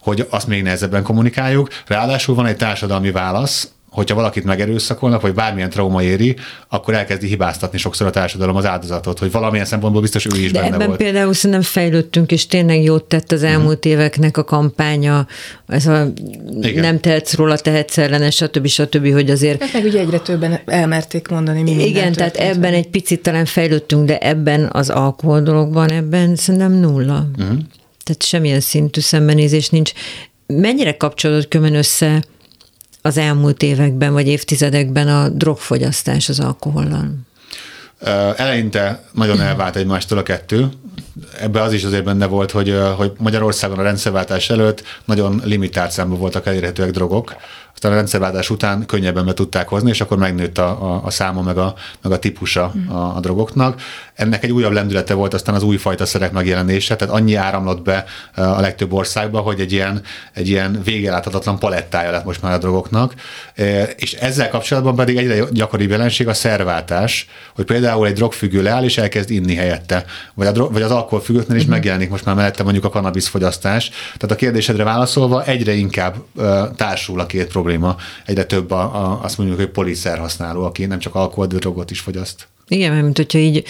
hogy 0.00 0.26
azt 0.30 0.46
még 0.46 0.62
nehezebben 0.62 1.02
kommunikáljuk. 1.02 1.68
Ráadásul 1.86 2.34
van 2.34 2.46
egy 2.46 2.56
társadalmi 2.56 3.10
válasz, 3.10 3.73
hogyha 3.94 4.14
valakit 4.14 4.44
megerőszakolnak, 4.44 5.20
vagy 5.20 5.34
bármilyen 5.34 5.70
trauma 5.70 6.02
éri, 6.02 6.36
akkor 6.68 6.94
elkezdi 6.94 7.26
hibáztatni 7.26 7.78
sokszor 7.78 8.06
a 8.06 8.10
társadalom 8.10 8.56
az 8.56 8.66
áldozatot, 8.66 9.18
hogy 9.18 9.30
valamilyen 9.30 9.66
szempontból 9.66 10.00
biztos 10.02 10.26
ő 10.26 10.38
is 10.38 10.52
De 10.52 10.60
benne 10.60 10.74
ebben 10.74 10.86
volt. 10.86 10.98
például 10.98 11.32
szerintem 11.32 11.62
fejlődtünk, 11.62 12.32
és 12.32 12.46
tényleg 12.46 12.82
jót 12.82 13.04
tett 13.04 13.32
az 13.32 13.42
elmúlt 13.42 13.86
mm. 13.86 13.90
éveknek 13.90 14.36
a 14.36 14.44
kampánya, 14.44 15.26
ez 15.66 15.86
a 15.86 16.12
Igen. 16.60 16.80
nem 16.82 17.00
tehetsz 17.00 17.34
róla, 17.34 17.56
tehetsz 17.56 17.98
ellenes, 17.98 18.34
stb. 18.34 18.66
stb., 18.66 19.12
hogy 19.12 19.30
azért... 19.30 19.62
Hát 19.62 19.72
meg 19.72 19.84
ugye 19.84 20.00
egyre 20.00 20.18
többen 20.18 20.60
elmerték 20.64 21.28
mondani, 21.28 21.62
mi 21.62 21.84
Igen, 21.84 22.12
tehát 22.12 22.36
ebben 22.36 22.74
egy 22.74 22.88
picit 22.88 23.22
talán 23.22 23.44
fejlődtünk, 23.44 24.06
de 24.06 24.18
ebben 24.18 24.68
az 24.72 24.90
alkohol 24.90 25.40
dologban, 25.40 25.90
ebben 25.90 26.36
szerintem 26.36 26.72
nulla. 26.72 27.26
Mm. 27.42 27.56
Tehát 28.04 28.22
semmilyen 28.22 28.60
szintű 28.60 29.00
szembenézés 29.00 29.68
nincs. 29.68 29.92
Mennyire 30.46 30.96
kapcsolódott 30.96 31.48
kömön 31.48 31.74
össze 31.74 32.22
az 33.06 33.16
elmúlt 33.16 33.62
években 33.62 34.12
vagy 34.12 34.26
évtizedekben 34.26 35.08
a 35.08 35.28
drogfogyasztás 35.28 36.28
az 36.28 36.40
alkohollal? 36.40 37.10
Eleinte 38.36 39.04
nagyon 39.12 39.40
elvált 39.40 39.76
egymástól 39.76 40.18
a 40.18 40.22
kettő. 40.22 40.68
Ebbe 41.40 41.62
az 41.62 41.72
is 41.72 41.84
azért 41.84 42.04
benne 42.04 42.26
volt, 42.26 42.50
hogy, 42.50 42.78
hogy 42.96 43.12
Magyarországon 43.18 43.78
a 43.78 43.82
rendszerváltás 43.82 44.50
előtt 44.50 44.82
nagyon 45.04 45.40
limitált 45.44 45.90
számban 45.90 46.18
voltak 46.18 46.46
elérhetőek 46.46 46.90
drogok 46.90 47.36
aztán 47.74 47.92
a 47.92 47.94
rendszerváltás 47.94 48.50
után 48.50 48.86
könnyebben 48.86 49.24
be 49.24 49.34
tudták 49.34 49.68
hozni, 49.68 49.90
és 49.90 50.00
akkor 50.00 50.18
megnőtt 50.18 50.58
a, 50.58 50.94
a, 50.94 51.00
a 51.04 51.10
száma, 51.10 51.42
meg 51.42 51.58
a, 51.58 51.74
meg 52.02 52.12
a 52.12 52.18
típusa 52.18 52.72
a, 52.88 52.94
a 52.94 53.20
drogoknak. 53.20 53.80
Ennek 54.14 54.44
egy 54.44 54.52
újabb 54.52 54.72
lendülete 54.72 55.14
volt 55.14 55.34
aztán 55.34 55.54
az 55.54 55.62
újfajta 55.62 56.06
szerek 56.06 56.32
megjelenése, 56.32 56.96
tehát 56.96 57.14
annyi 57.14 57.34
áramlott 57.34 57.82
be 57.82 58.04
a 58.34 58.60
legtöbb 58.60 58.92
országba, 58.92 59.40
hogy 59.40 59.60
egy 59.60 59.72
ilyen, 59.72 60.02
egy 60.32 60.48
ilyen 60.48 60.80
végeláthatatlan 60.84 61.58
palettája 61.58 62.10
lett 62.10 62.24
most 62.24 62.42
már 62.42 62.52
a 62.52 62.58
drogoknak. 62.58 63.14
E, 63.54 63.82
és 63.82 64.12
ezzel 64.12 64.48
kapcsolatban 64.48 64.94
pedig 64.96 65.16
egyre 65.16 65.44
gyakoribb 65.50 65.90
jelenség 65.90 66.28
a 66.28 66.34
szerváltás, 66.34 67.28
hogy 67.54 67.64
például 67.64 68.06
egy 68.06 68.14
drogfüggő 68.14 68.62
leáll 68.62 68.84
és 68.84 68.98
elkezd 68.98 69.30
inni 69.30 69.54
helyette, 69.54 70.04
vagy, 70.34 70.46
a 70.46 70.52
drog, 70.52 70.72
vagy 70.72 70.82
az 70.82 70.90
alkoholfüggőknél 70.90 71.56
is 71.56 71.62
uh-huh. 71.62 71.76
megjelenik 71.76 72.10
most 72.10 72.24
már 72.24 72.34
mellette 72.34 72.62
mondjuk 72.62 72.84
a 72.84 72.88
kanabiszfogyasztás. 72.88 73.88
Tehát 73.88 74.30
a 74.30 74.34
kérdésedre 74.34 74.84
válaszolva 74.84 75.44
egyre 75.44 75.72
inkább 75.72 76.14
társul 76.76 77.20
a 77.20 77.26
két 77.26 77.46
probléma 77.46 77.62
probléma. 77.64 77.96
Egyre 78.24 78.44
több 78.44 78.70
a, 78.70 78.82
a, 78.82 79.20
azt 79.22 79.38
mondjuk, 79.38 79.58
hogy 79.58 79.68
poliszer 79.68 80.18
használó, 80.18 80.64
aki 80.64 80.86
nem 80.86 80.98
csak 80.98 81.14
alkohol, 81.14 81.46
de 81.46 81.56
drogot 81.56 81.90
is 81.90 82.00
fogyaszt. 82.00 82.48
Igen, 82.68 82.90
mert 82.90 83.02
mint 83.02 83.16
hogyha 83.16 83.38
így 83.38 83.64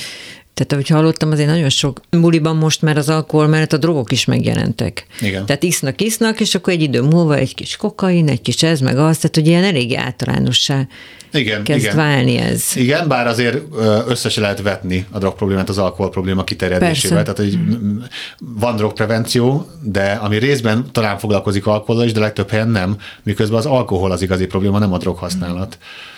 tehát, 0.54 0.72
ahogy 0.72 0.88
hallottam, 0.88 1.30
azért 1.30 1.48
nagyon 1.48 1.68
sok 1.68 2.00
buliban 2.10 2.56
most 2.56 2.82
már 2.82 2.96
az 2.96 3.08
alkohol 3.08 3.46
mellett 3.46 3.72
a 3.72 3.76
drogok 3.76 4.12
is 4.12 4.24
megjelentek. 4.24 5.06
Igen. 5.20 5.46
Tehát 5.46 5.62
isznak, 5.62 6.00
isznak, 6.00 6.40
és 6.40 6.54
akkor 6.54 6.72
egy 6.72 6.82
idő 6.82 7.02
múlva 7.02 7.36
egy 7.36 7.54
kis 7.54 7.76
kokain, 7.76 8.28
egy 8.28 8.40
kis 8.40 8.62
ez, 8.62 8.80
meg 8.80 8.98
az, 8.98 9.16
tehát 9.16 9.34
hogy 9.34 9.46
ilyen 9.46 9.64
elég 9.64 9.94
általánossá 9.94 10.86
igen, 11.32 11.64
kezd 11.64 11.84
igen. 11.84 11.96
válni 11.96 12.36
ez. 12.36 12.64
Igen, 12.74 13.08
bár 13.08 13.26
azért 13.26 13.58
össze 14.08 14.40
lehet 14.40 14.62
vetni 14.62 15.06
a 15.10 15.18
drog 15.18 15.34
problémát 15.34 15.68
az 15.68 15.78
alkohol 15.78 16.10
probléma 16.10 16.44
kiterjedésével. 16.44 17.24
Persze. 17.24 17.32
Tehát, 17.32 17.50
hogy 17.50 17.60
van 18.38 18.76
drogprevenció, 18.76 19.66
de 19.82 20.18
ami 20.22 20.38
részben 20.38 20.86
talán 20.92 21.18
foglalkozik 21.18 21.66
alkohollal 21.66 22.06
is, 22.06 22.12
de 22.12 22.20
legtöbb 22.20 22.50
helyen 22.50 22.68
nem, 22.68 22.96
miközben 23.22 23.58
az 23.58 23.66
alkohol 23.66 24.10
az 24.10 24.22
igazi 24.22 24.46
probléma, 24.46 24.78
nem 24.78 24.92
a 24.92 24.98
droghasználat. 24.98 25.78
Mm. 25.80 26.12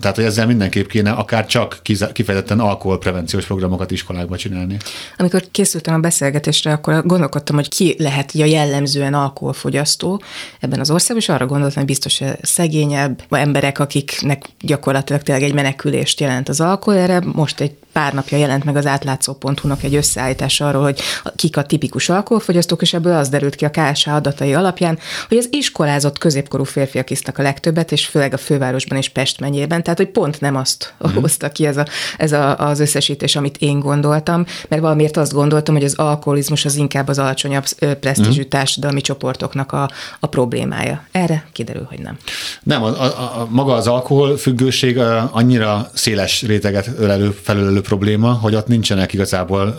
Tehát, 0.00 0.14
hogy 0.14 0.24
ezzel 0.24 0.46
mindenképp 0.46 0.88
kéne 0.88 1.10
akár 1.10 1.46
csak 1.46 1.80
kifejezetten 2.12 2.60
alkoholprevenciós 2.60 3.44
programokat 3.44 3.90
iskolákba 3.90 4.36
csinálni. 4.36 4.76
Amikor 5.16 5.44
készültem 5.50 5.94
a 5.94 5.98
beszélgetésre, 5.98 6.72
akkor 6.72 7.06
gondolkodtam, 7.06 7.56
hogy 7.56 7.68
ki 7.68 7.94
lehet 7.98 8.30
a 8.34 8.44
jellemzően 8.44 9.14
alkoholfogyasztó 9.14 10.22
ebben 10.60 10.80
az 10.80 10.90
országban, 10.90 11.18
és 11.18 11.28
arra 11.28 11.46
gondoltam, 11.46 11.76
hogy 11.76 11.86
biztos 11.86 12.20
szegényebb 12.42 13.22
emberek, 13.30 13.78
akiknek 13.78 14.44
gyakorlatilag 14.60 15.22
tényleg 15.22 15.44
egy 15.44 15.54
menekülést 15.54 16.20
jelent 16.20 16.48
az 16.48 16.60
alkohol. 16.60 17.00
Erre 17.00 17.20
most 17.32 17.60
egy 17.60 17.72
pár 17.92 18.14
napja 18.14 18.38
jelent 18.38 18.64
meg 18.64 18.76
az 18.76 18.86
átlátszó.hu-nak 18.86 19.82
egy 19.82 19.94
összeállítás 19.94 20.60
arról, 20.60 20.82
hogy 20.82 21.00
kik 21.36 21.56
a 21.56 21.62
tipikus 21.62 22.08
alkoholfogyasztók, 22.08 22.82
és 22.82 22.94
ebből 22.94 23.16
az 23.16 23.28
derült 23.28 23.54
ki 23.54 23.64
a 23.64 23.70
KSH 23.70 24.08
adatai 24.08 24.54
alapján, 24.54 24.98
hogy 25.28 25.36
az 25.36 25.48
iskolázott 25.50 26.18
középkorú 26.18 26.64
férfiak 26.64 27.10
isznak 27.10 27.38
a 27.38 27.42
legtöbbet, 27.42 27.92
és 27.92 28.06
főleg 28.06 28.32
a 28.32 28.36
fővárosban 28.36 28.98
és 28.98 29.08
Pest 29.08 29.37
megyében, 29.40 29.82
tehát 29.82 29.98
hogy 29.98 30.08
pont 30.08 30.40
nem 30.40 30.56
azt 30.56 30.94
mm. 31.08 31.14
hozta 31.20 31.48
ki 31.48 31.66
ez, 31.66 31.76
a, 31.76 31.86
ez 32.16 32.32
a, 32.32 32.58
az 32.58 32.80
összesítés, 32.80 33.36
amit 33.36 33.56
én 33.56 33.80
gondoltam, 33.80 34.46
mert 34.68 34.82
valamiért 34.82 35.16
azt 35.16 35.32
gondoltam, 35.32 35.74
hogy 35.74 35.84
az 35.84 35.94
alkoholizmus 35.94 36.64
az 36.64 36.76
inkább 36.76 37.08
az 37.08 37.18
alacsonyabb 37.18 37.64
presztízsű 38.00 38.40
mm. 38.40 38.48
társadalmi 38.48 39.00
csoportoknak 39.00 39.72
a, 39.72 39.90
a 40.20 40.26
problémája. 40.26 41.04
Erre 41.12 41.46
kiderül, 41.52 41.86
hogy 41.88 41.98
nem. 41.98 42.16
Nem, 42.62 42.82
a, 42.82 42.88
a, 42.88 43.40
a, 43.40 43.46
maga 43.50 43.74
az 43.74 43.86
alkoholfüggőség 43.86 44.98
annyira 45.30 45.90
széles 45.94 46.42
réteget 46.42 46.90
ölelő, 46.98 47.30
felülelő 47.42 47.80
probléma, 47.80 48.32
hogy 48.32 48.54
ott 48.54 48.66
nincsenek 48.66 49.12
igazából 49.12 49.78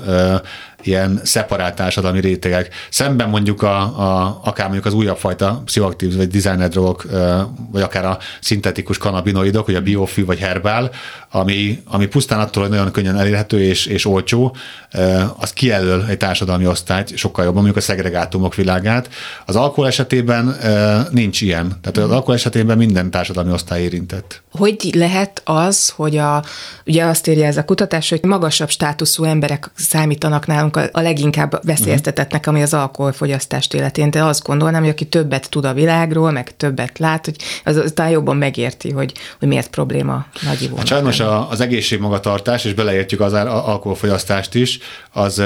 ilyen 0.84 1.22
szeparált 1.24 1.76
társadalmi 1.76 2.20
rétegek. 2.20 2.74
Szemben 2.89 3.30
mondjuk 3.30 3.62
a, 3.62 3.80
a, 3.82 4.39
akár 4.44 4.65
mondjuk 4.65 4.86
az 4.86 4.94
újabb 4.94 5.18
fajta 5.18 5.62
pszichoaktív 5.65 6.15
vagy 6.15 6.28
designer 6.28 6.70
drogok, 6.70 7.06
vagy 7.72 7.82
akár 7.82 8.06
a 8.06 8.18
szintetikus 8.42 8.98
kanabinoidok, 8.98 9.65
vagy 9.65 9.76
a 9.76 9.82
biofű 9.82 10.26
vagy 10.26 10.39
herbál, 10.39 10.92
ami, 11.32 11.82
ami 11.86 12.08
pusztán 12.08 12.39
attól, 12.39 12.63
hogy 12.63 12.72
nagyon 12.72 12.92
könnyen 12.92 13.18
elérhető 13.18 13.62
és, 13.62 13.86
és 13.86 14.06
olcsó, 14.06 14.56
az 15.38 15.54
kijelöl 15.54 16.06
egy 16.10 16.18
társadalmi 16.18 16.68
osztályt 16.68 17.18
sokkal 17.18 17.44
jobban, 17.44 17.62
mondjuk 17.62 17.84
a 17.84 17.88
szegregátumok 17.88 18.56
világát. 18.56 19.10
Az 19.46 19.56
alkohol 19.56 19.88
esetében 19.88 20.56
nincs 21.12 21.42
ilyen. 21.42 21.78
Tehát 21.82 21.98
az 22.10 22.15
alkohol 22.15 22.36
esetében 22.36 22.78
minden 22.78 23.12
társadalmi 23.12 23.52
osztály 23.52 23.82
érintett. 23.82 24.42
Hogy 24.52 24.89
lehet 24.94 25.42
az, 25.46 25.89
hogy 25.89 26.18
a, 26.18 26.44
ugye 26.86 27.06
azt 27.06 27.28
írja 27.28 27.46
ez 27.46 27.58
a 27.58 27.65
kutatás, 27.65 28.10
hogy 28.10 28.24
magasabb 28.24 28.70
státuszú 28.70 29.24
emberek 29.24 29.70
számítanak 29.76 30.48
nálunk 30.48 30.68
társadalmunk 30.71 30.97
a 30.97 31.01
leginkább 31.01 31.65
veszélyeztetettnek, 31.65 32.47
ami 32.47 32.62
az 32.62 32.73
alkoholfogyasztást 32.73 33.73
életén. 33.73 34.12
De 34.12 34.23
azt 34.23 34.43
gondolnám, 34.43 34.82
hogy 34.82 34.89
aki 34.89 35.05
többet 35.05 35.49
tud 35.49 35.65
a 35.65 35.73
világról, 35.73 36.32
meg 36.32 36.58
többet 36.58 36.99
lát, 36.99 37.25
hogy 37.25 37.36
az, 37.63 37.75
az 37.75 37.91
talán 37.95 38.12
jobban 38.12 38.38
megérti, 38.38 38.91
hogy, 38.91 39.13
hogy 39.39 39.47
miért 39.47 39.69
probléma 39.69 40.25
nagy 40.41 40.62
ivónak. 40.62 40.77
Hát 40.77 40.88
sajnos 40.88 41.19
az 41.49 41.62
egészségmagatartás, 41.62 42.65
és 42.65 42.73
beleértjük 42.73 43.21
az 43.21 43.34
alkoholfogyasztást 43.34 44.55
is, 44.55 44.79
az, 45.12 45.41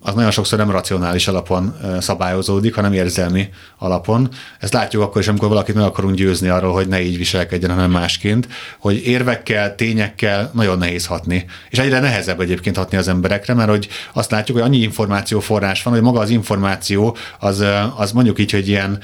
az 0.00 0.14
nagyon 0.14 0.30
sokszor 0.30 0.58
nem 0.58 0.70
racionális 0.70 1.28
alapon 1.28 1.76
szabályozódik, 2.00 2.74
hanem 2.74 2.92
érzelmi 2.92 3.48
alapon. 3.78 4.28
Ezt 4.60 4.72
látjuk 4.72 5.02
akkor 5.02 5.20
is, 5.20 5.28
amikor 5.28 5.48
valakit 5.48 5.74
meg 5.74 5.84
akarunk 5.84 6.14
győzni 6.14 6.48
arról, 6.48 6.72
hogy 6.72 6.88
ne 6.88 7.00
így 7.00 7.16
viselkedjen, 7.16 7.70
hanem 7.70 7.90
másként, 7.90 8.48
hogy 8.78 9.06
érvekkel, 9.06 9.74
tényekkel 9.74 10.50
nagyon 10.54 10.78
nehéz 10.78 11.06
hatni. 11.06 11.44
És 11.70 11.78
egyre 11.78 12.00
nehezebb 12.00 12.40
egyébként 12.40 12.76
hatni 12.76 12.96
az 12.96 13.08
emberekre, 13.08 13.54
mert 13.54 13.70
hogy 13.70 13.88
azt 14.12 14.30
látjuk, 14.30 14.58
hogy 14.58 14.66
annyi 14.66 14.78
információ 14.78 15.40
forrás 15.40 15.82
van, 15.82 15.92
hogy 15.92 16.02
maga 16.02 16.20
az 16.20 16.30
információ 16.30 17.16
az, 17.38 17.64
az 17.96 18.12
mondjuk 18.12 18.38
így, 18.38 18.50
hogy 18.50 18.68
ilyen 18.68 18.98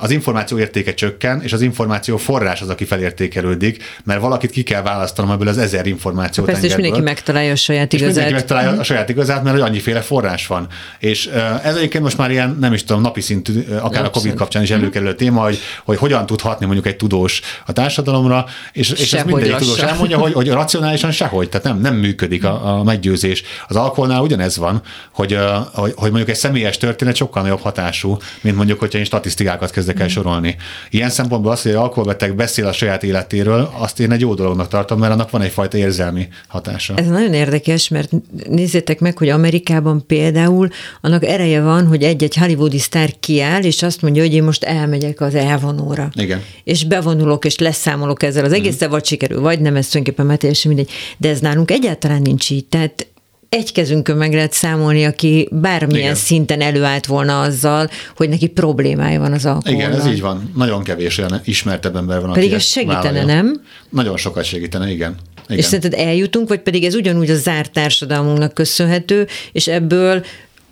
az 0.00 0.10
információ 0.10 0.58
értéke 0.58 0.94
csökken, 0.94 1.42
és 1.42 1.52
az 1.52 1.60
információ 1.60 2.16
forrás 2.16 2.60
az, 2.60 2.68
aki 2.68 2.84
felértékelődik, 2.84 3.82
mert 4.04 4.20
valakit 4.20 4.50
ki 4.50 4.62
kell 4.62 4.82
választanom 4.82 5.30
ebből 5.30 5.48
az 5.48 5.58
ezer 5.58 5.86
információt. 5.86 6.46
Persze, 6.46 6.66
és 6.66 6.74
mindenki 6.74 7.00
megtalálja 7.00 7.52
a 7.52 7.56
saját 7.56 7.92
igazát. 7.92 8.08
És 8.08 8.14
mindenki 8.14 8.34
megtalálja 8.34 8.80
a 8.80 8.84
saját 8.84 9.08
igazát, 9.08 9.33
mert 9.42 9.56
hogy 9.56 9.68
annyiféle 9.68 10.00
forrás 10.00 10.46
van. 10.46 10.66
És 10.98 11.26
ez 11.62 11.76
egyébként 11.76 12.04
most 12.04 12.18
már 12.18 12.30
ilyen, 12.30 12.56
nem 12.60 12.72
is 12.72 12.84
tudom, 12.84 13.02
napi 13.02 13.20
szintű, 13.20 13.64
akár 13.80 14.04
a 14.04 14.10
COVID 14.10 14.34
kapcsán 14.34 14.62
is 14.62 14.70
előkerülő 14.70 15.14
téma, 15.14 15.42
hogy, 15.42 15.58
hogy 15.84 15.98
hogyan 15.98 16.26
tud 16.26 16.40
hatni 16.40 16.64
mondjuk 16.64 16.86
egy 16.86 16.96
tudós 16.96 17.40
a 17.66 17.72
társadalomra, 17.72 18.46
és, 18.72 18.90
és 18.90 19.12
ez 19.12 19.24
mindegyik 19.24 19.56
tudós 19.56 19.78
elmondja, 19.78 20.18
hogy, 20.18 20.32
hogy 20.32 20.48
racionálisan 20.48 21.10
sehogy, 21.10 21.48
tehát 21.48 21.66
nem, 21.66 21.80
nem 21.80 21.94
működik 21.94 22.44
a, 22.44 22.78
a 22.78 22.82
meggyőzés. 22.82 23.42
Az 23.68 23.76
alkoholnál 23.76 24.20
ugyanez 24.20 24.56
van, 24.56 24.82
hogy, 25.12 25.38
hogy, 25.72 25.92
hogy 25.96 26.08
mondjuk 26.08 26.28
egy 26.28 26.36
személyes 26.36 26.76
történet 26.76 27.16
sokkal 27.16 27.42
nagyobb 27.42 27.60
hatású, 27.60 28.16
mint 28.40 28.56
mondjuk, 28.56 28.78
hogyha 28.78 28.98
én 28.98 29.04
statisztikákat 29.04 29.70
kezdek 29.70 30.00
el 30.00 30.08
sorolni. 30.08 30.56
Ilyen 30.90 31.10
szempontból 31.10 31.52
az, 31.52 31.62
hogy 31.62 31.70
egy 31.70 31.76
alkoholbeteg 31.76 32.34
beszél 32.34 32.66
a 32.66 32.72
saját 32.72 33.02
életéről, 33.02 33.70
azt 33.78 34.00
én 34.00 34.12
egy 34.12 34.20
jó 34.20 34.34
dolognak 34.34 34.68
tartom, 34.68 34.98
mert 34.98 35.12
annak 35.12 35.30
van 35.30 35.42
egyfajta 35.42 35.76
érzelmi 35.76 36.28
hatása. 36.48 36.94
Ez 36.96 37.06
nagyon 37.06 37.32
érdekes, 37.32 37.88
mert 37.88 38.10
nézzétek 38.48 39.00
meg, 39.00 39.18
hogy 39.18 39.23
Amerikában 39.30 40.06
például 40.06 40.68
annak 41.00 41.24
ereje 41.24 41.62
van, 41.62 41.86
hogy 41.86 42.02
egy-egy 42.02 42.36
hollywoodi 42.36 42.78
sztár 42.78 43.10
kiáll, 43.20 43.62
és 43.62 43.82
azt 43.82 44.02
mondja, 44.02 44.22
hogy 44.22 44.34
én 44.34 44.42
most 44.42 44.64
elmegyek 44.64 45.20
az 45.20 45.34
elvonóra. 45.34 46.10
Igen. 46.14 46.42
És 46.64 46.84
bevonulok, 46.84 47.44
és 47.44 47.58
leszámolok 47.58 48.22
ezzel 48.22 48.44
az 48.44 48.52
egész, 48.52 48.84
mm. 48.84 48.88
vagy 48.88 49.04
sikerül, 49.04 49.40
vagy 49.40 49.60
nem, 49.60 49.76
ez 49.76 49.88
tulajdonképpen 49.88 50.26
már 50.26 50.36
teljesen 50.36 50.72
mindegy. 50.72 50.94
De 51.18 51.28
ez 51.28 51.40
nálunk 51.40 51.70
egyáltalán 51.70 52.22
nincs 52.22 52.50
így. 52.50 52.64
Tehát 52.64 53.06
egy 53.54 53.72
kezünkön 53.72 54.16
meg 54.16 54.34
lehet 54.34 54.52
számolni, 54.52 55.04
aki 55.04 55.48
bármilyen 55.50 56.00
Igen. 56.00 56.14
szinten 56.14 56.60
előállt 56.60 57.06
volna 57.06 57.40
azzal, 57.40 57.90
hogy 58.16 58.28
neki 58.28 58.46
problémája 58.46 59.20
van 59.20 59.32
az 59.32 59.46
alkohollal. 59.46 59.80
Igen, 59.80 60.00
ez 60.00 60.06
így 60.06 60.20
van. 60.20 60.50
Nagyon 60.56 60.82
kevés 60.82 61.18
olyan 61.18 61.40
ismertebb 61.44 61.96
ember 61.96 62.20
van, 62.20 62.32
Pedig 62.32 62.52
ez 62.52 62.64
segítene, 62.64 63.02
vállalja. 63.02 63.26
nem? 63.26 63.60
Nagyon 63.88 64.16
sokat 64.16 64.44
segítene, 64.44 64.90
igen. 64.90 65.16
Igen. 65.44 65.58
És 65.58 65.64
szerinted 65.64 65.94
eljutunk, 66.00 66.48
vagy 66.48 66.60
pedig 66.60 66.84
ez 66.84 66.94
ugyanúgy 66.94 67.30
a 67.30 67.36
zárt 67.36 67.72
társadalmunknak 67.72 68.54
köszönhető, 68.54 69.26
és 69.52 69.66
ebből 69.66 70.24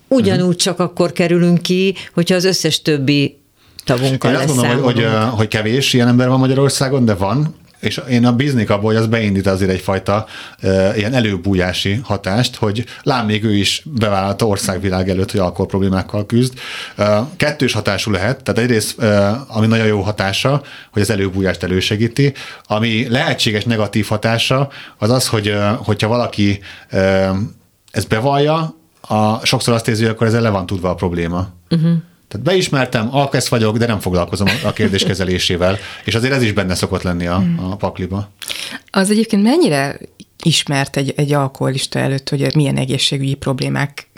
ugyanúgy 0.08 0.40
uh-huh. 0.40 0.54
csak 0.54 0.78
akkor 0.78 1.12
kerülünk 1.12 1.62
ki, 1.62 1.94
hogyha 2.14 2.34
az 2.34 2.44
összes 2.44 2.82
többi 2.82 3.40
tavunkkal 3.84 4.30
Én 4.30 4.36
azt 4.36 4.46
gondolom, 4.46 4.82
hogy, 4.82 4.94
hogy, 4.94 5.04
hogy 5.30 5.48
kevés 5.48 5.92
ilyen 5.92 6.08
ember 6.08 6.28
van 6.28 6.38
Magyarországon, 6.38 7.04
de 7.04 7.14
van, 7.14 7.54
és 7.82 8.00
én 8.08 8.26
a 8.26 8.32
bíznék 8.32 8.70
abból, 8.70 8.92
hogy 8.92 9.02
az 9.02 9.06
beindít 9.06 9.46
azért 9.46 9.70
egyfajta 9.70 10.26
e, 10.60 10.96
ilyen 10.96 11.14
előbújási 11.14 12.00
hatást, 12.02 12.56
hogy 12.56 12.84
lám 13.02 13.26
még 13.26 13.44
ő 13.44 13.54
is 13.54 13.82
bevállalta 13.84 14.46
országvilág 14.46 15.08
előtt, 15.08 15.30
hogy 15.30 15.40
alkohol 15.40 15.66
problémákkal 15.66 16.26
küzd. 16.26 16.58
E, 16.96 17.22
kettős 17.36 17.72
hatású 17.72 18.10
lehet, 18.10 18.42
tehát 18.42 18.60
egyrészt, 18.60 19.00
e, 19.00 19.40
ami 19.48 19.66
nagyon 19.66 19.86
jó 19.86 20.00
hatása, 20.00 20.62
hogy 20.92 21.02
az 21.02 21.10
előbújást 21.10 21.62
elősegíti, 21.62 22.32
ami 22.66 23.08
lehetséges 23.08 23.64
negatív 23.64 24.06
hatása, 24.06 24.68
az 24.98 25.10
az, 25.10 25.28
hogy 25.28 25.48
e, 25.48 25.68
hogyha 25.68 26.08
valaki 26.08 26.60
e, 26.88 27.30
ezt 27.90 28.08
bevallja, 28.08 28.80
a, 29.00 29.46
sokszor 29.46 29.74
azt 29.74 29.88
érzi, 29.88 30.02
hogy 30.02 30.12
akkor 30.12 30.26
ezzel 30.26 30.42
le 30.42 30.50
van 30.50 30.66
tudva 30.66 30.90
a 30.90 30.94
probléma. 30.94 31.48
Uh-huh. 31.70 31.92
Tehát 32.32 32.46
beismertem, 32.46 33.08
alkesz 33.14 33.48
vagyok, 33.48 33.76
de 33.76 33.86
nem 33.86 34.00
foglalkozom 34.00 34.48
a 34.64 34.72
kérdés 34.72 35.04
kezelésével, 35.04 35.78
és 36.04 36.14
azért 36.14 36.32
ez 36.32 36.42
is 36.42 36.52
benne 36.52 36.74
szokott 36.74 37.02
lenni 37.02 37.26
a, 37.26 37.36
hmm. 37.36 37.70
a 37.70 37.76
pakliba. 37.76 38.30
Az 38.90 39.10
egyébként 39.10 39.42
mennyire 39.42 39.98
ismert 40.42 40.96
egy, 40.96 41.12
egy 41.16 41.32
alkoholista 41.32 41.98
előtt, 41.98 42.28
hogy 42.28 42.54
milyen 42.54 42.76
egészségügyi 42.76 43.34
problémák 43.34 44.10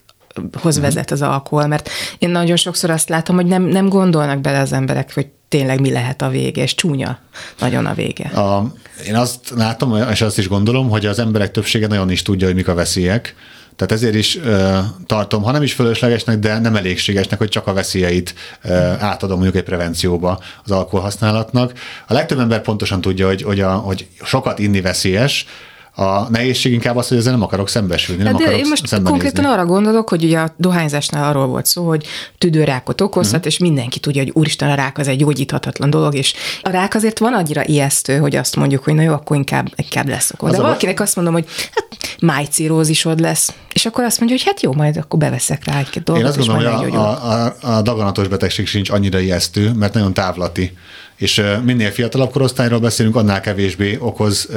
hoz 0.61 0.75
hmm. 0.75 0.83
vezet 0.83 1.11
az 1.11 1.23
alkohol, 1.23 1.67
mert 1.67 1.91
én 2.19 2.31
nagyon 2.31 2.57
sokszor 2.57 2.91
azt 2.91 3.09
látom, 3.09 3.37
hogy 3.37 3.47
nem, 3.47 3.63
nem 3.63 3.89
gondolnak 3.89 4.41
bele 4.41 4.59
az 4.59 4.73
emberek, 4.73 5.15
hogy 5.15 5.27
tényleg 5.49 5.81
mi 5.81 5.91
lehet 5.91 6.23
a 6.23 6.29
vége, 6.29 6.63
és 6.63 6.75
csúnya 6.75 7.19
nagyon 7.59 7.87
a 7.87 7.95
vége. 7.95 8.25
A, 8.25 8.73
én 9.07 9.17
azt 9.17 9.53
látom, 9.57 9.97
és 10.11 10.21
azt 10.21 10.39
is 10.39 10.49
gondolom, 10.49 10.89
hogy 10.89 11.07
az 11.07 11.19
emberek 11.19 11.51
többsége 11.51 11.87
nagyon 11.87 12.11
is 12.11 12.23
tudja, 12.23 12.47
hogy 12.47 12.57
mik 12.57 12.69
a 12.69 12.75
veszélyek, 12.75 13.35
tehát 13.77 13.93
ezért 13.93 14.15
is 14.15 14.37
ö, 14.37 14.79
tartom, 15.07 15.43
ha 15.43 15.51
nem 15.51 15.63
is 15.63 15.73
fölöslegesnek, 15.73 16.39
de 16.39 16.59
nem 16.59 16.77
elégségesnek, 16.77 17.39
hogy 17.39 17.49
csak 17.49 17.67
a 17.67 17.73
veszélyeit 17.73 18.35
ö, 18.63 18.75
átadom 18.99 19.37
mondjuk 19.37 19.57
egy 19.57 19.69
prevencióba 19.69 20.41
az 20.65 20.71
alkoholhasználatnak. 20.71 21.73
A 22.07 22.13
legtöbb 22.13 22.39
ember 22.39 22.61
pontosan 22.61 23.01
tudja, 23.01 23.27
hogy, 23.27 23.43
hogy, 23.43 23.61
a, 23.61 23.73
hogy 23.73 24.07
sokat 24.23 24.59
inni 24.59 24.81
veszélyes, 24.81 25.47
a 25.95 26.31
nehézség 26.31 26.73
inkább 26.73 26.97
az, 26.97 27.09
hogy 27.09 27.17
ezzel 27.17 27.33
nem 27.33 27.43
akarok 27.43 27.69
szembesülni, 27.69 28.23
nem 28.23 28.33
hát 28.33 28.41
de 28.41 28.49
akarok 28.49 28.65
én 28.65 28.69
most 28.69 29.03
konkrétan 29.03 29.45
arra 29.45 29.65
gondolok, 29.65 30.09
hogy 30.09 30.25
ugye 30.25 30.39
a 30.39 30.55
dohányzásnál 30.57 31.29
arról 31.29 31.47
volt 31.47 31.67
szó, 31.67 31.87
hogy 31.87 32.07
tüdőrákot 32.39 33.01
okozhat, 33.01 33.35
uh-huh. 33.35 33.47
és 33.47 33.59
mindenki 33.59 33.99
tudja, 33.99 34.23
hogy 34.23 34.33
úristen, 34.35 34.71
a 34.71 34.75
rák 34.75 34.99
az 34.99 35.09
egy 35.09 35.19
gyógyíthatatlan 35.19 35.91
dolog, 35.91 36.15
és 36.15 36.35
a 36.63 36.71
rák 36.71 36.95
azért 36.95 37.19
van 37.19 37.35
annyira 37.35 37.67
ijesztő, 37.67 38.19
hogy 38.19 38.37
azt 38.37 38.57
mondjuk, 38.57 38.85
hogy 38.85 38.95
na 38.95 39.03
jó, 39.03 39.13
akkor 39.13 39.37
inkább, 39.37 39.73
inkább 39.77 40.09
lesz 40.09 40.31
akkor. 40.31 40.51
De 40.51 40.57
valakinek 40.57 41.01
azt 41.01 41.17
mondom, 41.17 41.35
hogy 41.35 41.45
hát 41.75 41.89
májcírózisod 42.21 43.21
lesz, 43.21 43.53
és 43.73 43.87
akkor 43.87 44.05
azt 44.05 44.19
mondja, 44.19 44.37
hogy 44.37 44.47
hát 44.47 44.63
jó, 44.63 44.73
majd 44.73 44.97
akkor 44.97 45.19
beveszek 45.19 45.65
rá 45.65 45.79
egy-két 45.79 46.03
dolgot. 46.03 46.25
Én 46.25 46.29
azt 46.29 46.47
gondolom, 46.47 46.75
hogy 46.75 46.95
a, 46.95 47.33
a, 47.33 47.55
a 47.61 47.83
daganatos 47.83 48.29
betegség 48.29 48.67
sincs 48.67 48.91
annyira 48.91 49.19
ijesztő, 49.19 49.73
mert 49.73 49.95
nagyon 49.95 50.15
távlati 50.15 50.77
és 51.17 51.43
minél 51.65 51.91
fiatalabb 51.91 52.31
korosztályról 52.31 52.79
beszélünk, 52.79 53.17
annál 53.17 53.41
kevésbé 53.41 53.97
okoz 54.01 54.49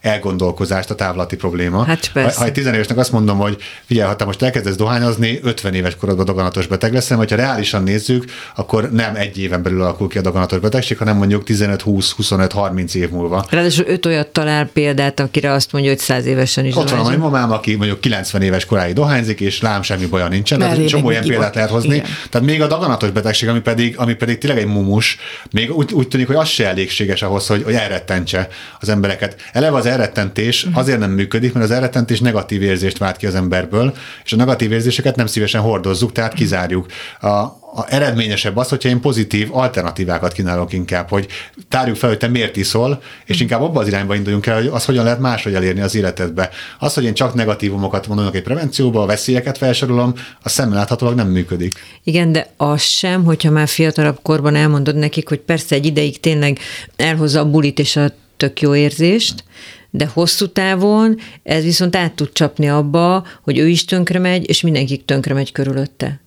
elgondolkozást 0.00 0.90
a 0.90 0.94
távlati 0.94 1.36
probléma. 1.36 1.84
Hát 1.84 2.10
ha, 2.14 2.32
ha 2.36 2.44
egy 2.44 2.52
tizenévesnek 2.52 2.98
azt 2.98 3.12
mondom, 3.12 3.38
hogy 3.38 3.56
figyelj, 3.84 4.08
ha 4.08 4.16
te 4.16 4.24
most 4.24 4.42
elkezdesz 4.42 4.76
dohányozni, 4.76 5.38
50 5.42 5.74
éves 5.74 5.96
korodban 5.96 6.24
daganatos 6.24 6.66
beteg 6.66 6.92
leszel, 6.92 7.16
vagy 7.16 7.30
ha 7.30 7.36
reálisan 7.36 7.82
nézzük, 7.82 8.24
akkor 8.56 8.90
nem 8.90 9.16
egy 9.16 9.38
éven 9.38 9.62
belül 9.62 9.82
alakul 9.82 10.08
ki 10.08 10.18
a 10.18 10.20
daganatos 10.20 10.58
betegség, 10.58 10.98
hanem 10.98 11.16
mondjuk 11.16 11.44
15, 11.44 11.82
20, 11.82 12.10
25, 12.10 12.52
30 12.52 12.94
év 12.94 13.10
múlva. 13.10 13.46
Ráadásul 13.50 13.84
öt 13.88 14.06
olyat 14.06 14.28
talál 14.28 14.66
példát, 14.66 15.20
akire 15.20 15.52
azt 15.52 15.72
mondja, 15.72 15.90
hogy 15.90 16.00
100 16.00 16.26
évesen 16.26 16.64
is 16.64 16.76
Ott 16.76 16.90
van 16.90 17.14
a 17.14 17.16
mamám, 17.16 17.52
aki 17.52 17.74
mondjuk 17.74 18.00
90 18.00 18.42
éves 18.42 18.64
koráig 18.64 18.94
dohányzik, 18.94 19.40
és 19.40 19.60
lám 19.60 19.82
semmi 19.82 20.06
baja 20.06 20.28
nincsen. 20.28 20.58
Tehát 20.58 20.86
csomó 20.86 21.10
ilyen 21.10 21.24
példát 21.26 21.54
lehet 21.54 21.70
hozni. 21.70 21.94
Igen. 21.94 22.06
Tehát 22.30 22.46
még 22.46 22.62
a 22.62 22.66
daganatos 22.66 23.10
betegség, 23.10 23.48
ami 23.48 23.60
pedig, 23.60 23.98
ami 23.98 24.14
pedig 24.14 24.38
tényleg 24.38 24.60
egy 24.62 24.66
mumus, 24.66 25.18
még 25.50 25.74
úgy, 25.74 25.92
úgy 25.98 26.08
tűnik, 26.08 26.26
hogy 26.26 26.36
az 26.36 26.48
se 26.48 26.66
elégséges 26.66 27.22
ahhoz, 27.22 27.46
hogy, 27.46 27.62
hogy 27.62 27.74
elrettentse 27.74 28.48
az 28.80 28.88
embereket. 28.88 29.40
Eleve 29.52 29.76
az 29.76 29.86
elrettentés 29.86 30.64
uh-huh. 30.64 30.78
azért 30.78 30.98
nem 30.98 31.10
működik, 31.10 31.52
mert 31.52 31.64
az 31.64 31.70
elrettentés 31.70 32.20
negatív 32.20 32.62
érzést 32.62 32.98
vált 32.98 33.16
ki 33.16 33.26
az 33.26 33.34
emberből, 33.34 33.94
és 34.24 34.32
a 34.32 34.36
negatív 34.36 34.72
érzéseket 34.72 35.16
nem 35.16 35.26
szívesen 35.26 35.60
hordozzuk, 35.60 36.12
tehát 36.12 36.34
kizárjuk. 36.34 36.86
A, 37.20 37.26
a 37.74 37.84
eredményesebb 37.88 38.56
az, 38.56 38.68
hogyha 38.68 38.88
én 38.88 39.00
pozitív 39.00 39.48
alternatívákat 39.56 40.32
kínálok 40.32 40.72
inkább, 40.72 41.08
hogy 41.08 41.26
tárjuk 41.68 41.96
fel, 41.96 42.08
hogy 42.08 42.18
te 42.18 42.28
miért 42.28 42.56
iszol, 42.56 43.02
és 43.24 43.40
inkább 43.40 43.62
abban 43.62 43.82
az 43.82 43.88
irányba 43.88 44.14
induljunk 44.14 44.46
el, 44.46 44.56
hogy 44.56 44.66
az 44.66 44.84
hogyan 44.84 45.04
lehet 45.04 45.20
máshogy 45.20 45.54
elérni 45.54 45.80
az 45.80 45.94
életedbe. 45.94 46.50
Az, 46.78 46.94
hogy 46.94 47.04
én 47.04 47.14
csak 47.14 47.34
negatívumokat 47.34 48.06
mondok 48.06 48.34
egy 48.34 48.42
prevencióba, 48.42 49.02
a 49.02 49.06
veszélyeket 49.06 49.58
felsorolom, 49.58 50.14
a 50.42 50.48
szemmel 50.48 50.76
láthatólag 50.76 51.14
nem 51.14 51.28
működik. 51.28 51.78
Igen, 52.04 52.32
de 52.32 52.52
az 52.56 52.82
sem, 52.82 53.24
hogyha 53.24 53.50
már 53.50 53.68
fiatalabb 53.68 54.18
korban 54.22 54.54
elmondod 54.54 54.96
nekik, 54.96 55.28
hogy 55.28 55.40
persze 55.40 55.74
egy 55.74 55.86
ideig 55.86 56.20
tényleg 56.20 56.58
elhozza 56.96 57.40
a 57.40 57.50
bulit 57.50 57.78
és 57.78 57.96
a 57.96 58.10
tök 58.36 58.60
jó 58.60 58.74
érzést, 58.74 59.44
de 59.90 60.10
hosszú 60.12 60.46
távon 60.46 61.18
ez 61.42 61.62
viszont 61.62 61.96
át 61.96 62.12
tud 62.12 62.32
csapni 62.32 62.68
abba, 62.68 63.26
hogy 63.42 63.58
ő 63.58 63.68
is 63.68 63.84
tönkre 63.84 64.18
megy, 64.18 64.48
és 64.48 64.60
mindenki 64.60 64.96
tönkre 64.96 65.34
megy 65.34 65.52
körülötte. 65.52 66.20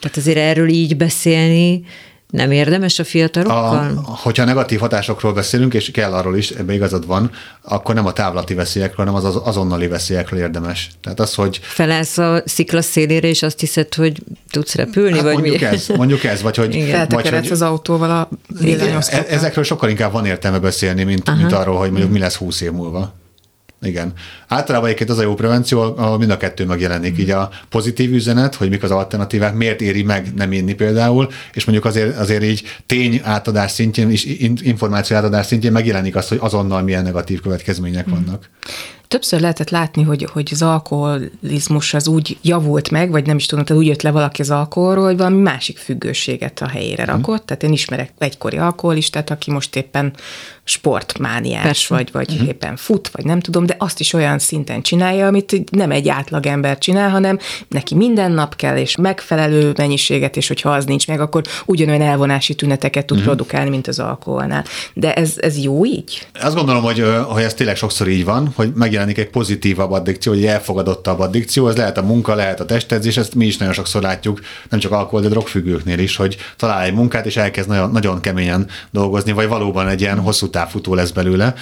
Tehát 0.00 0.16
azért 0.16 0.38
erről 0.38 0.68
így 0.68 0.96
beszélni 0.96 1.84
nem 2.30 2.50
érdemes 2.50 2.98
a 2.98 3.04
fiatalokkal? 3.04 4.02
A, 4.06 4.16
hogyha 4.22 4.44
negatív 4.44 4.78
hatásokról 4.78 5.32
beszélünk, 5.32 5.74
és 5.74 5.90
kell 5.90 6.12
arról 6.12 6.36
is, 6.36 6.50
ebbe 6.50 6.72
igazad 6.72 7.06
van, 7.06 7.30
akkor 7.62 7.94
nem 7.94 8.06
a 8.06 8.12
távlati 8.12 8.54
veszélyekről, 8.54 9.06
hanem 9.06 9.24
az 9.24 9.40
azonnali 9.44 9.88
veszélyekről 9.88 10.40
érdemes. 10.40 10.90
Tehát 11.02 11.20
az, 11.20 11.34
hogy... 11.34 11.60
Felállsz 11.62 12.18
a 12.18 12.42
szikla 12.44 12.82
szélére, 12.82 13.28
és 13.28 13.42
azt 13.42 13.60
hiszed, 13.60 13.94
hogy 13.94 14.22
tudsz 14.50 14.74
repülni, 14.74 15.14
hát 15.14 15.22
vagy 15.22 15.32
mondjuk 15.32 15.60
mi? 15.60 15.66
Ez, 15.66 15.86
mondjuk 15.96 16.24
ez, 16.24 16.42
vagy 16.42 16.56
hogy... 16.56 16.94
Vagy, 17.08 17.28
hogy 17.28 17.50
az 17.50 17.62
autóval 17.62 18.10
a 18.10 18.28
e- 19.10 19.26
Ezekről 19.28 19.64
sokkal 19.64 19.88
inkább 19.88 20.12
van 20.12 20.26
értelme 20.26 20.58
beszélni, 20.58 21.02
mint, 21.02 21.36
mint 21.36 21.52
arról, 21.52 21.76
hogy 21.76 21.90
mondjuk 21.90 22.12
mi 22.12 22.18
lesz 22.18 22.36
húsz 22.36 22.60
év 22.60 22.72
múlva. 22.72 23.14
Igen. 23.82 24.12
Általában 24.48 24.86
egyébként 24.86 25.10
az 25.10 25.18
a 25.18 25.22
jó 25.22 25.34
prevenció, 25.34 25.80
ahol 25.80 26.18
mind 26.18 26.30
a 26.30 26.36
kettő 26.36 26.64
megjelenik. 26.64 27.16
Mm. 27.16 27.20
Így 27.20 27.30
a 27.30 27.50
pozitív 27.68 28.12
üzenet, 28.12 28.54
hogy 28.54 28.68
mik 28.68 28.82
az 28.82 28.90
alternatívák, 28.90 29.54
miért 29.54 29.80
éri 29.80 30.02
meg 30.02 30.32
nem 30.34 30.52
inni 30.52 30.74
például, 30.74 31.28
és 31.52 31.64
mondjuk 31.64 31.86
azért, 31.86 32.18
azért 32.18 32.42
így 32.42 32.62
tény 32.86 33.20
átadás 33.24 33.70
szintjén 33.70 34.10
és 34.10 34.24
információ 34.62 35.16
átadás 35.16 35.46
szintjén 35.46 35.72
megjelenik 35.72 36.16
az, 36.16 36.28
hogy 36.28 36.38
azonnal 36.40 36.82
milyen 36.82 37.02
negatív 37.02 37.40
következmények 37.40 38.08
mm. 38.08 38.12
vannak. 38.12 38.48
Többször 39.08 39.40
lehetett 39.40 39.70
látni, 39.70 40.02
hogy, 40.02 40.28
hogy 40.32 40.48
az 40.52 40.62
alkoholizmus 40.62 41.94
az 41.94 42.08
úgy 42.08 42.38
javult 42.42 42.90
meg, 42.90 43.10
vagy 43.10 43.26
nem 43.26 43.36
is 43.36 43.46
tudom, 43.46 43.64
tehát 43.64 43.82
úgy 43.82 43.88
jött 43.88 44.02
le 44.02 44.10
valaki 44.10 44.42
az 44.42 44.50
alkoholról, 44.50 45.04
hogy 45.04 45.16
valami 45.16 45.40
másik 45.40 45.78
függőséget 45.78 46.60
a 46.60 46.68
helyére 46.68 47.02
mm. 47.02 47.06
rakott. 47.06 47.46
Tehát 47.46 47.62
én 47.62 47.72
ismerek 47.72 48.12
egykori 48.18 48.56
alkoholistát, 48.56 49.30
aki 49.30 49.50
most 49.50 49.76
éppen 49.76 50.12
sportmániás, 50.68 51.62
Persze. 51.62 51.94
vagy, 51.94 52.08
vagy 52.12 52.30
uh-huh. 52.30 52.48
éppen 52.48 52.76
fut, 52.76 53.08
vagy 53.08 53.24
nem 53.24 53.40
tudom, 53.40 53.66
de 53.66 53.74
azt 53.78 54.00
is 54.00 54.12
olyan 54.12 54.38
szinten 54.38 54.82
csinálja, 54.82 55.26
amit 55.26 55.70
nem 55.70 55.90
egy 55.90 56.08
átlag 56.08 56.46
ember 56.46 56.78
csinál, 56.78 57.10
hanem 57.10 57.38
neki 57.68 57.94
minden 57.94 58.32
nap 58.32 58.56
kell, 58.56 58.76
és 58.76 58.96
megfelelő 58.96 59.72
mennyiséget, 59.76 60.36
és 60.36 60.48
hogyha 60.48 60.70
az 60.70 60.84
nincs 60.84 61.06
meg, 61.06 61.20
akkor 61.20 61.42
ugyanolyan 61.66 62.00
elvonási 62.00 62.54
tüneteket 62.54 63.06
tud 63.06 63.18
uh-huh. 63.18 63.34
produkálni, 63.34 63.70
mint 63.70 63.86
az 63.86 63.98
alkoholnál. 63.98 64.64
De 64.94 65.14
ez, 65.14 65.34
ez 65.36 65.58
jó 65.58 65.84
így? 65.84 66.26
Azt 66.40 66.54
gondolom, 66.54 66.82
hogy, 66.82 67.04
hogy 67.26 67.42
ez 67.42 67.54
tényleg 67.54 67.76
sokszor 67.76 68.08
így 68.08 68.24
van, 68.24 68.52
hogy 68.54 68.72
megjelenik 68.74 69.18
egy 69.18 69.30
pozitívabb 69.30 69.90
addikció, 69.90 70.32
egy 70.32 70.46
elfogadottabb 70.46 71.20
addikció, 71.20 71.68
ez 71.68 71.76
lehet 71.76 71.98
a 71.98 72.02
munka, 72.02 72.34
lehet 72.34 72.60
a 72.60 72.64
testedzés, 72.64 73.16
ezt 73.16 73.34
mi 73.34 73.46
is 73.46 73.56
nagyon 73.56 73.74
sokszor 73.74 74.02
látjuk, 74.02 74.40
nem 74.70 74.80
csak 74.80 74.92
alkohol, 74.92 75.20
de 75.20 75.28
drogfüggőknél 75.28 75.98
is, 75.98 76.16
hogy 76.16 76.36
talál 76.56 76.84
egy 76.84 76.94
munkát, 76.94 77.26
és 77.26 77.36
elkezd 77.36 77.68
nagyon, 77.68 77.90
nagyon 77.90 78.20
keményen 78.20 78.66
dolgozni, 78.90 79.32
vagy 79.32 79.48
valóban 79.48 79.88
egy 79.88 80.00
ilyen 80.00 80.18
hosszú 80.18 80.50
távfutó 80.56 80.94
lesz 80.94 81.10
belőle. 81.10 81.54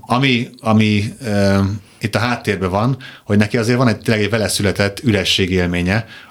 Ami, 0.00 0.48
ami 0.60 1.14
itt 2.00 2.14
a 2.14 2.18
háttérben 2.18 2.70
van, 2.70 2.96
hogy 3.24 3.38
neki 3.38 3.56
azért 3.56 3.78
van 3.78 3.88
egy 3.88 3.98
tényleg 3.98 4.22
egy 4.24 4.30
vele 4.30 4.48
született 4.48 5.00
üresség 5.02 5.50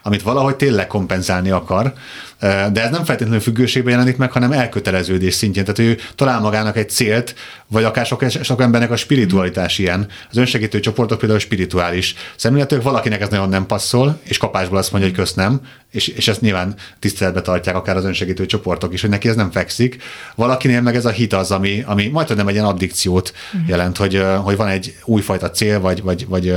amit 0.03 0.21
valahogy 0.21 0.55
tényleg 0.55 0.87
kompenzálni 0.87 1.49
akar, 1.49 1.93
de 2.39 2.83
ez 2.83 2.89
nem 2.91 3.03
feltétlenül 3.03 3.39
függőségben 3.39 3.91
jelenik 3.91 4.17
meg, 4.17 4.31
hanem 4.31 4.51
elköteleződés 4.51 5.33
szintjén. 5.33 5.63
Tehát 5.63 5.79
ő 5.79 5.97
talál 6.15 6.39
magának 6.39 6.77
egy 6.77 6.89
célt, 6.89 7.35
vagy 7.67 7.83
akár 7.83 8.05
sok, 8.05 8.23
sok 8.41 8.61
embernek 8.61 8.91
a 8.91 8.95
spiritualitás 8.95 9.77
ilyen. 9.77 10.07
Az 10.29 10.37
önsegítő 10.37 10.79
csoportok 10.79 11.19
például 11.19 11.39
spirituális 11.39 12.15
szemléletük, 12.35 12.83
valakinek 12.83 13.21
ez 13.21 13.29
nagyon 13.29 13.49
nem 13.49 13.65
passzol, 13.65 14.19
és 14.23 14.37
kapásból 14.37 14.77
azt 14.77 14.91
mondja, 14.91 15.09
hogy 15.09 15.19
kösz 15.19 15.33
nem, 15.33 15.61
és, 15.91 16.07
és 16.07 16.27
ezt 16.27 16.41
nyilván 16.41 16.75
tiszteletbe 16.99 17.41
tartják 17.41 17.75
akár 17.75 17.95
az 17.95 18.03
önsegítő 18.03 18.45
csoportok 18.45 18.93
is, 18.93 19.01
hogy 19.01 19.09
neki 19.09 19.27
ez 19.27 19.35
nem 19.35 19.51
fekszik. 19.51 20.03
Valakinél 20.35 20.81
meg 20.81 20.95
ez 20.95 21.05
a 21.05 21.09
hit 21.09 21.33
az, 21.33 21.51
ami, 21.51 21.83
ami 21.85 22.07
majd 22.07 22.35
nem 22.35 22.47
egy 22.47 22.53
ilyen 22.53 22.65
addikciót 22.65 23.33
jelent, 23.67 23.97
hogy, 23.97 24.23
hogy 24.43 24.55
van 24.55 24.67
egy 24.67 24.95
újfajta 25.05 25.51
cél, 25.51 25.79
vagy, 25.79 26.01
vagy, 26.01 26.27
vagy 26.27 26.55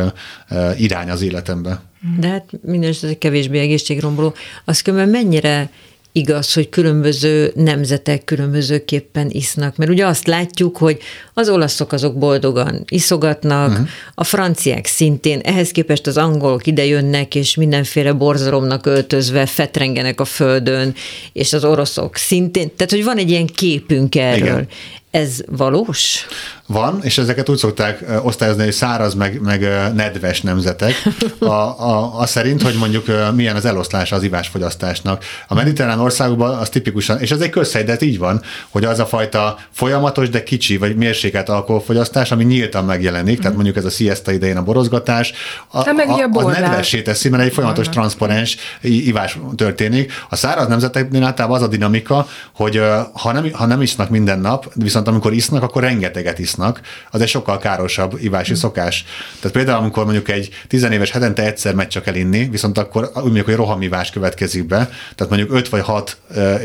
irány 0.77 1.11
az 1.11 1.23
életemben. 1.23 1.90
De 2.21 2.29
hát 2.29 2.51
minden 2.63 2.95
egy 3.03 3.19
kevésbé 3.19 3.59
egészségromboló. 3.59 4.35
Azt 4.65 4.83
különben 4.83 5.09
mennyire 5.09 5.71
igaz, 6.13 6.53
hogy 6.53 6.69
különböző 6.69 7.53
nemzetek 7.55 8.25
különbözőképpen 8.25 9.31
isznak. 9.31 9.77
Mert 9.77 9.91
ugye 9.91 10.07
azt 10.07 10.27
látjuk, 10.27 10.77
hogy 10.77 10.99
az 11.35 11.49
olaszok 11.49 11.93
azok 11.93 12.19
boldogan 12.19 12.85
iszogatnak, 12.89 13.71
uh-huh. 13.71 13.89
a 14.15 14.25
franciák 14.25 14.87
szintén, 14.87 15.39
ehhez 15.39 15.71
képest 15.71 16.07
az 16.07 16.17
angolok 16.17 16.67
idejönnek, 16.67 17.35
és 17.35 17.55
mindenféle 17.55 18.13
borzalomnak 18.13 18.87
öltözve 18.87 19.47
fetrengenek 19.47 20.21
a 20.21 20.25
földön, 20.25 20.95
és 21.33 21.53
az 21.53 21.65
oroszok 21.65 22.17
szintén. 22.17 22.71
Tehát, 22.77 22.91
hogy 22.91 23.05
van 23.05 23.19
egy 23.19 23.31
ilyen 23.31 23.47
képünk 23.47 24.15
erről. 24.15 24.47
Igen. 24.47 24.69
Ez 25.11 25.41
valós? 25.47 26.27
Van, 26.67 26.99
és 27.03 27.19
ezeket 27.19 27.49
úgy 27.49 27.57
szokták 27.57 28.05
osztályozni, 28.23 28.63
hogy 28.63 28.73
száraz, 28.73 29.15
meg, 29.15 29.41
meg 29.41 29.61
nedves 29.95 30.41
nemzetek. 30.41 30.95
A, 31.39 31.45
a, 31.45 32.19
a 32.19 32.27
szerint, 32.27 32.63
hogy 32.63 32.75
mondjuk 32.75 33.07
milyen 33.35 33.57
az 33.57 33.65
eloszlása 33.65 34.17
az 34.17 34.23
ivásfogyasztásnak. 34.23 35.25
A 35.49 35.55
mediterrán 35.55 36.01
országokban 36.01 36.59
az 36.59 36.69
tipikusan, 36.69 37.21
és 37.21 37.31
ez 37.31 37.41
egy 37.41 37.51
közhely, 37.51 37.85
de 37.85 37.97
így 38.01 38.19
van, 38.19 38.43
hogy 38.69 38.85
az 38.85 38.99
a 38.99 39.07
fajta 39.07 39.59
folyamatos, 39.71 40.29
de 40.29 40.43
kicsi, 40.43 40.77
vagy 40.77 40.97
mérsékelt 40.97 41.49
alkoholfogyasztás, 41.49 42.31
ami 42.33 42.45
nyíltan 42.45 42.85
megjelenik, 42.85 43.39
tehát 43.39 43.55
mondjuk 43.55 43.77
ez 43.77 43.85
a 43.85 43.91
siesta 43.91 44.33
idején 44.33 44.57
a 44.57 44.63
borozgatás, 44.63 45.33
a, 45.69 45.79
a, 45.79 46.29
a, 46.33 46.39
a 46.39 46.51
nedvessé 46.51 47.03
teszi, 47.03 47.29
mert 47.29 47.43
egy 47.43 47.53
folyamatos 47.53 47.89
transzparens 47.89 48.57
ivás 48.81 49.39
történik. 49.57 50.13
A 50.29 50.37
száraz 50.37 50.67
nemzeteknél 50.67 51.25
általában 51.25 51.57
az 51.57 51.63
a 51.63 51.69
dinamika, 51.69 52.27
hogy 52.55 52.83
ha 53.13 53.33
nem, 53.33 53.53
ha 53.53 53.67
nem 53.67 53.83
isznak 53.83 54.09
minden 54.09 54.39
nap, 54.39 54.73
viszont 54.75 55.00
amikor 55.09 55.33
isznak, 55.33 55.63
akkor 55.63 55.83
rengeteget 55.83 56.39
isznak 56.39 56.81
az 57.11 57.21
egy 57.21 57.29
sokkal 57.29 57.59
károsabb 57.59 58.19
ivási 58.21 58.53
mm. 58.53 58.55
szokás. 58.55 59.05
Tehát 59.41 59.57
például, 59.57 59.79
amikor 59.79 60.05
mondjuk 60.05 60.29
egy 60.29 60.49
tizenéves 60.69 61.11
hetente 61.11 61.47
egyszer 61.47 61.75
megy 61.75 61.89
csak 61.89 62.07
el 62.07 62.15
inni, 62.15 62.49
viszont 62.49 62.79
akkor 62.79 63.11
úgy 63.15 63.23
mondjuk, 63.23 63.47
hogy 63.47 63.55
rohamivás 63.55 64.11
következik 64.11 64.67
be, 64.67 64.91
tehát 65.15 65.33
mondjuk 65.33 65.53
5 65.53 65.69
vagy 65.69 65.83
6, 65.83 66.17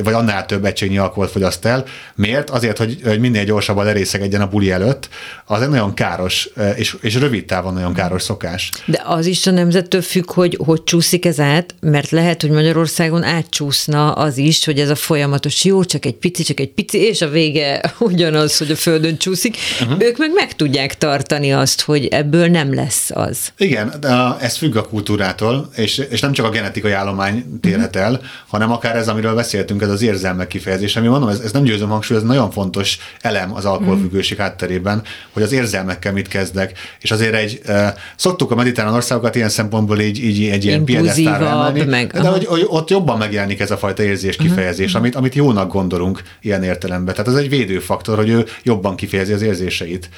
vagy 0.03 0.13
annál 0.13 0.45
több 0.45 0.65
egységnyi 0.65 0.97
alkoholt 0.97 1.31
fogyaszt 1.31 1.65
el. 1.65 1.83
Miért? 2.15 2.49
Azért, 2.49 2.77
hogy, 2.77 2.99
hogy 3.03 3.19
minél 3.19 3.43
gyorsabban 3.43 3.85
lerészegedjen 3.85 4.41
a 4.41 4.47
buli 4.47 4.71
előtt. 4.71 5.09
Az 5.45 5.61
egy 5.61 5.69
nagyon 5.69 5.93
káros, 5.93 6.49
és, 6.75 6.97
és 7.01 7.15
rövid 7.15 7.45
távon 7.45 7.73
nagyon 7.73 7.93
káros 7.93 8.21
szokás. 8.21 8.69
De 8.85 9.01
az 9.05 9.25
is 9.25 9.47
a 9.47 9.51
nemzettől 9.51 10.01
függ, 10.01 10.31
hogy 10.31 10.59
hogy 10.65 10.83
csúszik 10.83 11.25
ez 11.25 11.39
át, 11.39 11.75
mert 11.79 12.09
lehet, 12.09 12.41
hogy 12.41 12.49
Magyarországon 12.49 13.23
átcsúszna 13.23 14.11
az 14.11 14.37
is, 14.37 14.65
hogy 14.65 14.79
ez 14.79 14.89
a 14.89 14.95
folyamatos 14.95 15.63
jó, 15.63 15.83
csak 15.83 16.05
egy 16.05 16.15
pici, 16.15 16.43
csak 16.43 16.59
egy 16.59 16.71
pici, 16.71 16.97
és 16.97 17.21
a 17.21 17.29
vége 17.29 17.81
ugyanaz, 18.27 18.57
hogy 18.57 18.71
a 18.71 18.75
földön 18.75 19.17
csúszik 19.17 19.57
uh-huh. 19.81 20.01
ők 20.01 20.17
meg 20.17 20.31
meg 20.33 20.55
tudják 20.55 20.97
tartani 20.97 21.53
azt, 21.53 21.81
hogy 21.81 22.05
ebből 22.05 22.47
nem 22.47 22.73
lesz 22.73 23.11
az. 23.13 23.37
Igen, 23.57 23.93
de 23.99 24.35
ez 24.39 24.57
függ 24.57 24.75
a 24.75 24.83
kultúrától, 24.83 25.69
és, 25.75 25.97
és 26.09 26.19
nem 26.19 26.31
csak 26.31 26.45
a 26.45 26.49
genetikai 26.49 26.91
állomány 26.91 27.59
térhet 27.61 27.95
el, 27.95 28.11
uh-huh. 28.11 28.27
hanem 28.47 28.71
akár 28.71 28.95
ez, 28.95 29.07
amiről 29.07 29.35
beszéltünk, 29.35 29.81
ez 29.81 29.89
az 29.89 30.01
érzelmek 30.01 30.47
kifejezés, 30.47 30.95
ami 30.95 31.07
mondom, 31.07 31.29
ez, 31.29 31.39
ez 31.39 31.51
nem 31.51 31.63
győzöm 31.63 31.89
hangsúly, 31.89 32.17
ez 32.17 32.23
nagyon 32.23 32.51
fontos 32.51 32.97
elem 33.21 33.53
az 33.53 33.65
alkoholfüggőség 33.65 34.37
uh-huh. 34.37 34.47
hátterében, 34.47 35.01
hogy 35.31 35.43
az 35.43 35.51
érzelmekkel 35.51 36.11
mit 36.11 36.27
kezdek, 36.27 36.77
és 37.01 37.11
azért 37.11 37.33
egy, 37.33 37.61
uh, 37.67 37.87
szoktuk 38.15 38.51
a 38.51 38.55
mediterrán 38.55 38.93
országokat 38.93 39.35
ilyen 39.35 39.49
szempontból 39.49 39.99
így, 39.99 40.23
így 40.23 40.49
egy 40.49 40.65
ilyen 40.65 40.83
piedesztára 40.83 41.47
emelni, 41.49 41.83
meg, 41.83 42.11
de 42.11 42.27
hogy, 42.27 42.45
hogy, 42.45 42.65
ott 42.67 42.89
jobban 42.89 43.17
megjelenik 43.17 43.59
ez 43.59 43.71
a 43.71 43.77
fajta 43.77 44.03
érzés 44.03 44.35
kifejezés, 44.35 44.85
uh-huh. 44.85 45.01
amit, 45.01 45.15
amit 45.15 45.35
jónak 45.35 45.71
gondolunk 45.71 46.21
ilyen 46.41 46.63
értelemben. 46.63 47.15
Tehát 47.15 47.29
ez 47.29 47.37
egy 47.37 47.49
védőfaktor, 47.49 48.14
hogy 48.17 48.29
ő 48.29 48.45
jobban 48.63 48.95
kifejezi 48.95 49.33
az 49.33 49.41
érzéseit. 49.41 50.09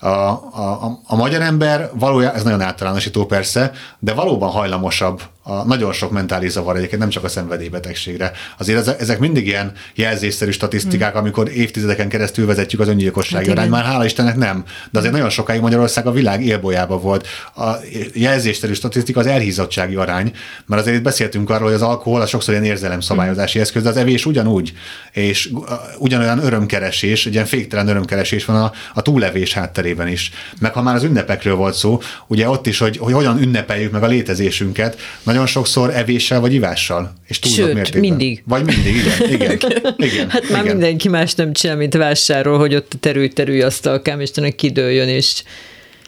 A, 0.00 0.06
a, 0.08 1.00
a 1.06 1.16
magyar 1.16 1.40
ember 1.40 1.90
valójában, 1.94 2.36
ez 2.36 2.42
nagyon 2.42 2.60
általánosító 2.60 3.26
persze, 3.26 3.72
de 3.98 4.14
valóban 4.14 4.50
hajlamosabb 4.50 5.22
a 5.48 5.64
nagyon 5.64 5.92
sok 5.92 6.10
mentális 6.10 6.50
zavar 6.50 6.76
egyébként, 6.76 7.00
nem 7.00 7.10
csak 7.10 7.24
a 7.24 7.28
szenvedélybetegségre. 7.28 8.32
Azért 8.58 9.00
ezek 9.00 9.18
mindig 9.18 9.46
ilyen 9.46 9.72
jelzésszerű 9.94 10.50
statisztikák, 10.50 11.10
hmm. 11.10 11.20
amikor 11.20 11.48
évtizedeken 11.48 12.08
keresztül 12.08 12.46
vezetjük 12.46 12.80
az 12.80 12.88
öngyilkossági 12.88 13.48
hát 13.48 13.56
arány. 13.56 13.68
Már 13.68 13.84
hála 13.84 14.04
Istennek 14.04 14.36
nem. 14.36 14.64
De 14.90 14.98
azért 14.98 15.14
nagyon 15.14 15.30
sokáig 15.30 15.60
Magyarország 15.60 16.06
a 16.06 16.10
világ 16.10 16.44
élbolyába 16.44 16.98
volt. 16.98 17.26
A 17.56 17.70
jelzésszerű 18.12 18.72
statisztika 18.72 19.20
az 19.20 19.26
elhízottsági 19.26 19.94
arány, 19.94 20.32
mert 20.66 20.80
azért 20.82 20.96
itt 20.96 21.02
beszéltünk 21.02 21.50
arról, 21.50 21.64
hogy 21.64 21.74
az 21.74 21.82
alkohol 21.82 22.20
az 22.20 22.28
sokszor 22.28 22.54
ilyen 22.54 22.66
érzelemszabályozási 22.66 23.60
eszköz, 23.60 23.82
de 23.82 23.88
az 23.88 23.96
evés 23.96 24.26
ugyanúgy, 24.26 24.72
és 25.12 25.50
ugyanolyan 25.98 26.44
örömkeresés, 26.44 27.26
egy 27.26 27.32
ilyen 27.32 27.46
féktelen 27.46 27.88
örömkeresés 27.88 28.44
van 28.44 28.56
a, 28.56 28.72
a 28.94 29.02
túlevés 29.02 29.52
hátterében 29.52 30.08
is. 30.08 30.30
Meg 30.60 30.72
ha 30.72 30.82
már 30.82 30.94
az 30.94 31.02
ünnepekről 31.02 31.54
volt 31.54 31.74
szó, 31.74 32.00
ugye 32.26 32.48
ott 32.48 32.66
is, 32.66 32.78
hogy, 32.78 32.96
hogy 32.96 33.12
hogyan 33.12 33.42
ünnepeljük 33.42 33.92
meg 33.92 34.02
a 34.02 34.06
létezésünket, 34.06 34.96
nagyon 35.36 35.50
sokszor 35.50 35.94
evéssel 35.94 36.40
vagy 36.40 36.52
ivással. 36.52 37.14
És 37.26 37.38
Sőt, 37.42 37.74
mértékben. 37.74 38.00
mindig. 38.00 38.42
Vagy 38.46 38.64
mindig, 38.64 38.94
igen. 38.94 39.20
igen, 39.34 39.58
igen 39.96 40.30
hát 40.30 40.48
már 40.50 40.64
igen. 40.64 40.76
mindenki 40.76 41.08
más 41.08 41.34
nem 41.34 41.52
csinál, 41.52 41.76
mint 41.76 41.94
vásárol, 41.94 42.58
hogy 42.58 42.74
ott 42.74 42.92
a 42.94 42.98
terülj-terülj 43.00 43.62
asztalkám, 43.62 44.20
és 44.20 44.30
kidőljön, 44.56 45.08
és... 45.08 45.42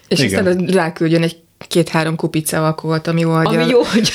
És 0.09 0.21
igen. 0.21 0.47
aztán 0.47 0.67
ráküldjön 0.67 1.23
egy 1.23 1.37
két-három 1.69 2.17
kupica 2.17 2.65
alkoholt, 2.65 3.07
ami 3.07 3.21
jó 3.21 3.31
Ami 3.31 3.67
jó 3.67 3.83
hogy 3.83 4.13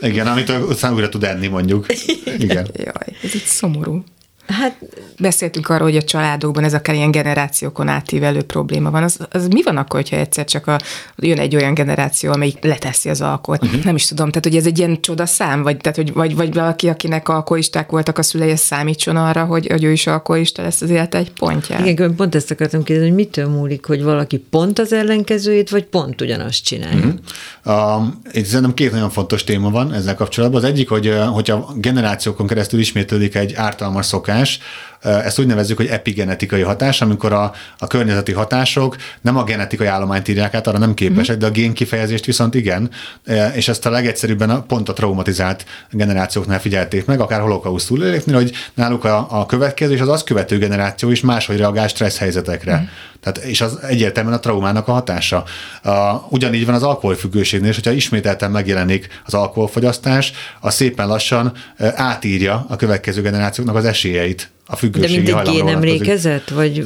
Igen, 0.00 0.26
amit 0.26 0.48
aztán 0.48 0.94
újra 0.94 1.08
tud 1.08 1.24
enni, 1.24 1.46
mondjuk. 1.46 1.86
Igen. 2.38 2.68
Jaj, 2.76 3.16
ez 3.22 3.34
itt 3.34 3.44
szomorú. 3.44 4.04
Hát 4.46 4.78
beszéltünk 5.18 5.68
arról, 5.68 5.86
hogy 5.86 5.96
a 5.96 6.02
családokban 6.02 6.64
ez 6.64 6.74
akár 6.74 6.94
ilyen 6.94 7.10
generációkon 7.10 7.88
átívelő 7.88 8.42
probléma 8.42 8.90
van. 8.90 9.02
Az, 9.02 9.18
az 9.30 9.46
mi 9.48 9.62
van 9.62 9.76
akkor, 9.76 10.00
hogyha 10.00 10.16
egyszer 10.16 10.44
csak 10.44 10.66
a, 10.66 10.78
jön 11.16 11.38
egy 11.38 11.56
olyan 11.56 11.74
generáció, 11.74 12.32
amelyik 12.32 12.64
leteszi 12.64 13.08
az 13.08 13.20
alkoholt? 13.20 13.64
Uh-huh. 13.64 13.84
Nem 13.84 13.94
is 13.94 14.06
tudom, 14.06 14.28
tehát 14.28 14.44
hogy 14.44 14.56
ez 14.56 14.66
egy 14.66 14.78
ilyen 14.78 15.00
csodaszám, 15.00 15.62
vagy, 15.62 15.76
tehát, 15.76 15.96
hogy, 15.96 16.12
vagy, 16.12 16.36
vagy 16.36 16.54
valaki, 16.54 16.88
akinek 16.88 17.28
alkoholisták 17.28 17.90
voltak 17.90 18.18
a 18.18 18.22
szülei, 18.22 18.56
számítson 18.56 19.16
arra, 19.16 19.44
hogy, 19.44 19.66
hogy 19.66 19.84
ő 19.84 19.92
is 19.92 20.06
alkoholista 20.06 20.62
lesz 20.62 20.80
az 20.80 20.90
élete 20.90 21.18
egy 21.18 21.32
pontja. 21.32 21.84
Igen, 21.84 22.14
pont 22.14 22.34
ezt 22.34 22.50
akartam 22.50 22.82
kérdezni, 22.82 23.10
hogy 23.10 23.18
mitől 23.18 23.48
múlik, 23.48 23.86
hogy 23.86 24.02
valaki 24.02 24.38
pont 24.38 24.78
az 24.78 24.92
ellenkezőjét, 24.92 25.70
vagy 25.70 25.84
pont 25.84 26.20
ugyanazt 26.20 26.64
csinálja? 26.64 27.14
Uh-huh. 27.64 27.98
Uh, 27.98 28.06
itt 28.32 28.44
szerintem 28.44 28.74
két 28.74 28.92
nagyon 28.92 29.10
fontos 29.10 29.44
téma 29.44 29.70
van 29.70 29.92
ezzel 29.92 30.14
kapcsolatban. 30.14 30.62
Az 30.62 30.68
egyik, 30.68 30.88
hogy 30.88 31.14
hogyha 31.32 31.72
generációkon 31.76 32.46
keresztül 32.46 32.80
ismétlődik 32.80 33.34
egy 33.34 33.54
ártalmas 33.54 34.06
szokás, 34.06 34.39
más, 34.40 34.60
ezt 35.00 35.38
úgy 35.38 35.46
nevezzük, 35.46 35.76
hogy 35.76 35.86
epigenetikai 35.86 36.60
hatás, 36.60 37.00
amikor 37.00 37.32
a, 37.32 37.52
a 37.78 37.86
környezeti 37.86 38.32
hatások 38.32 38.96
nem 39.20 39.36
a 39.36 39.44
genetikai 39.44 39.86
állományt 39.86 40.28
írják 40.28 40.54
át, 40.54 40.66
arra 40.66 40.78
nem 40.78 40.94
képesek, 40.94 41.36
de 41.36 41.46
a 41.46 41.50
gén 41.50 41.72
kifejezést 41.72 42.24
viszont 42.24 42.54
igen, 42.54 42.90
és 43.54 43.68
ezt 43.68 43.86
a 43.86 43.90
legegyszerűbben 43.90 44.50
a, 44.50 44.62
pont 44.62 44.88
a 44.88 44.92
traumatizált 44.92 45.64
generációknál 45.90 46.60
figyelték 46.60 47.04
meg, 47.04 47.20
akár 47.20 47.40
holokauszt 47.40 47.86
túlélőknél, 47.86 48.34
hogy 48.34 48.52
náluk 48.74 49.04
a, 49.04 49.26
a 49.30 49.46
következő 49.46 49.92
és 49.92 50.00
az 50.00 50.08
azt 50.08 50.24
követő 50.24 50.58
generáció 50.58 51.10
is 51.10 51.20
máshogy 51.20 51.56
reagál 51.56 51.88
stressz 51.88 52.18
helyzetekre. 52.18 52.76
Mm. 52.80 52.84
Tehát, 53.20 53.38
és 53.38 53.60
az 53.60 53.78
egyértelműen 53.82 54.36
a 54.36 54.40
traumának 54.40 54.88
a 54.88 54.92
hatása. 54.92 55.44
Uh, 55.84 56.32
ugyanígy 56.32 56.66
van 56.66 56.74
az 56.74 56.82
alkoholfüggőségnél, 56.82 57.68
és 57.68 57.74
hogyha 57.74 57.90
ismételten 57.90 58.50
megjelenik 58.50 59.20
az 59.26 59.34
alkoholfogyasztás, 59.34 60.32
az 60.60 60.74
szépen 60.74 61.06
lassan 61.06 61.52
átírja 61.94 62.66
a 62.68 62.76
következő 62.76 63.22
generációknak 63.22 63.76
az 63.76 63.84
esélyeit 63.84 64.50
a 64.70 64.76
függőségi 64.76 65.22
De 65.22 65.34
mindig 65.34 65.52
génemlékezet? 65.52 66.50
Vagy... 66.50 66.82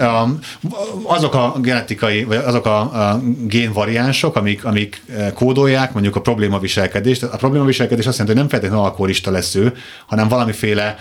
Azok 1.02 1.34
a 1.34 1.54
genetikai, 1.60 2.24
vagy 2.24 2.36
azok 2.36 2.66
a, 2.66 2.80
a 2.80 3.20
génvariánsok, 3.46 4.36
amik, 4.36 4.64
amik 4.64 5.02
kódolják 5.34 5.92
mondjuk 5.92 6.16
a 6.16 6.20
problémaviselkedést. 6.20 7.22
A 7.22 7.36
problémaviselkedés 7.36 8.06
azt 8.06 8.18
jelenti, 8.18 8.38
hogy 8.38 8.48
nem 8.48 8.50
feltétlenül 8.50 8.86
alkoholista 8.86 9.30
lesz 9.30 9.54
ő, 9.54 9.72
hanem 10.06 10.28
valamiféle 10.28 10.96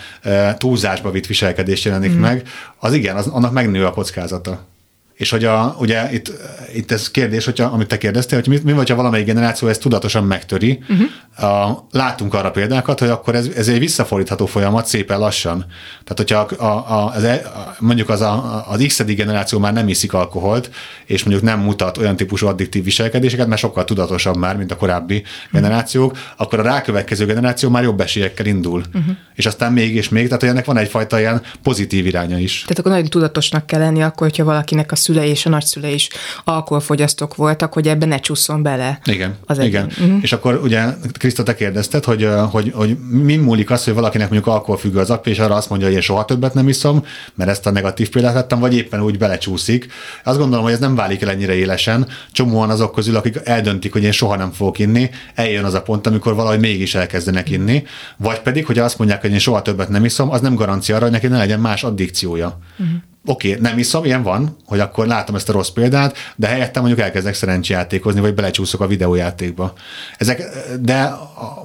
túlzásba 0.58 1.10
vitt 1.10 1.26
viselkedés 1.26 1.84
jelenik 1.84 2.10
hmm. 2.10 2.20
meg. 2.20 2.48
Az 2.78 2.92
igen, 2.92 3.16
az, 3.16 3.26
annak 3.26 3.52
megnő 3.52 3.86
a 3.86 3.90
kockázata. 3.90 4.73
És 5.14 5.30
hogy 5.30 5.44
a, 5.44 5.76
ugye 5.78 6.12
itt, 6.12 6.32
itt 6.74 6.90
ez 6.90 7.10
kérdés, 7.10 7.44
hogyha, 7.44 7.64
amit 7.64 7.88
te 7.88 7.98
kérdeztél, 7.98 8.38
hogy 8.38 8.48
mi, 8.48 8.60
mi 8.64 8.72
vagy, 8.72 8.88
ha 8.88 8.94
valamelyik 8.94 9.26
generáció 9.26 9.68
ezt 9.68 9.80
tudatosan 9.80 10.24
megtöri. 10.24 10.82
Uh-huh. 10.88 11.50
A, 11.50 11.86
látunk 11.90 12.34
arra 12.34 12.50
példákat, 12.50 12.98
hogy 12.98 13.08
akkor 13.08 13.34
ez, 13.34 13.48
ez 13.56 13.68
egy 13.68 13.78
visszafordítható 13.78 14.46
folyamat 14.46 14.86
szépen 14.86 15.18
lassan. 15.18 15.66
Tehát, 16.04 16.16
hogyha 16.16 16.64
a, 16.64 16.92
a, 16.92 17.12
az, 17.14 17.24
e, 17.24 17.42
mondjuk 17.78 18.08
az, 18.08 18.20
a, 18.20 18.64
az 18.68 18.84
x 18.86 19.04
generáció 19.04 19.58
már 19.58 19.72
nem 19.72 19.88
iszik 19.88 20.12
alkoholt, 20.12 20.70
és 21.06 21.22
mondjuk 21.22 21.44
nem 21.44 21.60
mutat 21.60 21.98
olyan 21.98 22.16
típusú 22.16 22.46
addiktív 22.46 22.84
viselkedéseket, 22.84 23.46
mert 23.46 23.60
sokkal 23.60 23.84
tudatosabb 23.84 24.36
már, 24.36 24.56
mint 24.56 24.72
a 24.72 24.76
korábbi 24.76 25.16
uh-huh. 25.16 25.52
generációk, 25.52 26.18
akkor 26.36 26.58
a 26.58 26.62
rákövetkező 26.62 27.26
generáció 27.26 27.68
már 27.68 27.82
jobb 27.82 28.00
esélyekkel 28.00 28.46
indul. 28.46 28.82
Uh-huh. 28.94 29.16
És 29.34 29.46
aztán 29.46 29.72
még 29.72 29.94
és 29.94 30.08
még, 30.08 30.24
tehát 30.24 30.40
hogy 30.40 30.50
ennek 30.50 30.64
van 30.64 30.76
egyfajta 30.76 31.18
ilyen 31.18 31.42
pozitív 31.62 32.06
iránya 32.06 32.38
is. 32.38 32.60
Tehát 32.60 32.78
akkor 32.78 32.90
nagyon 32.90 33.08
tudatosnak 33.08 33.66
kell 33.66 33.80
lenni 33.80 34.02
akkor, 34.02 34.26
hogyha 34.28 34.44
valakinek 34.44 34.92
a 34.92 34.96
szülei 35.04 35.28
és 35.28 35.46
a 35.46 35.48
nagyszülei 35.48 35.94
is 35.94 36.08
alkoholfogyasztók 36.44 37.34
voltak, 37.34 37.72
hogy 37.72 37.88
ebben 37.88 38.08
ne 38.08 38.18
csúszson 38.18 38.62
bele. 38.62 38.98
Igen, 39.04 39.34
az 39.46 39.58
igen. 39.58 39.84
Uh-huh. 39.84 40.18
És 40.22 40.32
akkor 40.32 40.60
ugye 40.62 40.84
Kriszta, 41.12 41.42
te 41.42 41.54
kérdezted, 41.54 42.04
hogy, 42.04 42.28
hogy, 42.50 42.72
hogy 42.74 42.96
mi 43.10 43.36
múlik 43.36 43.70
az, 43.70 43.84
hogy 43.84 43.94
valakinek 43.94 44.30
mondjuk 44.30 44.54
alkoholfüggő 44.54 44.98
az 44.98 45.10
apja, 45.10 45.32
és 45.32 45.38
arra 45.38 45.54
azt 45.54 45.68
mondja, 45.68 45.86
hogy 45.86 45.96
én 45.96 46.02
soha 46.02 46.24
többet 46.24 46.54
nem 46.54 46.68
iszom, 46.68 47.04
mert 47.34 47.50
ezt 47.50 47.66
a 47.66 47.70
negatív 47.70 48.08
példát 48.08 48.34
vettem, 48.34 48.58
vagy 48.58 48.74
éppen 48.74 49.02
úgy 49.02 49.18
belecsúszik. 49.18 49.92
Azt 50.24 50.38
gondolom, 50.38 50.64
hogy 50.64 50.72
ez 50.72 50.78
nem 50.78 50.94
válik 50.94 51.22
el 51.22 51.30
ennyire 51.30 51.54
élesen. 51.54 52.08
Csomóan 52.32 52.70
azok 52.70 52.94
közül, 52.94 53.16
akik 53.16 53.40
eldöntik, 53.44 53.92
hogy 53.92 54.02
én 54.02 54.12
soha 54.12 54.36
nem 54.36 54.50
fogok 54.52 54.78
inni, 54.78 55.10
eljön 55.34 55.64
az 55.64 55.74
a 55.74 55.82
pont, 55.82 56.06
amikor 56.06 56.34
valahogy 56.34 56.60
mégis 56.60 56.94
elkezdenek 56.94 57.50
inni, 57.50 57.82
vagy 58.16 58.40
pedig, 58.40 58.66
hogy 58.66 58.78
azt 58.78 58.98
mondják, 58.98 59.20
hogy 59.20 59.32
én 59.32 59.38
soha 59.38 59.62
többet 59.62 59.88
nem 59.88 60.04
iszom, 60.04 60.30
az 60.30 60.40
nem 60.40 60.54
garancia 60.54 60.94
arra, 60.94 61.04
hogy 61.04 61.12
neki 61.12 61.26
ne 61.26 61.38
legyen 61.38 61.60
más 61.60 61.84
addikciója. 61.84 62.58
Uh-huh 62.78 62.96
oké, 63.26 63.48
okay, 63.48 63.60
nem 63.60 63.78
iszom, 63.78 64.04
ilyen 64.04 64.22
van, 64.22 64.56
hogy 64.66 64.80
akkor 64.80 65.06
látom 65.06 65.34
ezt 65.34 65.48
a 65.48 65.52
rossz 65.52 65.68
példát, 65.68 66.16
de 66.36 66.46
helyette 66.46 66.80
mondjuk 66.80 67.00
elkezdek 67.00 67.34
szerencsijátékozni, 67.34 68.20
vagy 68.20 68.34
belecsúszok 68.34 68.80
a 68.80 68.86
videójátékba. 68.86 69.72
Ezek, 70.18 70.42
de 70.80 71.04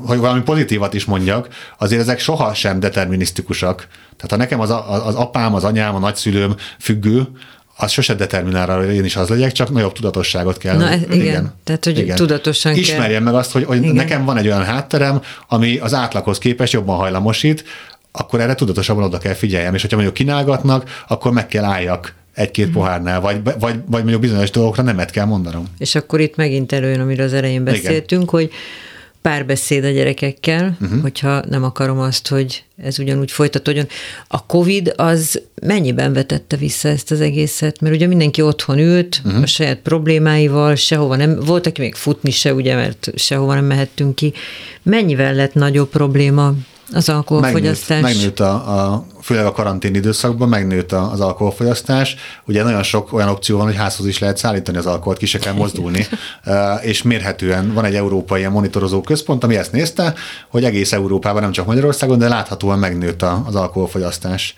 hogy 0.06 0.18
valami 0.18 0.42
pozitívat 0.42 0.94
is 0.94 1.06
mondjak, 1.06 1.48
azért 1.78 2.02
ezek 2.02 2.20
soha 2.20 2.54
sem 2.54 2.80
determinisztikusak. 2.80 3.88
Tehát 4.16 4.30
ha 4.30 4.36
nekem 4.36 4.60
az, 4.60 4.70
az 5.06 5.16
apám, 5.16 5.54
az 5.54 5.64
anyám, 5.64 5.96
a 5.96 6.00
nagyszülőm 6.00 6.56
függő, 6.80 7.28
az 7.82 7.92
sose 7.92 8.14
determinálra, 8.14 8.78
hogy 8.78 8.96
én 8.96 9.06
is 9.06 9.16
az 9.16 9.30
legyek, 9.30 9.52
csak 9.52 9.72
nagyobb 9.72 9.94
tudatosságot 9.94 10.58
kell. 10.58 10.78
Na, 10.78 10.94
igen. 10.94 11.12
igen. 11.12 11.54
Tehát, 11.64 11.84
hogy 11.84 11.98
igen. 11.98 12.16
tudatosan 12.16 12.76
Ismerjem 12.76 13.24
kell. 13.24 13.32
meg 13.32 13.34
azt, 13.34 13.52
hogy, 13.52 13.64
hogy 13.64 13.82
nekem 13.82 14.26
van 14.26 14.38
egy 14.38 14.46
olyan 14.46 14.64
hátterem, 14.64 15.22
ami 15.48 15.78
az 15.78 15.94
átlaghoz 15.94 16.38
képest 16.38 16.74
jobban 16.74 16.98
hajlamosít, 16.98 17.64
akkor 18.12 18.40
erre 18.40 18.56
tudatosabban 18.56 19.04
oda 19.04 19.18
kell 19.18 19.34
figyeljem. 19.34 19.74
És 19.74 19.82
hogyha 19.82 19.96
mondjuk 19.96 20.18
kínálgatnak, 20.18 21.04
akkor 21.08 21.32
meg 21.32 21.48
kell 21.48 21.64
álljak 21.64 22.14
egy-két 22.34 22.68
mm. 22.68 22.72
pohárnál, 22.72 23.22
vagy, 23.22 23.44
vagy, 23.44 23.60
vagy 23.60 23.80
mondjuk 23.86 24.22
bizonyos 24.22 24.52
dolgokra 24.52 24.84
nemet 24.84 25.12
kell 25.12 25.26
mondanom. 25.26 25.66
És 25.78 25.96
akkor 25.96 26.20
itt 26.20 26.36
megint 26.36 26.72
előjön, 26.72 27.00
amiről 27.00 27.26
az 27.26 27.34
elején 27.34 27.64
beszéltünk, 27.64 28.22
Igen. 28.22 28.28
hogy 28.28 28.52
párbeszéd 29.22 29.84
a 29.84 29.90
gyerekekkel, 29.90 30.78
uh-huh. 30.82 31.02
hogyha 31.02 31.44
nem 31.50 31.64
akarom 31.64 32.00
azt, 32.00 32.28
hogy 32.28 32.64
ez 32.84 33.00
ugyanúgy 33.00 33.32
folytatódjon. 33.32 33.88
A 34.28 34.46
COVID 34.46 34.94
az 34.96 35.42
mennyiben 35.62 36.14
vetette 36.14 36.56
vissza 36.56 36.90
ezt 36.90 37.12
az 37.12 37.22
egészet? 37.22 37.82
Mert 37.82 37.96
ugye 37.96 38.08
mindenki 38.08 38.42
otthon 38.42 38.78
ült, 38.78 39.22
uh-huh. 39.26 39.42
a 39.42 39.46
saját 39.46 39.78
problémáival, 39.78 40.76
sehova 40.76 41.16
nem, 41.16 41.40
volt, 41.40 41.68
aki 41.68 41.82
még 41.82 41.96
futni 41.96 42.32
se, 42.32 42.54
ugye, 42.54 42.76
mert 42.76 43.12
sehova 43.16 43.54
nem 43.54 43.66
mehettünk 43.66 44.16
ki. 44.16 44.34
Mennyivel 44.84 45.34
lett 45.34 45.54
nagyobb 45.54 45.90
probléma 45.90 46.54
az 46.94 47.10
alkoholfogyasztás. 47.10 48.02
Megnőtt, 48.02 48.40
megnőtt 48.40 48.40
a, 48.40 48.94
a, 48.94 49.06
főleg 49.22 49.46
a 49.46 49.52
karantén 49.52 49.96
időszakban 49.96 50.50
megnőtt 50.50 50.92
az 50.92 51.20
alkoholfogyasztás. 51.20 52.16
Ugye 52.46 52.64
nagyon 52.64 52.84
sok 52.84 53.14
olyan 53.14 53.30
opció 53.30 53.58
van, 53.58 53.66
hogy 53.66 53.76
házhoz 53.76 54.08
is 54.08 54.20
lehet 54.20 54.38
szállítani 54.38 54.78
az 54.78 54.86
alkoholt, 54.86 55.18
ki 55.18 55.26
se 55.26 55.40
kell 55.40 55.54
mozdulni, 55.54 56.08
és 56.82 57.02
mérhetően 57.02 57.74
van 57.74 57.86
egy 57.86 57.96
európai 57.96 58.48
monitorozó 58.48 59.02
központ, 59.02 59.44
ami 59.44 59.56
ezt 59.56 59.72
nézte, 59.72 60.14
hogy 60.50 60.64
egész 60.64 60.92
Európában, 60.92 61.42
nem 61.42 61.52
csak 61.52 61.66
Magyarországon, 61.66 62.18
de 62.18 62.28
láthatóan 62.28 62.80
megnőtt 62.80 63.22
az 63.22 63.56
alkoholfogyasztás. 63.56 64.56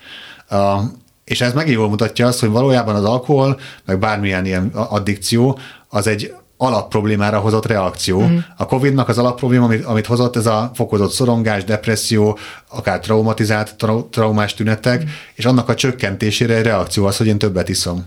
És 1.24 1.40
ez 1.40 1.52
megint 1.52 1.76
jól 1.76 1.88
mutatja 1.88 2.26
azt, 2.26 2.40
hogy 2.40 2.48
valójában 2.48 2.94
az 2.94 3.04
alkohol, 3.04 3.60
meg 3.84 3.98
bármilyen 3.98 4.46
ilyen 4.46 4.66
addikció, 4.74 5.58
az 5.88 6.06
egy 6.06 6.34
alapproblémára 6.62 7.38
hozott 7.38 7.66
reakció. 7.66 8.22
Mm. 8.22 8.36
A 8.56 8.66
COVID-nak 8.66 9.08
az 9.08 9.18
alapprobléma, 9.18 9.64
amit, 9.64 9.84
amit 9.84 10.06
hozott, 10.06 10.36
ez 10.36 10.46
a 10.46 10.70
fokozott 10.74 11.10
szorongás, 11.10 11.64
depresszió, 11.64 12.38
akár 12.68 13.00
traumatizált, 13.00 13.74
trau- 13.76 14.10
traumás 14.10 14.54
tünetek, 14.54 15.04
mm. 15.04 15.06
és 15.34 15.44
annak 15.44 15.68
a 15.68 15.74
csökkentésére 15.74 16.54
egy 16.54 16.64
reakció 16.64 17.06
az, 17.06 17.16
hogy 17.16 17.26
én 17.26 17.38
többet 17.38 17.68
iszom. 17.68 18.04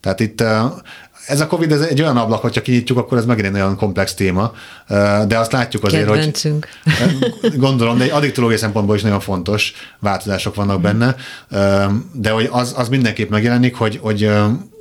Tehát 0.00 0.20
itt 0.20 0.44
ez 1.26 1.40
a 1.40 1.46
COVID 1.46 1.72
ez 1.72 1.80
egy 1.80 2.00
olyan 2.00 2.16
ablak, 2.16 2.40
hogyha 2.40 2.62
kinyitjuk, 2.62 2.98
akkor 2.98 3.18
ez 3.18 3.24
megint 3.24 3.46
egy 3.46 3.54
olyan 3.54 3.76
komplex 3.76 4.14
téma, 4.14 4.52
de 5.26 5.38
azt 5.38 5.52
látjuk 5.52 5.84
azért, 5.84 6.06
Kedvencünk. 6.06 6.68
hogy 7.40 7.56
gondolom, 7.56 7.98
de 7.98 8.04
egy 8.04 8.10
addiktológiai 8.10 8.58
szempontból 8.58 8.96
is 8.96 9.02
nagyon 9.02 9.20
fontos 9.20 9.72
változások 10.00 10.54
vannak 10.54 10.78
mm. 10.78 10.82
benne, 10.82 11.16
de 12.12 12.30
hogy 12.30 12.48
az, 12.50 12.74
az 12.76 12.88
mindenképp 12.88 13.30
megjelenik, 13.30 13.76
hogy, 13.76 13.98
hogy 14.02 14.30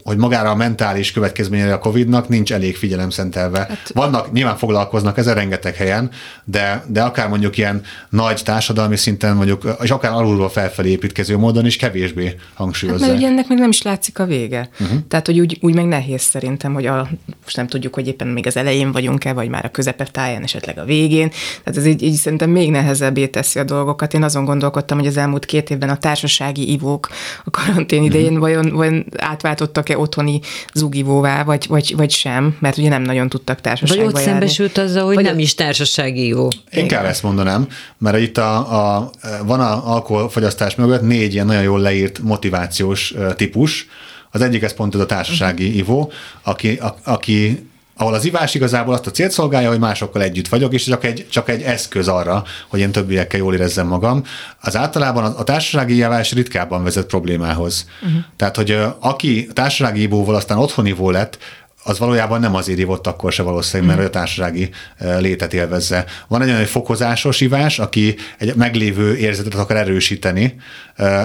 hogy 0.04 0.18
magára 0.18 0.49
a 0.49 0.56
mentális 0.56 1.12
következményére 1.12 1.74
a 1.74 1.80
Covid-nak 1.80 2.28
nincs 2.28 2.54
elég 2.54 2.76
figyelem 2.76 3.10
szentelve. 3.10 3.60
Hát, 3.60 3.91
Vannak, 3.93 4.32
nyilván 4.32 4.58
foglalkoznak 4.58 5.18
ezen 5.18 5.36
rengeteg 5.36 5.76
helyen, 5.76 6.10
de, 6.43 6.84
de 6.88 7.01
akár 7.01 7.30
mondjuk 7.30 7.58
ilyen 7.58 7.82
nagy 8.10 8.41
társadalmi 8.43 8.95
szinten, 8.97 9.36
mondjuk, 9.36 9.78
és 9.82 9.91
akár 9.91 10.12
alulról 10.12 10.49
felfelé 10.49 10.89
építkező 10.89 11.38
módon 11.38 11.66
is 11.66 11.76
kevésbé 11.76 12.36
hangsúlyozzák. 12.54 13.01
Hát, 13.01 13.10
mert 13.10 13.22
ugye 13.22 13.32
ennek 13.32 13.47
még 13.47 13.58
nem 13.58 13.70
is 13.70 13.82
látszik 13.82 14.20
a 14.20 14.26
vége. 14.26 14.70
Uh-huh. 14.80 14.97
Tehát, 15.08 15.26
hogy 15.26 15.39
úgy, 15.39 15.58
úgy 15.62 15.76
meg 15.76 15.86
nehéz 15.86 16.22
szerintem, 16.22 16.74
hogy 16.74 16.86
a, 16.86 17.10
most 17.43 17.56
nem 17.56 17.68
tudjuk, 17.68 17.95
hogy 17.95 18.08
éppen 18.08 18.28
még 18.28 18.47
az 18.47 18.58
elején 18.58 18.91
vagyunk-e, 18.91 19.34
vagy 19.34 19.49
már 19.49 19.72
a 19.97 20.04
táján, 20.12 20.43
esetleg 20.43 20.78
a 20.78 20.86
végén. 20.86 21.30
Tehát 21.64 21.80
ez 21.80 21.86
így, 21.86 22.04
így 22.04 22.14
szerintem 22.14 22.49
még 22.49 22.72
nehezebbé 22.72 23.28
teszi 23.28 23.60
a 23.60 23.64
dolgokat. 23.64 24.14
Én 24.14 24.24
azon 24.24 24.45
gondolkodtam, 24.45 24.97
hogy 24.97 25.08
az 25.08 25.18
elmúlt 25.18 25.45
két 25.45 25.70
évben 25.70 25.89
a 25.89 25.97
társasági 25.97 26.72
ivók 26.72 27.10
a 27.43 27.49
karantén 27.49 28.04
idején 28.04 28.26
uh-huh. 28.26 28.39
vajon, 28.39 28.70
vajon 28.70 29.06
átváltottak 29.18 29.89
e 29.94 29.98
otthoni 29.98 30.39
zugivóvá, 30.74 31.44
vagy, 31.44 31.66
vagy, 31.68 31.94
vagy 31.96 32.12
sem, 32.12 32.58
mert 32.60 32.78
ugye 32.78 32.89
nem 32.89 33.02
nagyon 33.02 33.30
tudtak 33.30 33.62
társaságba 33.62 34.04
Vagy 34.04 34.14
ott 34.14 34.20
járni. 34.20 34.32
szembesült 34.32 34.78
azzal, 34.78 35.06
hogy 35.06 35.16
vagy 35.16 35.24
nem 35.24 35.39
is 35.39 35.56
társasági 35.56 36.28
jó. 36.28 36.48
Inkább 36.72 37.06
ezt 37.06 37.24
mondanám, 37.24 37.68
mert 37.98 38.18
itt 38.18 38.38
a, 38.38 38.56
a, 38.58 39.10
van 39.46 39.60
a 39.60 39.94
alkoholfogyasztás 39.94 40.76
mögött 40.76 41.02
négy 41.02 41.34
ilyen 41.34 41.46
nagyon 41.46 41.64
jól 41.64 41.80
leírt 41.80 42.20
motivációs 42.20 43.14
típus. 43.36 43.88
Az 44.32 44.41
egyik 44.41 44.62
ez 44.64 44.74
pont 44.74 44.96
ez 44.96 45.00
a 45.02 45.06
társasági 45.06 45.64
uh-huh. 45.64 45.78
ivó, 45.78 46.12
aki, 46.41 46.76
a, 46.76 46.96
aki 47.04 47.68
ahol 48.04 48.16
az 48.16 48.26
ivás 48.26 48.54
igazából 48.54 48.93
azt 48.93 49.08
a 49.08 49.12
célt 49.12 49.32
szolgálja, 49.32 49.70
hogy 49.70 49.80
másokkal 49.80 50.22
együtt 50.22 50.47
vagyok, 50.47 50.74
és 50.74 50.84
csak 50.84 51.04
egy, 51.04 51.26
csak 51.30 51.49
egy 51.49 51.62
eszköz 51.62 52.08
arra, 52.08 52.43
hogy 52.68 52.80
én 52.80 52.91
többiekkel 52.91 53.39
jól 53.39 53.54
érezzem 53.54 53.88
magam. 53.88 54.24
Az 54.62 54.76
általában 54.76 55.24
a, 55.24 55.39
a 55.39 55.43
társasági 55.43 55.95
ivás 55.95 56.32
ritkábban 56.32 56.84
vezet 56.84 57.06
problémához. 57.06 57.86
Uh-huh. 58.01 58.20
Tehát, 58.36 58.56
hogy 58.56 58.78
aki 58.99 59.47
társasági 59.54 60.01
ivóval 60.01 60.36
aztán 60.36 60.58
otthoni 60.58 60.89
ivó 60.89 61.12
lett, 61.12 61.38
az 61.86 61.99
valójában 61.99 62.39
nem 62.39 62.56
azért 62.56 62.80
ivott 62.80 63.08
akkor 63.08 63.32
se 63.32 63.43
valószínűleg, 63.43 63.95
mert 63.95 64.08
mm. 64.08 64.10
a 64.10 64.10
társasági 64.10 64.70
létet 64.97 65.54
élvezze. 65.54 66.06
Van 66.28 66.41
egy 66.41 66.49
olyan 66.49 66.66
fokozásos 66.66 67.41
ivás, 67.41 67.80
aki 67.80 68.16
egy 68.38 68.56
meglévő 68.56 69.18
érzetet 69.18 69.56
akar 69.56 69.76
erősíteni, 69.76 70.56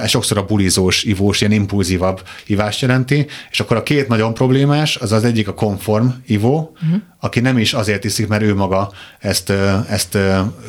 sokszor 0.06 0.38
a 0.38 0.44
bulizós 0.44 1.02
ivós, 1.02 1.40
ilyen 1.40 1.52
impulzívabb 1.52 2.22
ivást 2.46 2.80
jelenti, 2.80 3.26
és 3.50 3.60
akkor 3.60 3.76
a 3.76 3.82
két 3.82 4.08
nagyon 4.08 4.34
problémás, 4.34 4.96
az 4.96 5.12
az 5.12 5.24
egyik 5.24 5.48
a 5.48 5.54
konform 5.54 6.06
ivó, 6.26 6.76
uh-huh. 6.82 7.00
aki 7.20 7.40
nem 7.40 7.58
is 7.58 7.72
azért 7.72 8.04
iszik, 8.04 8.28
mert 8.28 8.42
ő 8.42 8.54
maga 8.54 8.92
ezt, 9.18 9.50
ezt 9.88 10.18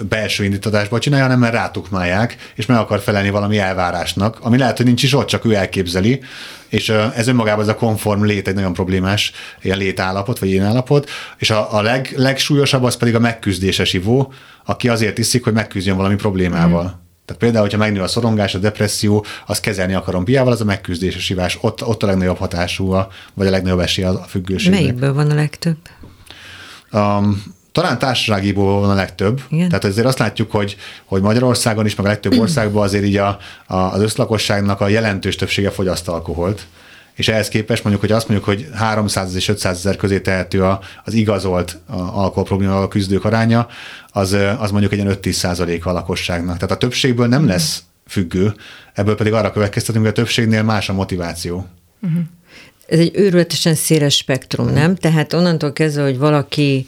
belső 0.09 0.43
indítatásból 0.43 0.99
csinálja, 0.99 1.25
hanem 1.25 1.39
mert 1.39 1.53
rátukmálják, 1.53 2.37
és 2.55 2.65
meg 2.65 2.77
akar 2.77 2.99
felelni 2.99 3.29
valami 3.29 3.57
elvárásnak, 3.57 4.37
ami 4.41 4.57
lehet, 4.57 4.77
hogy 4.77 4.85
nincs 4.85 5.03
is 5.03 5.13
ott, 5.13 5.27
csak 5.27 5.45
ő 5.45 5.53
elképzeli, 5.53 6.21
és 6.69 6.89
ez 6.89 7.27
önmagában 7.27 7.63
ez 7.63 7.69
a 7.69 7.75
konform 7.75 8.23
lét 8.23 8.47
egy 8.47 8.55
nagyon 8.55 8.73
problémás 8.73 9.31
ilyen 9.61 9.77
létállapot, 9.77 10.39
vagy 10.39 10.49
ilyen 10.49 10.65
állapot, 10.65 11.09
és 11.37 11.49
a, 11.49 11.73
a 11.75 11.81
leg, 11.81 12.13
legsúlyosabb 12.15 12.83
az 12.83 12.95
pedig 12.95 13.15
a 13.15 13.19
megküzdéses 13.19 13.93
ivó, 13.93 14.33
aki 14.65 14.89
azért 14.89 15.17
iszik, 15.17 15.43
hogy 15.43 15.53
megküzdjön 15.53 15.95
valami 15.95 16.15
problémával. 16.15 16.83
Mm. 16.83 17.07
Tehát 17.29 17.43
például, 17.43 17.63
hogyha 17.63 17.77
megnő 17.77 18.01
a 18.01 18.07
szorongás, 18.07 18.55
a 18.55 18.57
depresszió, 18.57 19.25
azt 19.47 19.61
kezelni 19.61 19.93
akarom 19.93 20.23
piával, 20.23 20.51
az 20.51 20.61
a 20.61 20.65
megküzdéses 20.65 21.29
ivás. 21.29 21.57
Ott, 21.61 21.85
ott 21.85 22.03
a 22.03 22.05
legnagyobb 22.05 22.37
hatású, 22.37 22.91
a, 22.91 23.09
vagy 23.33 23.47
a 23.47 23.49
legnagyobb 23.49 23.79
esély 23.79 24.05
a 24.05 24.13
függőségnek. 24.27 24.79
Melyikből 24.79 25.13
van 25.13 25.29
a 25.29 25.33
legtöbb? 25.33 25.77
Um, 26.91 27.43
talán 27.71 27.99
társaságiból 27.99 28.79
van 28.79 28.89
a 28.89 28.93
legtöbb. 28.93 29.41
Igen. 29.49 29.67
Tehát 29.67 29.83
azért 29.83 30.07
azt 30.07 30.19
látjuk, 30.19 30.51
hogy, 30.51 30.77
hogy 31.05 31.21
Magyarországon 31.21 31.85
is, 31.85 31.95
meg 31.95 32.05
a 32.05 32.09
legtöbb 32.09 32.37
országban 32.45 32.83
azért 32.83 33.03
így 33.03 33.17
a, 33.17 33.37
a, 33.67 33.75
az 33.75 34.01
összlakosságnak 34.01 34.81
a 34.81 34.87
jelentős 34.87 35.35
többsége 35.35 35.69
fogyaszt 35.69 36.07
alkoholt 36.07 36.67
és 37.19 37.27
ehhez 37.27 37.47
képest 37.47 37.83
mondjuk, 37.83 38.05
hogy 38.05 38.15
azt 38.15 38.27
mondjuk, 38.27 38.49
hogy 38.49 38.67
300 38.73 39.35
és 39.35 39.47
500 39.47 39.77
ezer 39.77 39.95
közé 39.95 40.19
tehető 40.19 40.63
a, 40.63 40.79
az 41.03 41.13
igazolt 41.13 41.77
alkoholproblémával 41.87 42.87
küzdők 42.87 43.25
aránya, 43.25 43.67
az, 44.11 44.37
az 44.59 44.71
mondjuk 44.71 44.91
egy 44.91 45.03
5-10 45.05 45.31
százaléka 45.31 45.89
a 45.89 45.93
lakosságnak. 45.93 46.55
Tehát 46.55 46.71
a 46.71 46.77
többségből 46.77 47.27
nem 47.27 47.47
lesz 47.47 47.83
függő, 48.07 48.53
ebből 48.93 49.15
pedig 49.15 49.33
arra 49.33 49.51
következtetünk, 49.51 50.03
hogy 50.03 50.13
a 50.13 50.21
többségnél 50.21 50.63
más 50.63 50.89
a 50.89 50.93
motiváció. 50.93 51.67
Uh-huh. 52.01 52.21
Ez 52.87 52.99
egy 52.99 53.11
őrületesen 53.13 53.75
széles 53.75 54.15
spektrum, 54.15 54.65
uh-huh. 54.65 54.81
nem? 54.81 54.95
Tehát 54.95 55.33
onnantól 55.33 55.73
kezdve, 55.73 56.03
hogy 56.03 56.17
valaki 56.17 56.87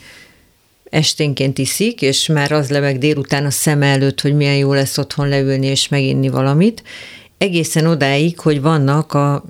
esténként 0.89 1.57
iszik, 1.57 2.01
és 2.01 2.27
már 2.27 2.51
az 2.51 2.69
leveg 2.69 2.97
délután 2.97 3.45
a 3.45 3.51
szem 3.51 3.82
előtt, 3.82 4.21
hogy 4.21 4.36
milyen 4.36 4.57
jó 4.57 4.73
lesz 4.73 4.97
otthon 4.97 5.27
leülni 5.27 5.65
és 5.65 5.88
meginni 5.88 6.29
valamit, 6.29 6.84
egészen 7.38 7.86
odáig, 7.86 8.39
hogy 8.39 8.61
vannak 8.61 9.13
a 9.13 9.43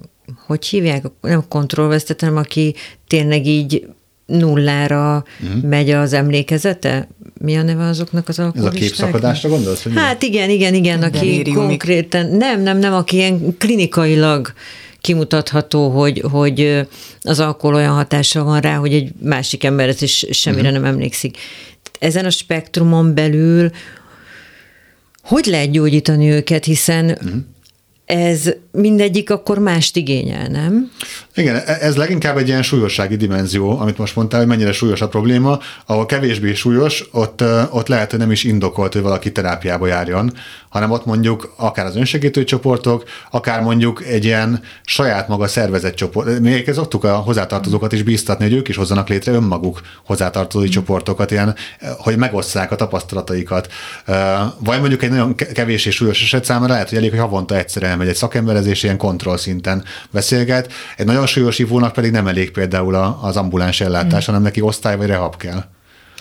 hogy 0.45 0.65
hívják, 0.65 1.05
nem 1.21 1.43
kontrollvesztet, 1.47 2.19
hanem 2.19 2.37
aki 2.37 2.75
tényleg 3.07 3.45
így 3.45 3.87
nullára 4.25 5.23
uh-huh. 5.43 5.63
megy 5.63 5.89
az 5.89 6.13
emlékezete? 6.13 7.07
Mi 7.39 7.55
a 7.55 7.61
neve 7.63 7.83
azoknak 7.83 8.29
az 8.29 8.39
alkoholistáknak? 8.39 8.81
Ez 8.81 8.89
a 8.89 8.95
képszakadásra 9.03 9.49
gondolsz? 9.49 9.83
Hogy 9.83 9.91
hát 9.95 10.21
igen, 10.21 10.49
igen, 10.49 10.73
igen, 10.73 11.03
aki 11.03 11.17
Deliriumik. 11.17 11.53
konkrétan, 11.53 12.25
nem, 12.25 12.61
nem, 12.61 12.77
nem, 12.77 12.93
aki 12.93 13.15
ilyen 13.15 13.57
klinikailag 13.57 14.53
kimutatható, 15.01 15.89
hogy, 15.89 16.23
hogy 16.31 16.87
az 17.21 17.39
alkohol 17.39 17.75
olyan 17.75 17.93
hatása 17.93 18.43
van 18.43 18.59
rá, 18.59 18.75
hogy 18.75 18.93
egy 18.93 19.11
másik 19.21 19.63
ember 19.63 19.87
ez 19.87 20.01
is 20.01 20.25
semmire 20.31 20.67
uh-huh. 20.67 20.83
nem 20.83 20.91
emlékszik. 20.93 21.37
Ezen 21.99 22.25
a 22.25 22.29
spektrumon 22.29 23.13
belül 23.13 23.71
hogy 25.23 25.45
lehet 25.45 25.71
gyógyítani 25.71 26.29
őket, 26.29 26.65
hiszen 26.65 27.05
uh-huh 27.05 27.33
ez 28.11 28.53
mindegyik 28.71 29.29
akkor 29.29 29.57
mást 29.57 29.95
igényel, 29.95 30.47
nem? 30.47 30.91
Igen, 31.35 31.55
e- 31.55 31.77
ez 31.81 31.95
leginkább 31.95 32.37
egy 32.37 32.47
ilyen 32.47 32.63
súlyossági 32.63 33.15
dimenzió, 33.15 33.79
amit 33.79 33.97
most 33.97 34.15
mondtál, 34.15 34.39
hogy 34.39 34.49
mennyire 34.49 34.71
súlyos 34.71 35.01
a 35.01 35.07
probléma. 35.07 35.59
Ahol 35.85 36.05
kevésbé 36.05 36.53
súlyos, 36.53 37.07
ott, 37.11 37.43
ott 37.69 37.87
lehet, 37.87 38.09
hogy 38.09 38.19
nem 38.19 38.31
is 38.31 38.43
indokolt, 38.43 38.93
hogy 38.93 39.01
valaki 39.01 39.31
terápiába 39.31 39.87
járjon, 39.87 40.33
hanem 40.69 40.91
ott 40.91 41.05
mondjuk 41.05 41.53
akár 41.57 41.85
az 41.85 41.95
önsegítő 41.95 42.43
csoportok, 42.43 43.03
akár 43.31 43.61
mondjuk 43.61 44.05
egy 44.05 44.25
ilyen 44.25 44.61
saját 44.85 45.27
maga 45.27 45.47
szervezett 45.47 45.95
csoport. 45.95 46.39
Még 46.39 46.71
szoktuk 46.73 47.03
a 47.03 47.15
hozzátartozókat 47.15 47.91
is 47.91 48.03
bíztatni, 48.03 48.43
hogy 48.43 48.53
ők 48.53 48.67
is 48.67 48.75
hozzanak 48.75 49.09
létre 49.09 49.31
önmaguk 49.31 49.81
hozzátartozói 50.05 50.67
mm. 50.67 50.71
csoportokat, 50.71 51.31
ilyen, 51.31 51.55
hogy 51.97 52.17
megosszák 52.17 52.71
a 52.71 52.75
tapasztalataikat. 52.75 53.67
Vagy 54.57 54.79
mondjuk 54.79 55.03
egy 55.03 55.09
nagyon 55.09 55.35
kevés 55.35 55.85
és 55.85 55.95
súlyos 55.95 56.21
eset 56.21 56.45
számára 56.45 56.71
lehet, 56.71 56.89
hogy 56.89 56.97
elég, 56.97 57.09
hogy 57.09 57.19
havonta 57.19 57.57
egyszer 57.57 57.83
elmegy 58.01 58.15
egy 58.15 58.21
szakemberezés, 58.21 58.83
ilyen 58.83 58.97
kontroll 58.97 59.37
szinten 59.37 59.83
beszélget. 60.11 60.71
Egy 60.97 61.05
nagyon 61.05 61.25
súlyos 61.25 61.59
ivónak 61.59 61.93
pedig 61.93 62.11
nem 62.11 62.27
elég 62.27 62.51
például 62.51 62.95
az 63.21 63.37
ambuláns 63.37 63.81
ellátás, 63.81 64.23
mm. 64.23 64.25
hanem 64.25 64.41
neki 64.41 64.61
osztály 64.61 64.97
vagy 64.97 65.07
rehab 65.07 65.37
kell. 65.37 65.63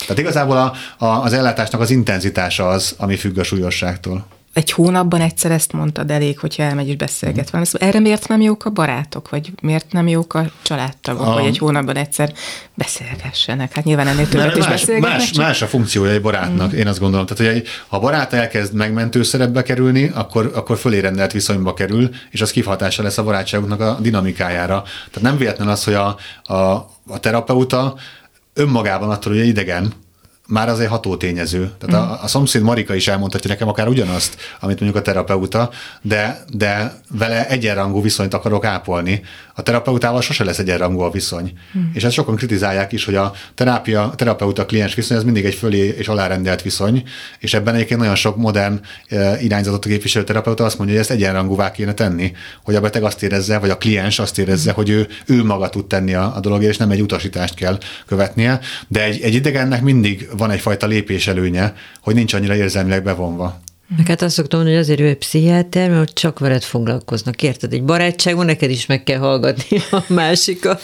Tehát 0.00 0.18
igazából 0.18 0.56
a, 0.56 0.72
a, 1.04 1.22
az 1.22 1.32
ellátásnak 1.32 1.80
az 1.80 1.90
intenzitása 1.90 2.68
az, 2.68 2.94
ami 2.98 3.16
függ 3.16 3.38
a 3.38 3.42
súlyosságtól 3.42 4.26
egy 4.52 4.70
hónapban 4.70 5.20
egyszer 5.20 5.50
ezt 5.50 5.72
mondtad 5.72 6.10
elég, 6.10 6.38
hogyha 6.38 6.62
elmegy 6.62 6.88
és 6.88 6.96
beszélget 6.96 7.50
van. 7.50 7.64
Erre 7.72 8.00
miért 8.00 8.28
nem 8.28 8.40
jók 8.40 8.64
a 8.64 8.70
barátok, 8.70 9.28
vagy 9.28 9.52
miért 9.62 9.92
nem 9.92 10.08
jók 10.08 10.34
a 10.34 10.50
családtagok, 10.62 11.26
a... 11.26 11.30
hogy 11.30 11.44
egy 11.44 11.58
hónapban 11.58 11.96
egyszer 11.96 12.32
beszélgessenek? 12.74 13.72
Hát 13.72 13.84
nyilván 13.84 14.06
ennél 14.06 14.28
többet 14.28 14.56
is 14.56 14.66
beszélgetnek. 14.66 15.18
Más, 15.18 15.30
csak... 15.30 15.44
más 15.44 15.62
a 15.62 15.66
funkciója 15.66 16.12
egy 16.12 16.20
barátnak, 16.20 16.72
mm. 16.72 16.76
én 16.76 16.86
azt 16.86 16.98
gondolom. 16.98 17.26
Tehát, 17.26 17.52
hogy 17.52 17.66
ha 17.88 17.96
a 17.96 18.00
barát 18.00 18.32
elkezd 18.32 18.74
megmentő 18.74 19.22
szerepbe 19.22 19.62
kerülni, 19.62 20.10
akkor, 20.14 20.50
akkor 20.54 20.78
fölé 20.78 20.98
rendelt 20.98 21.32
viszonyba 21.32 21.74
kerül, 21.74 22.10
és 22.30 22.40
az 22.40 22.50
kihatása 22.50 23.02
lesz 23.02 23.18
a 23.18 23.24
barátságoknak 23.24 23.80
a 23.80 23.98
dinamikájára. 24.00 24.82
Tehát 24.82 25.28
nem 25.30 25.36
véletlen 25.36 25.68
az, 25.68 25.84
hogy 25.84 25.94
a, 25.94 26.16
a, 26.42 26.54
a 27.06 27.18
terapeuta 27.20 27.94
önmagában 28.54 29.10
attól, 29.10 29.32
hogy 29.32 29.46
idegen, 29.46 29.92
már 30.50 30.68
az 30.68 30.80
egy 30.80 30.88
ható 30.88 31.16
tényező. 31.16 31.70
Tehát 31.78 32.06
mm. 32.06 32.10
a, 32.10 32.22
a 32.22 32.26
szomszéd 32.26 32.62
Marika 32.62 32.94
is 32.94 33.08
elmondhatja 33.08 33.50
nekem 33.50 33.68
akár 33.68 33.88
ugyanazt, 33.88 34.36
amit 34.60 34.80
mondjuk 34.80 35.02
a 35.02 35.04
terapeuta, 35.04 35.70
de, 36.02 36.44
de 36.52 36.94
vele 37.10 37.48
egyenrangú 37.48 38.02
viszonyt 38.02 38.34
akarok 38.34 38.64
ápolni. 38.64 39.22
A 39.60 39.62
terapeutával 39.62 40.20
sose 40.20 40.44
lesz 40.44 40.58
egyenrangú 40.58 41.00
a 41.00 41.10
viszony. 41.10 41.52
Mm. 41.78 41.82
És 41.92 42.04
ezt 42.04 42.14
sokan 42.14 42.36
kritizálják 42.36 42.92
is, 42.92 43.04
hogy 43.04 43.14
a 43.14 43.32
terápia, 43.54 44.02
a 44.02 44.14
terapeuta-kliens 44.14 44.94
viszony 44.94 45.16
az 45.16 45.24
mindig 45.24 45.44
egy 45.44 45.54
fölé 45.54 45.94
és 45.98 46.08
alárendelt 46.08 46.62
viszony, 46.62 47.02
és 47.38 47.54
ebben 47.54 47.74
egyébként 47.74 48.00
nagyon 48.00 48.14
sok 48.14 48.36
modern 48.36 48.80
e, 49.08 49.40
irányzatot 49.40 49.86
képviselő 49.86 50.24
terapeuta 50.24 50.64
azt 50.64 50.78
mondja, 50.78 50.96
hogy 50.96 51.04
ezt 51.04 51.14
egyenrangúvá 51.14 51.70
kéne 51.70 51.94
tenni, 51.94 52.32
hogy 52.64 52.74
a 52.74 52.80
beteg 52.80 53.02
azt 53.02 53.22
érezze, 53.22 53.58
vagy 53.58 53.70
a 53.70 53.78
kliens 53.78 54.18
azt 54.18 54.38
érezze, 54.38 54.70
mm. 54.70 54.74
hogy 54.74 54.88
ő, 54.88 55.08
ő 55.26 55.44
maga 55.44 55.68
tud 55.68 55.86
tenni 55.86 56.14
a, 56.14 56.36
a 56.36 56.40
dologért, 56.40 56.70
és 56.70 56.76
nem 56.76 56.90
egy 56.90 57.02
utasítást 57.02 57.54
kell 57.54 57.78
követnie. 58.06 58.60
De 58.88 59.04
egy, 59.04 59.20
egy 59.20 59.34
idegennek 59.34 59.82
mindig 59.82 60.28
van 60.36 60.50
egyfajta 60.50 60.86
lépés 60.86 61.26
előnye, 61.26 61.74
hogy 62.00 62.14
nincs 62.14 62.34
annyira 62.34 62.54
érzelmileg 62.54 63.02
bevonva. 63.02 63.60
Meg 63.96 64.06
hát 64.06 64.22
azt 64.22 64.34
szoktam 64.34 64.58
mondani, 64.58 64.78
hogy 64.78 64.86
azért 64.86 65.00
ő 65.00 65.06
egy 65.06 65.16
pszichiáter, 65.16 65.90
mert 65.90 66.14
csak 66.14 66.38
veled 66.38 66.62
foglalkoznak, 66.62 67.42
érted? 67.42 67.72
Egy 67.72 67.82
barátságban 67.82 68.46
neked 68.46 68.70
is 68.70 68.86
meg 68.86 69.02
kell 69.02 69.18
hallgatni 69.18 69.82
a 69.90 70.02
másikat. 70.06 70.82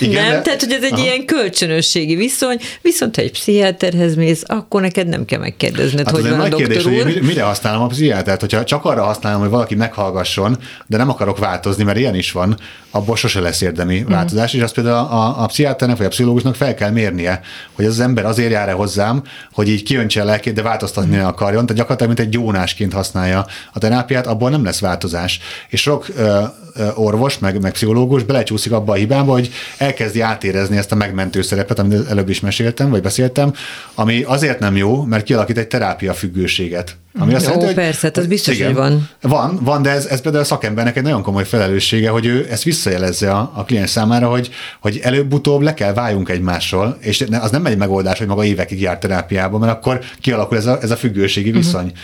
Igen, 0.00 0.22
nem? 0.22 0.32
De... 0.32 0.42
Tehát, 0.42 0.62
hogy 0.62 0.72
ez 0.72 0.82
egy 0.82 0.92
Aha. 0.92 1.02
ilyen 1.02 1.24
kölcsönösségi 1.24 2.14
viszony, 2.14 2.58
viszont 2.82 3.16
ha 3.16 3.22
egy 3.22 3.30
pszichiáterhez 3.30 4.14
mész, 4.14 4.42
akkor 4.46 4.80
neked 4.80 5.08
nem 5.08 5.24
kell 5.24 5.38
megkérdezned, 5.38 6.04
hát 6.04 6.14
hogy 6.14 6.28
van 6.28 6.40
a 6.40 6.56
kérdés, 6.56 6.84
úr. 6.84 7.02
Hogy 7.02 7.22
mire 7.22 7.42
használom 7.42 7.82
a 7.82 7.86
pszichiátert? 7.86 8.40
Hogyha 8.40 8.64
csak 8.64 8.84
arra 8.84 9.02
használom, 9.02 9.40
hogy 9.40 9.50
valaki 9.50 9.74
meghallgasson, 9.74 10.58
de 10.86 10.96
nem 10.96 11.08
akarok 11.08 11.38
változni, 11.38 11.84
mert 11.84 11.98
ilyen 11.98 12.14
is 12.14 12.32
van, 12.32 12.58
abból 12.90 13.16
sose 13.16 13.40
lesz 13.40 13.60
érdemi 13.60 14.00
mm. 14.00 14.08
változás, 14.08 14.52
és 14.52 14.60
azt 14.60 14.74
például 14.74 14.96
a, 14.96 15.42
a 15.42 15.46
pszichiáternek 15.46 15.96
vagy 15.96 16.06
a 16.06 16.08
pszichológusnak 16.08 16.54
fel 16.54 16.74
kell 16.74 16.90
mérnie, 16.90 17.40
hogy 17.72 17.84
az, 17.84 17.92
az 17.92 18.00
ember 18.00 18.24
azért 18.24 18.50
jár 18.50 18.68
-e 18.68 18.72
hozzám, 18.72 19.22
hogy 19.52 19.68
így 19.68 19.82
kiöntse 19.82 20.20
a 20.20 20.24
lelkét, 20.24 20.54
de 20.54 20.62
változtatni 20.62 21.16
mm. 21.16 21.20
akarjon. 21.20 21.66
Tehát 21.66 21.76
gyakorlatilag 21.76 22.05
mint 22.06 22.20
egy 22.20 22.28
gyónásként 22.28 22.92
használja 22.92 23.46
a 23.72 23.78
terápiát, 23.78 24.26
abból 24.26 24.50
nem 24.50 24.64
lesz 24.64 24.80
változás. 24.80 25.40
És 25.68 25.80
sok 25.80 26.08
ö, 26.16 26.42
ö, 26.74 26.88
orvos, 26.94 27.38
meg, 27.38 27.60
meg 27.60 27.72
pszichológus 27.72 28.22
belecsúszik 28.22 28.72
abba 28.72 28.92
a 28.92 28.96
hibába, 28.96 29.32
hogy 29.32 29.50
elkezdi 29.78 30.20
átérezni 30.20 30.76
ezt 30.76 30.92
a 30.92 30.96
megmentő 30.96 31.42
szerepet, 31.42 31.78
amit 31.78 32.08
előbb 32.08 32.28
is 32.28 32.40
meséltem, 32.40 32.90
vagy 32.90 33.02
beszéltem, 33.02 33.52
ami 33.94 34.22
azért 34.22 34.58
nem 34.58 34.76
jó, 34.76 35.02
mert 35.02 35.24
kialakít 35.24 35.58
egy 35.58 35.68
terápia 35.68 36.14
függőséget. 36.14 36.96
Ami 37.18 37.34
azt 37.34 37.46
Jó, 37.46 37.52
jelenti, 37.52 37.74
persze, 37.74 38.10
hogy, 38.14 38.22
ez 38.22 38.28
biztos, 38.28 38.54
igen, 38.54 38.66
hogy 38.66 38.76
van. 38.76 39.08
Van, 39.20 39.58
van, 39.62 39.82
de 39.82 39.90
ez, 39.90 40.06
ez 40.06 40.20
például 40.20 40.42
a 40.42 40.46
szakembernek 40.46 40.96
egy 40.96 41.02
nagyon 41.02 41.22
komoly 41.22 41.44
felelőssége, 41.44 42.10
hogy 42.10 42.26
ő 42.26 42.46
ezt 42.50 42.62
visszajelezze 42.62 43.30
a, 43.30 43.52
a 43.54 43.64
kliens 43.64 43.90
számára, 43.90 44.28
hogy, 44.28 44.50
hogy 44.80 45.00
előbb-utóbb 45.02 45.60
le 45.60 45.74
kell 45.74 45.92
váljunk 45.92 46.28
egymással, 46.28 46.96
és 47.00 47.24
az 47.40 47.50
nem 47.50 47.66
egy 47.66 47.76
megoldás, 47.76 48.18
hogy 48.18 48.26
maga 48.26 48.44
évekig 48.44 48.80
jár 48.80 48.98
terápiába, 48.98 49.58
mert 49.58 49.72
akkor 49.72 50.00
kialakul 50.20 50.56
ez 50.56 50.66
a, 50.66 50.78
ez 50.82 50.90
a 50.90 50.96
függőségi 50.96 51.48
mhm. 51.48 51.58
viszony. 51.58 51.84
Uh-huh. 51.84 51.98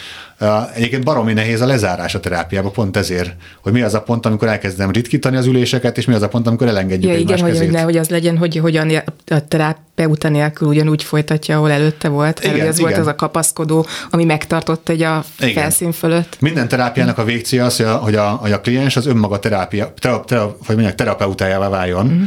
Egyébként 0.75 1.05
baromi 1.05 1.33
nehéz 1.33 1.61
a 1.61 1.67
lezárás 1.67 2.15
a 2.15 2.21
terápiába, 2.21 2.71
pont 2.71 2.97
ezért, 2.97 3.35
hogy 3.63 3.73
mi 3.73 3.83
az 3.83 3.95
a 3.95 4.03
pont, 4.03 4.27
amikor 4.27 4.49
elkezdem 4.49 4.91
ritkítani 4.91 5.37
az 5.37 5.47
üléseket, 5.47 5.99
és 5.99 6.05
mi 6.05 6.15
az 6.15 6.23
a 6.23 6.29
pont, 6.29 6.47
amikor 6.47 6.67
elengedjük 6.67 7.13
ja, 7.13 7.19
igen, 7.19 7.41
hogy, 7.41 7.83
hogy 7.85 7.97
az 7.97 8.09
legyen, 8.09 8.39
hogy 8.39 8.57
hogyan 8.57 8.91
a 9.27 9.49
terapeuta 9.49 10.29
nélkül 10.29 10.69
ugyanúgy 10.69 11.03
folytatja, 11.03 11.57
ahol 11.57 11.71
előtte 11.71 12.09
volt. 12.09 12.45
Igen, 12.45 12.67
ez 12.67 12.79
igen. 12.79 12.91
volt 12.91 13.01
az 13.01 13.07
a 13.07 13.15
kapaszkodó, 13.15 13.87
ami 14.11 14.25
megtartott 14.25 14.89
egy 14.89 15.03
a 15.03 15.25
igen. 15.39 15.53
felszín 15.53 15.93
fölött. 15.93 16.37
Minden 16.41 16.69
terápiának 16.69 17.19
a 17.19 17.25
végcélja 17.25 17.65
az, 17.65 17.77
hogy 17.77 17.87
a, 17.87 17.97
hogy 17.97 18.15
a, 18.15 18.29
hogy 18.29 18.53
a 18.53 18.61
kliens 18.61 18.97
az 18.97 19.07
önmaga 19.07 19.39
terápia, 19.39 19.95
terap, 19.99 20.27
terap, 20.27 20.67
vagy 20.67 20.77
mondják, 20.77 20.95
terapeutájává 20.95 21.69
váljon, 21.69 22.07
uh-huh. 22.07 22.23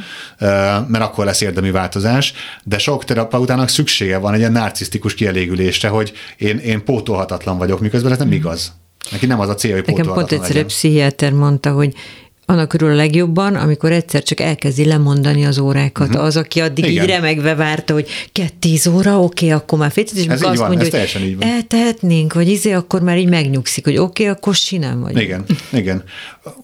Mert 0.88 1.04
akkor 1.04 1.26
lesz 1.26 1.42
érdemi 1.42 1.72
változás, 1.72 2.34
de 2.64 2.78
sok 2.78 3.04
terapeutának 3.04 3.70
szüksége 3.70 4.18
van 4.18 4.34
egy 4.34 4.40
ilyen 4.40 4.52
narcisztikus 4.52 5.14
kielégülésre, 5.14 5.88
hogy 5.88 6.14
én, 6.38 6.58
én 6.58 6.84
pótolhatatlan 6.84 7.58
vagyok, 7.58 7.80
miközben 7.80 8.12
ez 8.12 8.18
nem 8.18 8.28
uh-huh. 8.28 8.44
igaz. 8.44 8.74
Neki 9.12 9.26
nem 9.26 9.40
az 9.40 9.50
a 9.50 9.56
cél, 9.56 9.74
hogy 9.74 9.84
Nekem 9.86 10.14
pont 10.14 10.32
egyszer 10.32 10.56
egy 10.56 10.66
pszichiáter 10.66 11.32
mondta, 11.32 11.72
hogy 11.72 11.94
annak 12.46 12.68
körül 12.68 12.89
a 12.89 12.96
legjobban, 12.96 13.56
amikor 13.56 13.91
egyszer 13.91 14.24
csak 14.24 14.39
elkezdi 14.39 14.86
lemondani 14.86 15.46
az 15.46 15.60
órákat. 15.60 16.08
Uh-huh. 16.08 16.24
Az, 16.24 16.38
aki 16.38 16.62
addig 16.62 16.86
Igen. 16.86 17.04
így 17.04 17.10
íremegve 17.10 17.56
várta, 17.56 17.93
hogy 17.93 18.08
két 18.32 18.54
tíz 18.54 18.88
óra, 18.88 19.20
oké, 19.20 19.46
okay, 19.46 19.58
akkor 19.58 19.80
már 19.80 19.91
fél 19.91 20.04
és 20.14 20.26
ez 20.26 20.41
azt 20.41 20.58
van, 20.58 20.68
mondja, 20.68 21.00
hogy 21.00 21.22
így 21.22 21.38
van. 21.38 21.50
eltehetnénk, 21.50 22.34
vagy 22.34 22.50
izé, 22.50 22.72
akkor 22.72 23.02
már 23.02 23.18
így 23.18 23.30
megnyugszik, 23.30 23.84
hogy 23.84 23.98
oké, 23.98 24.24
okay, 24.24 24.36
akkor 24.36 24.56
sinem 24.56 25.02
vagy. 25.02 25.22
Igen, 25.22 25.46
igen. 25.72 26.04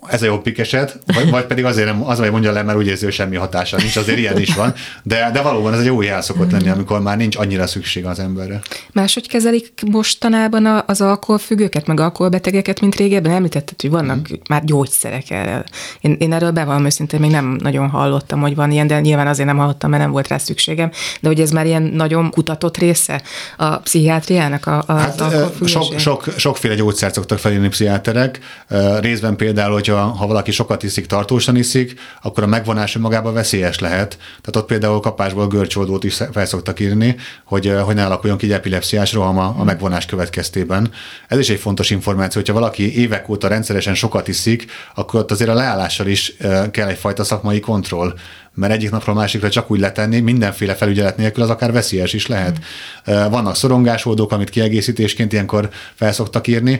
Ez 0.08 0.22
a 0.22 0.26
jobb 0.26 0.54
eset, 0.58 1.00
vagy, 1.06 1.30
vagy 1.30 1.46
pedig 1.46 1.66
azért 1.66 1.88
nem, 1.88 2.08
az, 2.08 2.20
hogy 2.20 2.32
mondja 2.32 2.52
le, 2.52 2.64
mert 2.64 2.78
úgy 2.78 2.88
érzi, 2.88 3.04
hogy 3.04 3.14
semmi 3.14 3.36
hatása 3.36 3.78
nincs, 3.78 3.96
azért 3.96 4.18
ilyen 4.18 4.40
is 4.40 4.56
van, 4.56 4.74
de, 5.04 5.30
de 5.34 5.42
valóban 5.42 5.74
ez 5.74 5.80
egy 5.80 5.86
jó 5.86 6.02
jel 6.02 6.22
szokott 6.22 6.52
lenni, 6.52 6.70
amikor 6.70 7.02
már 7.02 7.18
nincs 7.18 7.36
annyira 7.36 7.68
szükség 7.68 8.06
az 8.06 8.20
emberre. 8.20 8.62
Máshogy 8.92 9.28
kezelik 9.28 9.72
mostanában 9.92 10.84
az 10.86 11.02
alkoholfüggőket, 11.02 11.88
meg 11.88 12.00
alkoholbetegeket, 12.00 12.80
mint 12.82 12.96
régebben? 12.96 13.32
Említetted, 13.32 13.82
hogy 13.82 13.90
vannak 13.90 14.18
uh-huh. 14.22 14.38
már 14.50 14.64
gyógyszerek 14.66 15.30
erre 15.30 15.64
én, 16.02 16.16
én 16.20 16.34
erről 16.34 16.52
bevallom 16.52 16.86
őszintén, 16.86 17.20
még 17.20 17.32
nem 17.32 17.58
nagyon 17.64 17.90
hallottam, 17.90 18.42
hogy 18.42 18.56
van 18.56 18.72
ilyen, 18.72 18.88
de 18.88 19.00
nyilván 19.00 19.28
azért 19.28 19.48
nem 19.48 19.58
hallottam, 19.58 19.90
mert 19.90 20.02
nem 20.02 20.12
volt 20.12 20.28
rá 20.28 20.38
szükségem, 20.38 20.92
de 21.20 21.28
hogy 21.28 21.40
ez 21.40 21.52
már 21.52 21.66
ilyen 21.66 21.84
nagyon 21.84 22.30
kutatott 22.30 22.78
része 22.78 23.22
a 23.58 23.78
pszichiátriának, 23.78 24.66
a, 24.66 24.84
a 24.88 24.94
hát, 24.94 25.24
sok, 25.66 26.00
sok, 26.00 26.24
sokféle 26.38 26.76
gyógyszert 26.76 27.14
szoktak 27.14 27.40
felírni 27.40 27.68
pszichiáterek. 27.68 28.40
Részben 29.00 29.36
például, 29.36 29.74
hogyha 29.74 29.98
ha 29.98 30.28
valaki 30.28 30.52
sokat 30.52 30.84
iszik, 30.84 31.06
tartósan 31.06 31.56
iszik, 31.56 32.00
akkor 32.22 32.44
a 32.44 32.48
megvonás 32.48 32.96
önmagában 32.96 33.34
veszélyes 33.34 33.80
lehet. 33.80 34.18
Tehát 34.18 34.56
ott 34.56 34.66
például 34.66 35.00
kapásból 35.00 35.48
görcsoldót 35.48 36.04
is 36.04 36.18
fel 36.32 36.46
szoktak 36.46 36.80
írni, 36.80 37.16
hogy, 37.46 37.74
hogy 37.84 37.96
ne 37.96 38.06
alakuljon 38.06 38.38
ki 38.38 38.46
egy 38.46 38.52
epilepsziás 38.52 39.14
roham 39.14 39.38
a, 39.38 39.56
a 39.58 39.64
megvonás 39.64 40.06
következtében. 40.06 40.92
Ez 41.28 41.40
is 41.40 41.50
egy 41.50 41.60
fontos 41.60 41.90
információ, 41.90 42.42
hogyha 42.42 42.60
valaki 42.60 43.00
évek 43.00 43.30
óta 43.30 43.48
rendszeresen 43.48 43.96
sokat 43.96 44.28
iszik, 44.28 44.66
akkor 44.96 45.20
ott 45.20 45.32
azért 45.32 45.50
a 45.50 45.54
leállással 45.62 46.08
is 46.08 46.34
kell 46.72 46.88
egyfajta 46.88 47.24
szakmai 47.24 47.60
kontroll, 47.60 48.14
mert 48.54 48.74
egyik 48.74 48.92
napról 48.92 49.16
másikra 49.16 49.50
csak 49.50 49.72
úgy 49.72 49.80
letenni, 49.80 50.20
mindenféle 50.20 50.76
felügyelet 50.76 51.18
nélkül 51.18 51.44
az 51.44 51.50
akár 51.50 51.72
veszélyes 51.72 52.14
is 52.14 52.28
lehet. 52.28 52.58
Mm. 52.58 53.30
Vannak 53.30 53.56
szorongásoldók, 53.56 54.32
amit 54.32 54.50
kiegészítésként 54.50 55.34
ilyenkor 55.34 55.70
felszoktak 55.96 56.48
írni, 56.48 56.80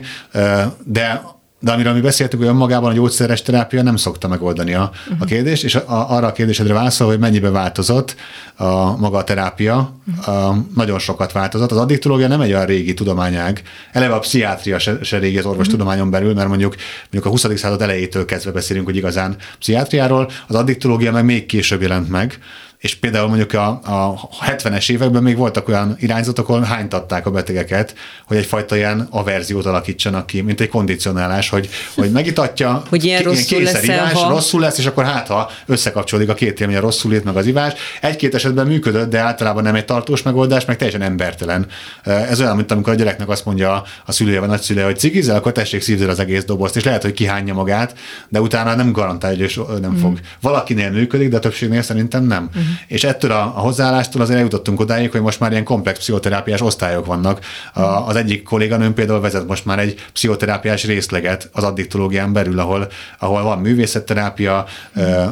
de 0.84 1.22
de 1.62 1.72
amiről 1.72 1.92
mi 1.92 2.00
beszéltük, 2.00 2.38
hogy 2.38 2.48
önmagában 2.48 2.90
a 2.90 2.94
gyógyszeres 2.94 3.42
terápia 3.42 3.82
nem 3.82 3.96
szokta 3.96 4.28
megoldani 4.28 4.74
a, 4.74 4.90
uh-huh. 4.92 5.16
a 5.20 5.24
kérdést, 5.24 5.64
és 5.64 5.74
a, 5.74 6.10
arra 6.10 6.26
a 6.26 6.32
kérdésedre 6.32 6.72
válaszol, 6.72 7.06
hogy 7.06 7.18
mennyibe 7.18 7.50
változott 7.50 8.16
a 8.56 8.96
maga 8.96 9.16
a 9.16 9.24
terápia, 9.24 9.92
uh-huh. 10.18 10.48
a, 10.48 10.56
nagyon 10.74 10.98
sokat 10.98 11.32
változott. 11.32 11.70
Az 11.70 11.76
addiktológia 11.76 12.28
nem 12.28 12.40
egy 12.40 12.52
olyan 12.52 12.66
régi 12.66 12.94
tudományág, 12.94 13.62
eleve 13.92 14.14
a 14.14 14.18
pszichiátria 14.18 14.78
se, 14.78 14.98
se 15.02 15.18
régi 15.18 15.38
az 15.38 15.44
orvostudományon 15.44 16.06
uh-huh. 16.06 16.20
belül, 16.20 16.34
mert 16.34 16.48
mondjuk, 16.48 16.74
mondjuk 17.02 17.24
a 17.24 17.28
20. 17.28 17.58
század 17.58 17.82
elejétől 17.82 18.24
kezdve 18.24 18.50
beszélünk, 18.50 18.86
hogy 18.86 18.96
igazán 18.96 19.36
pszichiátriáról, 19.58 20.30
az 20.46 20.54
addiktológia 20.54 21.12
meg 21.12 21.24
még 21.24 21.46
később 21.46 21.82
jelent 21.82 22.08
meg, 22.08 22.38
és 22.82 22.94
például 22.94 23.28
mondjuk 23.28 23.52
a, 23.52 23.68
a 23.68 24.28
70-es 24.46 24.90
években 24.90 25.22
még 25.22 25.36
voltak 25.36 25.68
olyan 25.68 25.96
irányzatok, 26.00 26.48
ahol 26.48 26.62
hánytatták 26.62 27.26
a 27.26 27.30
betegeket, 27.30 27.94
hogy 28.26 28.36
egyfajta 28.36 28.76
ilyen 28.76 29.06
averziót 29.10 29.66
alakítsanak 29.66 30.26
ki, 30.26 30.40
mint 30.40 30.60
egy 30.60 30.68
kondicionálás, 30.68 31.48
hogy, 31.48 31.68
hogy 31.94 32.10
megitatja, 32.10 32.82
hogy 32.88 33.04
ilyen, 33.04 33.20
ilyen 33.20 33.32
rosszul 33.32 33.62
lesz, 33.62 33.82
ivás, 33.82 34.12
ha... 34.12 34.28
rosszul 34.28 34.60
lesz, 34.60 34.78
és 34.78 34.86
akkor 34.86 35.04
hát 35.04 35.26
ha 35.26 35.50
összekapcsolódik 35.66 36.30
a 36.30 36.34
két 36.34 36.60
élmény, 36.60 36.76
a 36.76 36.80
rosszul 36.80 37.10
lét 37.10 37.24
meg 37.24 37.36
az 37.36 37.46
ivás. 37.46 37.72
Egy-két 38.00 38.34
esetben 38.34 38.66
működött, 38.66 39.10
de 39.10 39.18
általában 39.18 39.62
nem 39.62 39.74
egy 39.74 39.84
tartós 39.84 40.22
megoldás, 40.22 40.64
meg 40.64 40.76
teljesen 40.76 41.02
embertelen. 41.02 41.66
Ez 42.04 42.40
olyan, 42.40 42.56
mint 42.56 42.72
amikor 42.72 42.92
a 42.92 42.96
gyereknek 42.96 43.28
azt 43.28 43.44
mondja 43.44 43.82
a 44.06 44.12
szülője 44.12 44.40
vagy 44.40 44.48
nagyszülője, 44.48 44.86
hogy 44.86 44.98
cigizel, 44.98 45.36
akkor 45.36 45.52
tessék 45.52 45.82
szívdél 45.82 46.10
az 46.10 46.18
egész 46.18 46.44
dobozt, 46.44 46.76
és 46.76 46.84
lehet, 46.84 47.02
hogy 47.02 47.12
kihányja 47.12 47.54
magát, 47.54 47.94
de 48.28 48.40
utána 48.40 48.74
nem 48.74 48.92
garantálja, 48.92 49.46
hogy 49.54 49.80
nem 49.80 49.92
mm. 49.92 50.00
fog. 50.00 50.18
Valakinél 50.40 50.90
működik, 50.90 51.28
de 51.28 51.36
a 51.36 51.40
többségnél 51.40 51.82
szerintem 51.82 52.24
nem. 52.24 52.50
Mm. 52.58 52.71
És 52.86 53.04
ettől 53.04 53.30
a, 53.30 53.42
a 53.42 53.60
hozzáállástól 53.60 54.22
azért 54.22 54.36
eljutottunk 54.38 54.80
odáig, 54.80 55.10
hogy 55.10 55.20
most 55.20 55.40
már 55.40 55.50
ilyen 55.50 55.64
komplex 55.64 55.98
pszichoterápiás 55.98 56.60
osztályok 56.60 57.06
vannak. 57.06 57.40
A, 57.72 57.80
az 57.80 58.16
egyik 58.16 58.42
kolléganőm 58.42 58.94
például 58.94 59.20
vezet 59.20 59.46
most 59.46 59.64
már 59.64 59.78
egy 59.78 59.94
pszichoterápiás 60.12 60.84
részleget 60.84 61.50
az 61.52 61.64
addiktológián 61.64 62.32
belül, 62.32 62.58
ahol, 62.58 62.88
ahol 63.18 63.42
van 63.42 63.58
művészetterápia, 63.58 64.64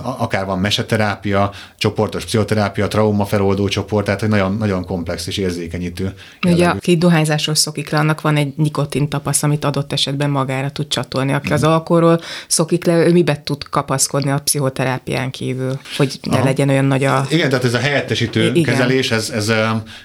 akár 0.03 0.47
van 0.47 0.59
meseterápia, 0.59 1.51
csoportos 1.79 2.25
pszichoterápia, 2.25 2.89
traumafeloldó 2.89 3.69
csoport, 3.69 4.05
tehát 4.05 4.21
hogy 4.21 4.29
nagyon, 4.29 4.57
nagyon 4.57 4.85
komplex 4.85 5.27
és 5.27 5.37
érzékenyítő. 5.37 6.15
Ugye 6.47 6.69
aki 6.69 6.97
dohányzásról 6.97 7.55
szokik 7.55 7.91
le, 7.91 7.99
annak 7.99 8.21
van 8.21 8.37
egy 8.37 8.53
nikotin 8.57 9.09
tapasz, 9.09 9.43
amit 9.43 9.65
adott 9.65 9.93
esetben 9.93 10.31
magára 10.31 10.71
tud 10.71 10.89
csatolni. 10.89 11.33
Aki 11.33 11.53
az 11.53 11.65
alkoholról 11.65 12.21
szokik 12.47 12.85
le, 12.85 13.07
ő 13.07 13.13
mibe 13.13 13.43
tud 13.43 13.69
kapaszkodni 13.69 14.31
a 14.31 14.39
pszichoterápián 14.39 15.31
kívül, 15.31 15.81
hogy 15.97 16.19
ne 16.23 16.37
Aha. 16.37 16.45
legyen 16.45 16.69
olyan 16.69 16.85
nagy 16.85 17.05
a... 17.05 17.27
Igen, 17.31 17.49
tehát 17.49 17.65
ez 17.65 17.75
a 17.75 17.79
helyettesítő 17.79 18.49
Igen. 18.49 18.63
kezelés, 18.63 19.11
ez, 19.11 19.31
ez, 19.31 19.53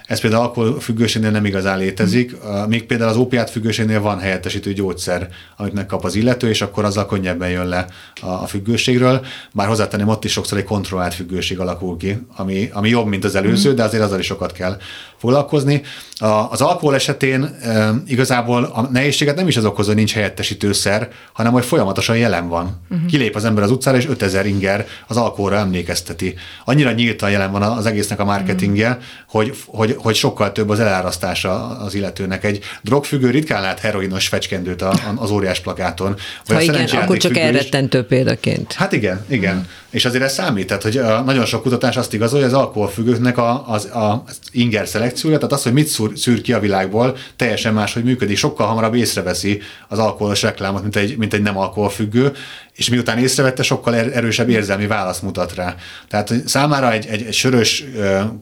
ez 0.05 0.19
például 0.19 0.43
alkoholfüggőségnél 0.43 1.32
nem 1.32 1.45
igazán 1.45 1.78
létezik, 1.78 2.36
míg 2.67 2.86
például 2.86 3.09
az 3.09 3.17
ópiát 3.17 3.49
függőségnél 3.49 4.01
van 4.01 4.19
helyettesítő 4.19 4.73
gyógyszer, 4.73 5.28
amit 5.57 5.73
megkap 5.73 6.03
az 6.03 6.15
illető, 6.15 6.49
és 6.49 6.61
akkor 6.61 6.86
azzal 6.86 7.05
könnyebben 7.05 7.49
jön 7.49 7.67
le 7.67 7.86
a, 8.21 8.28
a 8.28 8.45
függőségről. 8.45 9.26
Bár 9.53 9.67
hozzátenném, 9.67 10.07
ott 10.07 10.23
is 10.23 10.32
sokszor 10.32 10.57
egy 10.57 10.63
kontrollált 10.63 11.13
függőség 11.13 11.59
alakul 11.59 11.97
ki, 11.97 12.17
ami, 12.36 12.69
ami 12.73 12.89
jobb, 12.89 13.07
mint 13.07 13.23
az 13.23 13.36
előző, 13.36 13.73
de 13.73 13.84
azért 13.84 14.03
azzal 14.03 14.19
is 14.19 14.26
sokat 14.26 14.51
kell 14.51 14.78
foglalkozni. 15.26 15.82
A, 16.17 16.26
az 16.26 16.61
alkohol 16.61 16.95
esetén 16.95 17.43
e, 17.43 17.93
igazából 18.07 18.63
a 18.63 18.82
nehézséget 18.91 19.36
nem 19.36 19.47
is 19.47 19.57
az 19.57 19.65
okozza, 19.65 19.88
hogy 19.88 19.97
nincs 19.97 20.13
helyettesítőszer, 20.13 21.09
hanem 21.34 21.51
hogy 21.51 21.65
folyamatosan 21.65 22.17
jelen 22.17 22.47
van. 22.47 22.82
Uh-huh. 22.89 23.07
Kilép 23.07 23.36
az 23.36 23.45
ember 23.45 23.63
az 23.63 23.71
utcára, 23.71 23.97
és 23.97 24.07
5000 24.07 24.45
inger 24.45 24.88
az 25.07 25.17
alkoholra 25.17 25.57
emlékezteti. 25.57 26.36
Annyira 26.65 26.91
nyíltan 26.91 27.30
jelen 27.30 27.51
van 27.51 27.61
az 27.61 27.86
egésznek 27.86 28.19
a 28.19 28.26
marketingje, 28.26 28.89
uh-huh. 28.89 29.03
hogy, 29.28 29.55
hogy, 29.65 29.95
hogy 29.97 30.15
sokkal 30.15 30.51
több 30.51 30.69
az 30.69 30.80
elárasztása 30.80 31.67
az 31.67 31.93
illetőnek. 31.93 32.43
Egy 32.43 32.59
drogfüggő 32.82 33.30
ritkán 33.30 33.61
lát 33.61 33.80
heroinos 33.80 34.28
fecskendőt 34.28 34.82
a, 34.82 34.93
az 35.15 35.32
óriás 35.32 35.59
plakáton. 35.59 36.15
Vagy 36.47 36.55
ha 36.55 36.61
igen, 36.61 37.01
akkor 37.01 37.17
csak 37.17 37.38
elrettentő 37.38 38.05
példaként. 38.05 38.73
Hát 38.73 38.91
igen, 38.93 39.26
igen. 39.28 39.55
Uh-huh. 39.55 39.69
És 39.95 40.05
azért 40.05 40.23
ez 40.23 40.33
számít, 40.33 40.67
tehát 40.67 40.83
hogy 40.83 41.01
nagyon 41.25 41.45
sok 41.45 41.61
kutatás 41.61 41.97
azt 41.97 42.13
igazolja, 42.13 42.45
hogy 42.45 42.53
az 42.53 42.59
alkoholfüggőknek 42.59 43.37
a, 43.37 43.67
az, 43.67 43.85
a 43.85 44.23
inger 44.51 44.87
szelekciója, 44.87 45.37
tehát 45.37 45.53
az, 45.53 45.63
hogy 45.63 45.73
mit 45.73 45.87
szűr, 45.87 46.11
szűr 46.15 46.41
ki 46.41 46.53
a 46.53 46.59
világból, 46.59 47.17
teljesen 47.35 47.73
máshogy 47.73 48.03
működik. 48.03 48.37
Sokkal 48.37 48.67
hamarabb 48.67 48.95
észreveszi 48.95 49.61
az 49.87 49.99
alkoholos 49.99 50.41
reklámot, 50.41 50.81
mint 50.81 50.95
egy, 50.95 51.17
mint 51.17 51.33
egy 51.33 51.41
nem 51.41 51.57
alkoholfüggő, 51.57 52.31
és 52.75 52.89
miután 52.89 53.17
észrevette, 53.17 53.63
sokkal 53.63 53.95
er-, 53.95 54.15
erősebb 54.15 54.49
érzelmi 54.49 54.87
választ 54.87 55.21
mutat 55.21 55.55
rá. 55.55 55.75
Tehát 56.07 56.29
hogy 56.29 56.47
számára 56.47 56.91
egy, 56.91 57.05
egy, 57.05 57.21
egy 57.21 57.33
sörös 57.33 57.83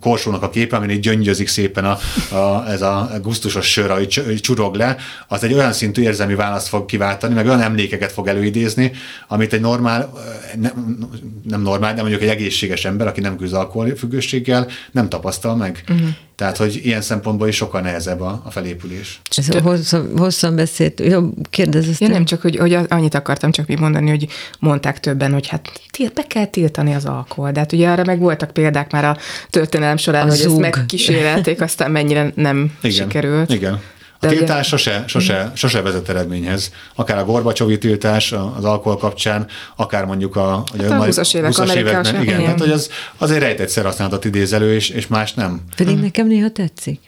korsónak 0.02 0.44
a 0.44 0.50
képe, 0.50 0.76
amin 0.76 0.90
így 0.90 1.00
gyöngyözik 1.00 1.48
szépen 1.48 1.86
a, 1.86 1.98
a, 2.36 2.70
ez 2.70 2.82
a 2.82 3.10
gusztusos 3.22 3.72
sör, 3.72 3.92
ahogy 3.92 4.08
csurog 4.42 4.76
le, 4.76 4.96
az 5.28 5.44
egy 5.44 5.54
olyan 5.54 5.74
szintű 5.74 6.02
érzelmi 6.02 6.36
választ 6.36 6.68
fog 6.68 6.86
kiváltani, 6.86 7.34
meg 7.34 7.46
olyan 7.46 7.62
emlékeket 7.62 8.12
fog 8.12 8.28
előidézni, 8.28 8.92
amit 9.28 9.54
egy 9.54 9.62
normál, 9.62 10.14
nem, 10.60 10.98
nem 11.44 11.62
normál, 11.62 11.94
de 11.94 12.02
mondjuk 12.02 12.22
egy 12.22 12.30
egészséges 12.30 12.86
ember, 12.86 13.08
aki 13.08 13.22
nem 13.22 13.38
küzd 13.38 13.54
alkoholfüggőséggel, 13.54 14.68
nem 14.92 15.10
tapasztal 15.10 15.56
meg. 15.56 15.84
Uh-huh. 15.90 16.08
Tehát, 16.36 16.58
hogy 16.58 16.80
ilyen 16.84 17.02
szempontból 17.02 17.48
is 17.48 17.56
sokkal 17.56 17.82
nehezebb 17.82 18.22
a, 18.22 18.42
a 18.46 18.52
felépülés. 18.52 19.22
Ez 19.36 19.48
hosszan, 19.48 20.18
hosszan 20.18 20.56
beszélt. 20.56 21.00
Jó, 21.00 21.22
kérdez 21.50 21.88
ezt. 21.88 22.00
Ja, 22.00 22.08
nem 22.08 22.26
csak, 22.26 22.42
hogy, 22.42 22.58
hogy 22.58 22.78
annyit 22.88 23.14
akartam 23.14 23.52
csak 23.52 23.68
még 23.68 23.78
mondani, 23.78 24.10
hogy 24.10 24.28
mondták 24.60 25.00
többen, 25.00 25.34
hogy 25.34 25.48
hát 25.48 25.70
be 26.14 26.24
kell 26.28 26.46
tiltani 26.46 26.94
az 26.94 27.06
alkohol. 27.06 27.52
De 27.52 27.60
hát 27.60 27.72
ugye 27.72 27.90
arra 27.90 28.04
meg 28.04 28.20
voltak 28.20 28.52
példák 28.52 28.92
már 28.92 29.06
a 29.06 29.18
történelem 29.50 29.98
során, 29.98 30.26
a 30.26 30.30
hogy 30.30 30.38
zúg. 30.38 30.64
ezt 30.64 30.76
megkísérelték, 30.76 31.62
aztán 31.62 31.92
mennyire 31.92 32.32
nem 32.36 32.72
igen, 32.82 32.96
sikerült. 32.96 33.54
Igen. 33.54 33.80
A 34.24 34.28
tiltás 34.28 34.68
sose, 34.68 35.04
sose, 35.08 35.52
sose 35.56 35.82
vezet 35.82 36.10
eredményhez. 36.10 36.72
Akár 36.96 37.18
a 37.18 37.26
Gorbacsovi 37.26 37.78
tiltás 37.78 38.32
az 38.32 38.64
alkohol 38.64 38.98
kapcsán, 38.98 39.48
akár 39.76 40.06
mondjuk 40.06 40.36
a, 40.36 40.64
hát 40.78 40.92
a 40.92 41.06
20-as 41.06 41.36
évek 41.36 41.56
20 41.56 41.74
években. 41.76 42.06
Igen, 42.06 42.24
igen, 42.24 42.42
tehát 42.42 42.60
hogy 42.60 42.72
az 42.72 42.90
azért 43.18 43.40
rejtett 43.40 43.70
szerhasználatot 43.70 44.26
idéz 44.26 44.54
elő, 44.54 44.74
és, 44.74 44.90
és 44.90 45.08
más 45.08 45.34
nem. 45.34 45.62
Pedig 45.76 45.94
hmm. 45.94 46.04
nekem 46.04 46.28
néha 46.28 46.50
tetszik. 46.50 47.00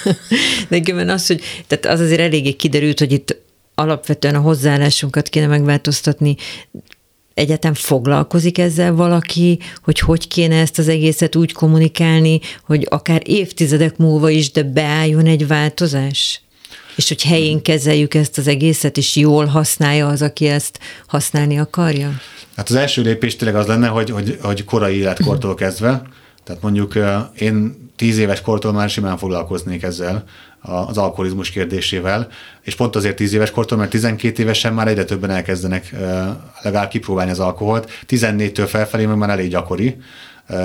Nekem 0.68 1.08
az, 1.08 1.26
hogy 1.26 1.42
tehát 1.66 1.86
az 1.86 2.00
azért 2.00 2.20
eléggé 2.20 2.52
kiderült, 2.52 2.98
hogy 2.98 3.12
itt 3.12 3.44
alapvetően 3.74 4.34
a 4.34 4.40
hozzáállásunkat 4.40 5.28
kéne 5.28 5.46
megváltoztatni, 5.46 6.36
egyetem 7.36 7.74
foglalkozik 7.74 8.58
ezzel 8.58 8.94
valaki, 8.94 9.58
hogy 9.84 9.98
hogy 9.98 10.28
kéne 10.28 10.60
ezt 10.60 10.78
az 10.78 10.88
egészet 10.88 11.36
úgy 11.36 11.52
kommunikálni, 11.52 12.40
hogy 12.62 12.86
akár 12.90 13.22
évtizedek 13.24 13.96
múlva 13.96 14.30
is, 14.30 14.50
de 14.50 14.62
beálljon 14.62 15.26
egy 15.26 15.46
változás? 15.46 16.40
És 16.96 17.08
hogy 17.08 17.22
helyén 17.22 17.62
kezeljük 17.62 18.14
ezt 18.14 18.38
az 18.38 18.46
egészet, 18.46 18.96
és 18.96 19.16
jól 19.16 19.44
használja 19.44 20.08
az, 20.08 20.22
aki 20.22 20.46
ezt 20.46 20.78
használni 21.06 21.58
akarja? 21.58 22.12
Hát 22.56 22.68
az 22.68 22.74
első 22.74 23.02
lépés 23.02 23.36
tényleg 23.36 23.56
az 23.60 23.66
lenne, 23.66 23.86
hogy, 23.86 24.10
hogy, 24.10 24.38
hogy 24.42 24.64
korai 24.64 24.96
életkortól 24.96 25.54
kezdve, 25.54 26.02
tehát 26.44 26.62
mondjuk 26.62 26.98
én 27.38 27.74
tíz 27.96 28.18
éves 28.18 28.40
kortól 28.40 28.72
már 28.72 28.90
simán 28.90 29.18
foglalkoznék 29.18 29.82
ezzel, 29.82 30.24
az 30.66 30.98
alkoholizmus 30.98 31.50
kérdésével, 31.50 32.28
és 32.62 32.74
pont 32.74 32.96
azért 32.96 33.16
10 33.16 33.32
éves 33.32 33.50
kortól, 33.50 33.78
mert 33.78 33.90
12 33.90 34.42
évesen 34.42 34.74
már 34.74 34.88
egyre 34.88 35.04
többen 35.04 35.30
elkezdenek 35.30 35.94
legalább 36.62 36.88
kipróbálni 36.88 37.30
az 37.30 37.40
alkoholt, 37.40 37.90
14-től 38.08 38.66
felfelé 38.68 39.06
meg 39.06 39.16
már 39.16 39.30
elég 39.30 39.50
gyakori, 39.50 39.96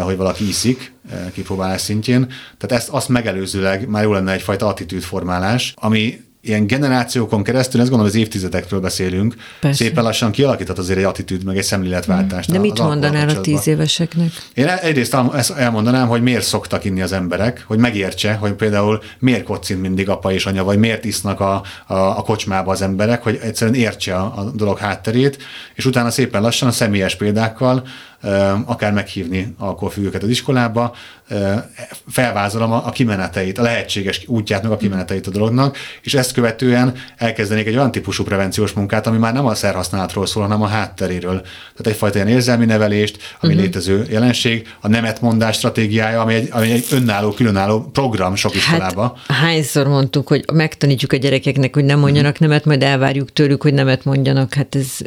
hogy 0.01 0.17
valaki 0.17 0.47
iszik 0.47 0.93
kipróbálás 1.33 1.81
szintjén. 1.81 2.27
Tehát 2.57 2.83
ezt 2.83 2.89
azt 2.89 3.09
megelőzőleg 3.09 3.87
már 3.87 4.03
jó 4.03 4.13
lenne 4.13 4.31
egyfajta 4.31 4.67
attitűdformálás, 4.67 5.73
ami 5.75 6.29
ilyen 6.43 6.67
generációkon 6.67 7.43
keresztül, 7.43 7.81
ezt 7.81 7.89
gondolom, 7.89 8.13
az 8.13 8.19
évtizedekről 8.19 8.79
beszélünk, 8.79 9.35
Persze. 9.59 9.83
szépen 9.83 10.03
lassan 10.03 10.31
kialakíthat 10.31 10.77
azért 10.77 10.99
egy 10.99 11.03
attitűd, 11.03 11.43
meg 11.43 11.57
egy 11.57 11.63
szemléletváltást. 11.63 12.51
De 12.51 12.59
mit 12.59 12.79
mondanál 12.79 13.29
a 13.29 13.41
tíz 13.41 13.67
éveseknek? 13.67 14.31
Én 14.53 14.67
egyrészt 14.67 15.17
ezt 15.33 15.51
elmondanám, 15.51 16.07
hogy 16.07 16.21
miért 16.21 16.43
szoktak 16.43 16.85
inni 16.85 17.01
az 17.01 17.11
emberek, 17.11 17.63
hogy 17.67 17.77
megértse, 17.77 18.33
hogy 18.33 18.53
például 18.53 19.01
miért 19.19 19.43
kocint 19.43 19.81
mindig 19.81 20.09
apa 20.09 20.31
és 20.31 20.45
anya, 20.45 20.63
vagy 20.63 20.77
miért 20.77 21.05
isznak 21.05 21.39
a, 21.39 21.63
a, 21.87 21.93
a 21.93 22.21
kocsmába 22.21 22.71
az 22.71 22.81
emberek, 22.81 23.23
hogy 23.23 23.39
egyszerűen 23.41 23.75
értse 23.75 24.15
a, 24.15 24.33
a 24.35 24.43
dolog 24.43 24.77
hátterét, 24.77 25.37
és 25.73 25.85
utána 25.85 26.11
szépen 26.11 26.41
lassan 26.41 26.67
a 26.67 26.71
személyes 26.71 27.15
példákkal 27.15 27.83
akár 28.65 28.91
meghívni 28.91 29.55
alkoholfüggőket 29.57 30.23
az 30.23 30.29
iskolába, 30.29 30.95
felvázolom 32.07 32.71
a 32.71 32.89
kimeneteit, 32.89 33.57
a 33.57 33.61
lehetséges 33.61 34.23
útját, 34.27 34.63
meg 34.63 34.71
a 34.71 34.77
kimeneteit 34.77 35.27
a 35.27 35.31
dolognak, 35.31 35.77
és 36.01 36.13
ezt 36.13 36.33
követően 36.33 36.93
elkezdenék 37.17 37.67
egy 37.67 37.75
olyan 37.75 37.91
típusú 37.91 38.23
prevenciós 38.23 38.71
munkát, 38.71 39.07
ami 39.07 39.17
már 39.17 39.33
nem 39.33 39.45
a 39.45 39.55
szerhasználatról 39.55 40.25
szól, 40.25 40.43
hanem 40.43 40.61
a 40.61 40.67
hátteréről. 40.67 41.41
Tehát 41.41 41.87
egyfajta 41.87 42.15
ilyen 42.15 42.27
érzelmi 42.27 42.65
nevelést, 42.65 43.17
ami 43.39 43.53
uh-huh. 43.53 43.67
létező 43.67 44.05
jelenség, 44.09 44.67
a 44.81 44.87
nemetmondás 44.87 45.55
stratégiája, 45.55 46.21
ami 46.21 46.33
egy, 46.33 46.47
ami 46.51 46.71
egy 46.71 46.85
önálló, 46.91 47.31
különálló 47.31 47.81
program 47.81 48.35
sok 48.35 48.55
iskolába. 48.55 49.17
Hát, 49.27 49.37
hányszor 49.37 49.87
mondtuk, 49.87 50.27
hogy 50.27 50.43
megtanítjuk 50.53 51.13
a 51.13 51.17
gyerekeknek, 51.17 51.73
hogy 51.73 51.85
nem 51.85 51.99
mondjanak 51.99 52.33
uh-huh. 52.33 52.47
nemet, 52.47 52.65
majd 52.65 52.83
elvárjuk 52.83 53.33
tőlük, 53.33 53.61
hogy 53.61 53.73
nemet 53.73 54.05
mondjanak. 54.05 54.53
Hát 54.53 54.75
ez 54.75 54.97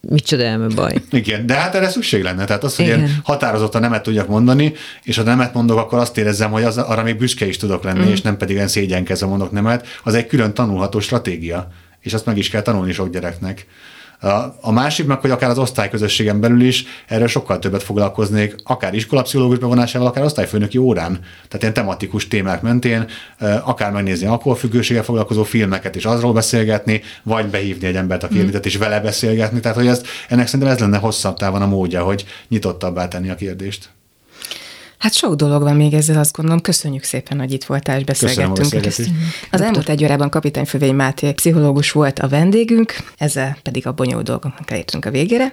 micsoda 0.00 0.42
elme 0.42 0.66
baj. 0.74 0.94
Igen, 1.10 1.46
de 1.46 1.54
hát 1.54 1.74
erre 1.74 1.88
szükség 1.88 2.22
lenne. 2.22 2.44
Tehát 2.44 2.64
az, 2.64 2.76
hogy 2.76 2.84
Igen. 2.84 3.00
én 3.00 3.20
határozottan 3.24 3.80
nemet 3.80 4.02
tudjak 4.02 4.28
mondani, 4.28 4.72
és 5.02 5.16
ha 5.16 5.22
nemet 5.22 5.54
mondok, 5.54 5.78
akkor 5.78 5.98
azt 5.98 6.18
érezzem, 6.18 6.50
hogy 6.50 6.62
az, 6.62 6.78
arra 6.78 7.02
még 7.02 7.16
büszke 7.16 7.46
is 7.46 7.56
tudok 7.56 7.82
lenni, 7.82 8.04
mm. 8.04 8.10
és 8.10 8.20
nem 8.20 8.36
pedig 8.36 8.54
ilyen 8.54 8.68
szégyenkezve 8.68 9.26
mondok 9.26 9.50
nemet, 9.50 9.86
az 10.04 10.14
egy 10.14 10.26
külön 10.26 10.54
tanulható 10.54 11.00
stratégia, 11.00 11.70
és 12.00 12.14
azt 12.14 12.26
meg 12.26 12.38
is 12.38 12.48
kell 12.48 12.62
tanulni 12.62 12.92
sok 12.92 13.10
gyereknek. 13.10 13.66
A 14.60 14.72
másik 14.72 15.06
meg, 15.06 15.20
hogy 15.20 15.30
akár 15.30 15.50
az 15.50 15.58
osztályközösségen 15.58 16.40
belül 16.40 16.60
is 16.60 16.84
erről 17.06 17.26
sokkal 17.26 17.58
többet 17.58 17.82
foglalkoznék, 17.82 18.54
akár 18.64 18.94
iskolapszichológus 18.94 19.58
bevonásával, 19.58 20.08
akár 20.08 20.24
osztályfőnöki 20.24 20.78
órán, 20.78 21.12
tehát 21.12 21.60
ilyen 21.60 21.74
tematikus 21.74 22.28
témák 22.28 22.62
mentén, 22.62 23.06
akár 23.64 23.92
megnézni 23.92 24.26
alkoholfüggőséggel 24.26 25.02
foglalkozó 25.02 25.42
filmeket 25.42 25.96
és 25.96 26.04
azról 26.04 26.32
beszélgetni, 26.32 27.02
vagy 27.22 27.46
behívni 27.46 27.86
egy 27.86 27.96
embert, 27.96 28.22
aki 28.22 28.38
mm. 28.38 28.48
és 28.62 28.76
vele 28.76 29.00
beszélgetni. 29.00 29.60
Tehát, 29.60 29.76
hogy 29.76 29.86
ez, 29.86 30.02
ennek 30.28 30.46
szerintem 30.46 30.68
ez 30.74 30.78
lenne 30.78 30.98
hosszabb 30.98 31.36
távon 31.36 31.62
a 31.62 31.66
módja, 31.66 32.02
hogy 32.02 32.24
nyitottabbá 32.48 33.08
tenni 33.08 33.30
a 33.30 33.34
kérdést. 33.34 33.90
Hát 35.00 35.14
sok 35.14 35.34
dolog 35.34 35.62
van 35.62 35.76
még 35.76 35.92
ezzel, 35.94 36.18
azt 36.18 36.36
gondolom. 36.36 36.60
Köszönjük 36.60 37.02
szépen, 37.02 37.38
hogy 37.38 37.52
itt 37.52 37.64
voltál 37.64 37.98
és 37.98 38.04
beszélgettünk. 38.04 38.84
Az 39.50 39.60
elmúlt 39.60 39.88
egy 39.88 40.04
órában 40.04 40.30
kapitány 40.30 40.64
Fővény 40.64 40.94
Máté 40.94 41.32
pszichológus 41.32 41.92
volt 41.92 42.18
a 42.18 42.28
vendégünk, 42.28 42.96
ezzel 43.16 43.56
pedig 43.62 43.86
a 43.86 43.92
bonyolult 43.92 44.26
dolgoknak 44.26 44.70
elértünk 44.70 45.04
a 45.04 45.10
végére. 45.10 45.52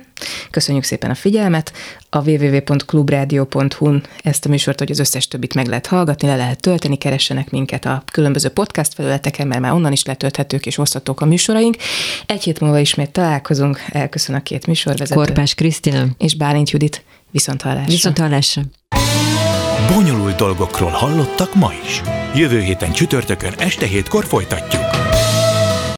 Köszönjük 0.49 0.83
szépen 0.83 1.09
a 1.09 1.15
figyelmet. 1.15 1.71
A 2.09 2.29
www.clubradio.hu 2.29 3.99
ezt 4.23 4.45
a 4.45 4.49
műsort, 4.49 4.79
hogy 4.79 4.91
az 4.91 4.99
összes 4.99 5.27
többit 5.27 5.53
meg 5.53 5.67
lehet 5.67 5.87
hallgatni, 5.87 6.27
le 6.27 6.35
lehet 6.35 6.61
tölteni, 6.61 6.97
keressenek 6.97 7.49
minket 7.49 7.85
a 7.85 8.03
különböző 8.11 8.49
podcast 8.49 8.93
felületeken, 8.93 9.47
mert 9.47 9.61
már 9.61 9.73
onnan 9.73 9.91
is 9.91 10.05
letölthetők 10.05 10.65
és 10.65 10.77
osztatók 10.77 11.21
a 11.21 11.25
műsoraink. 11.25 11.75
Egy 12.25 12.43
hét 12.43 12.59
múlva 12.59 12.79
ismét 12.79 13.11
találkozunk. 13.11 13.85
Elköszön 13.89 14.35
a 14.35 14.43
két 14.43 14.67
műsorvezető. 14.67 15.19
Korpás 15.19 15.55
Krisztina. 15.55 16.05
És 16.17 16.35
Bálint 16.35 16.69
Judit. 16.69 17.03
Viszont 17.31 17.61
hallásra. 17.61 17.91
Viszont 17.91 18.17
hallásra. 18.17 18.61
Bonyolult 19.93 20.35
dolgokról 20.35 20.89
hallottak 20.89 21.55
ma 21.55 21.71
is. 21.83 22.01
Jövő 22.35 22.59
héten 22.59 22.91
csütörtökön 22.91 23.53
este 23.57 23.85
hétkor 23.85 24.25
folytatjuk. 24.25 25.07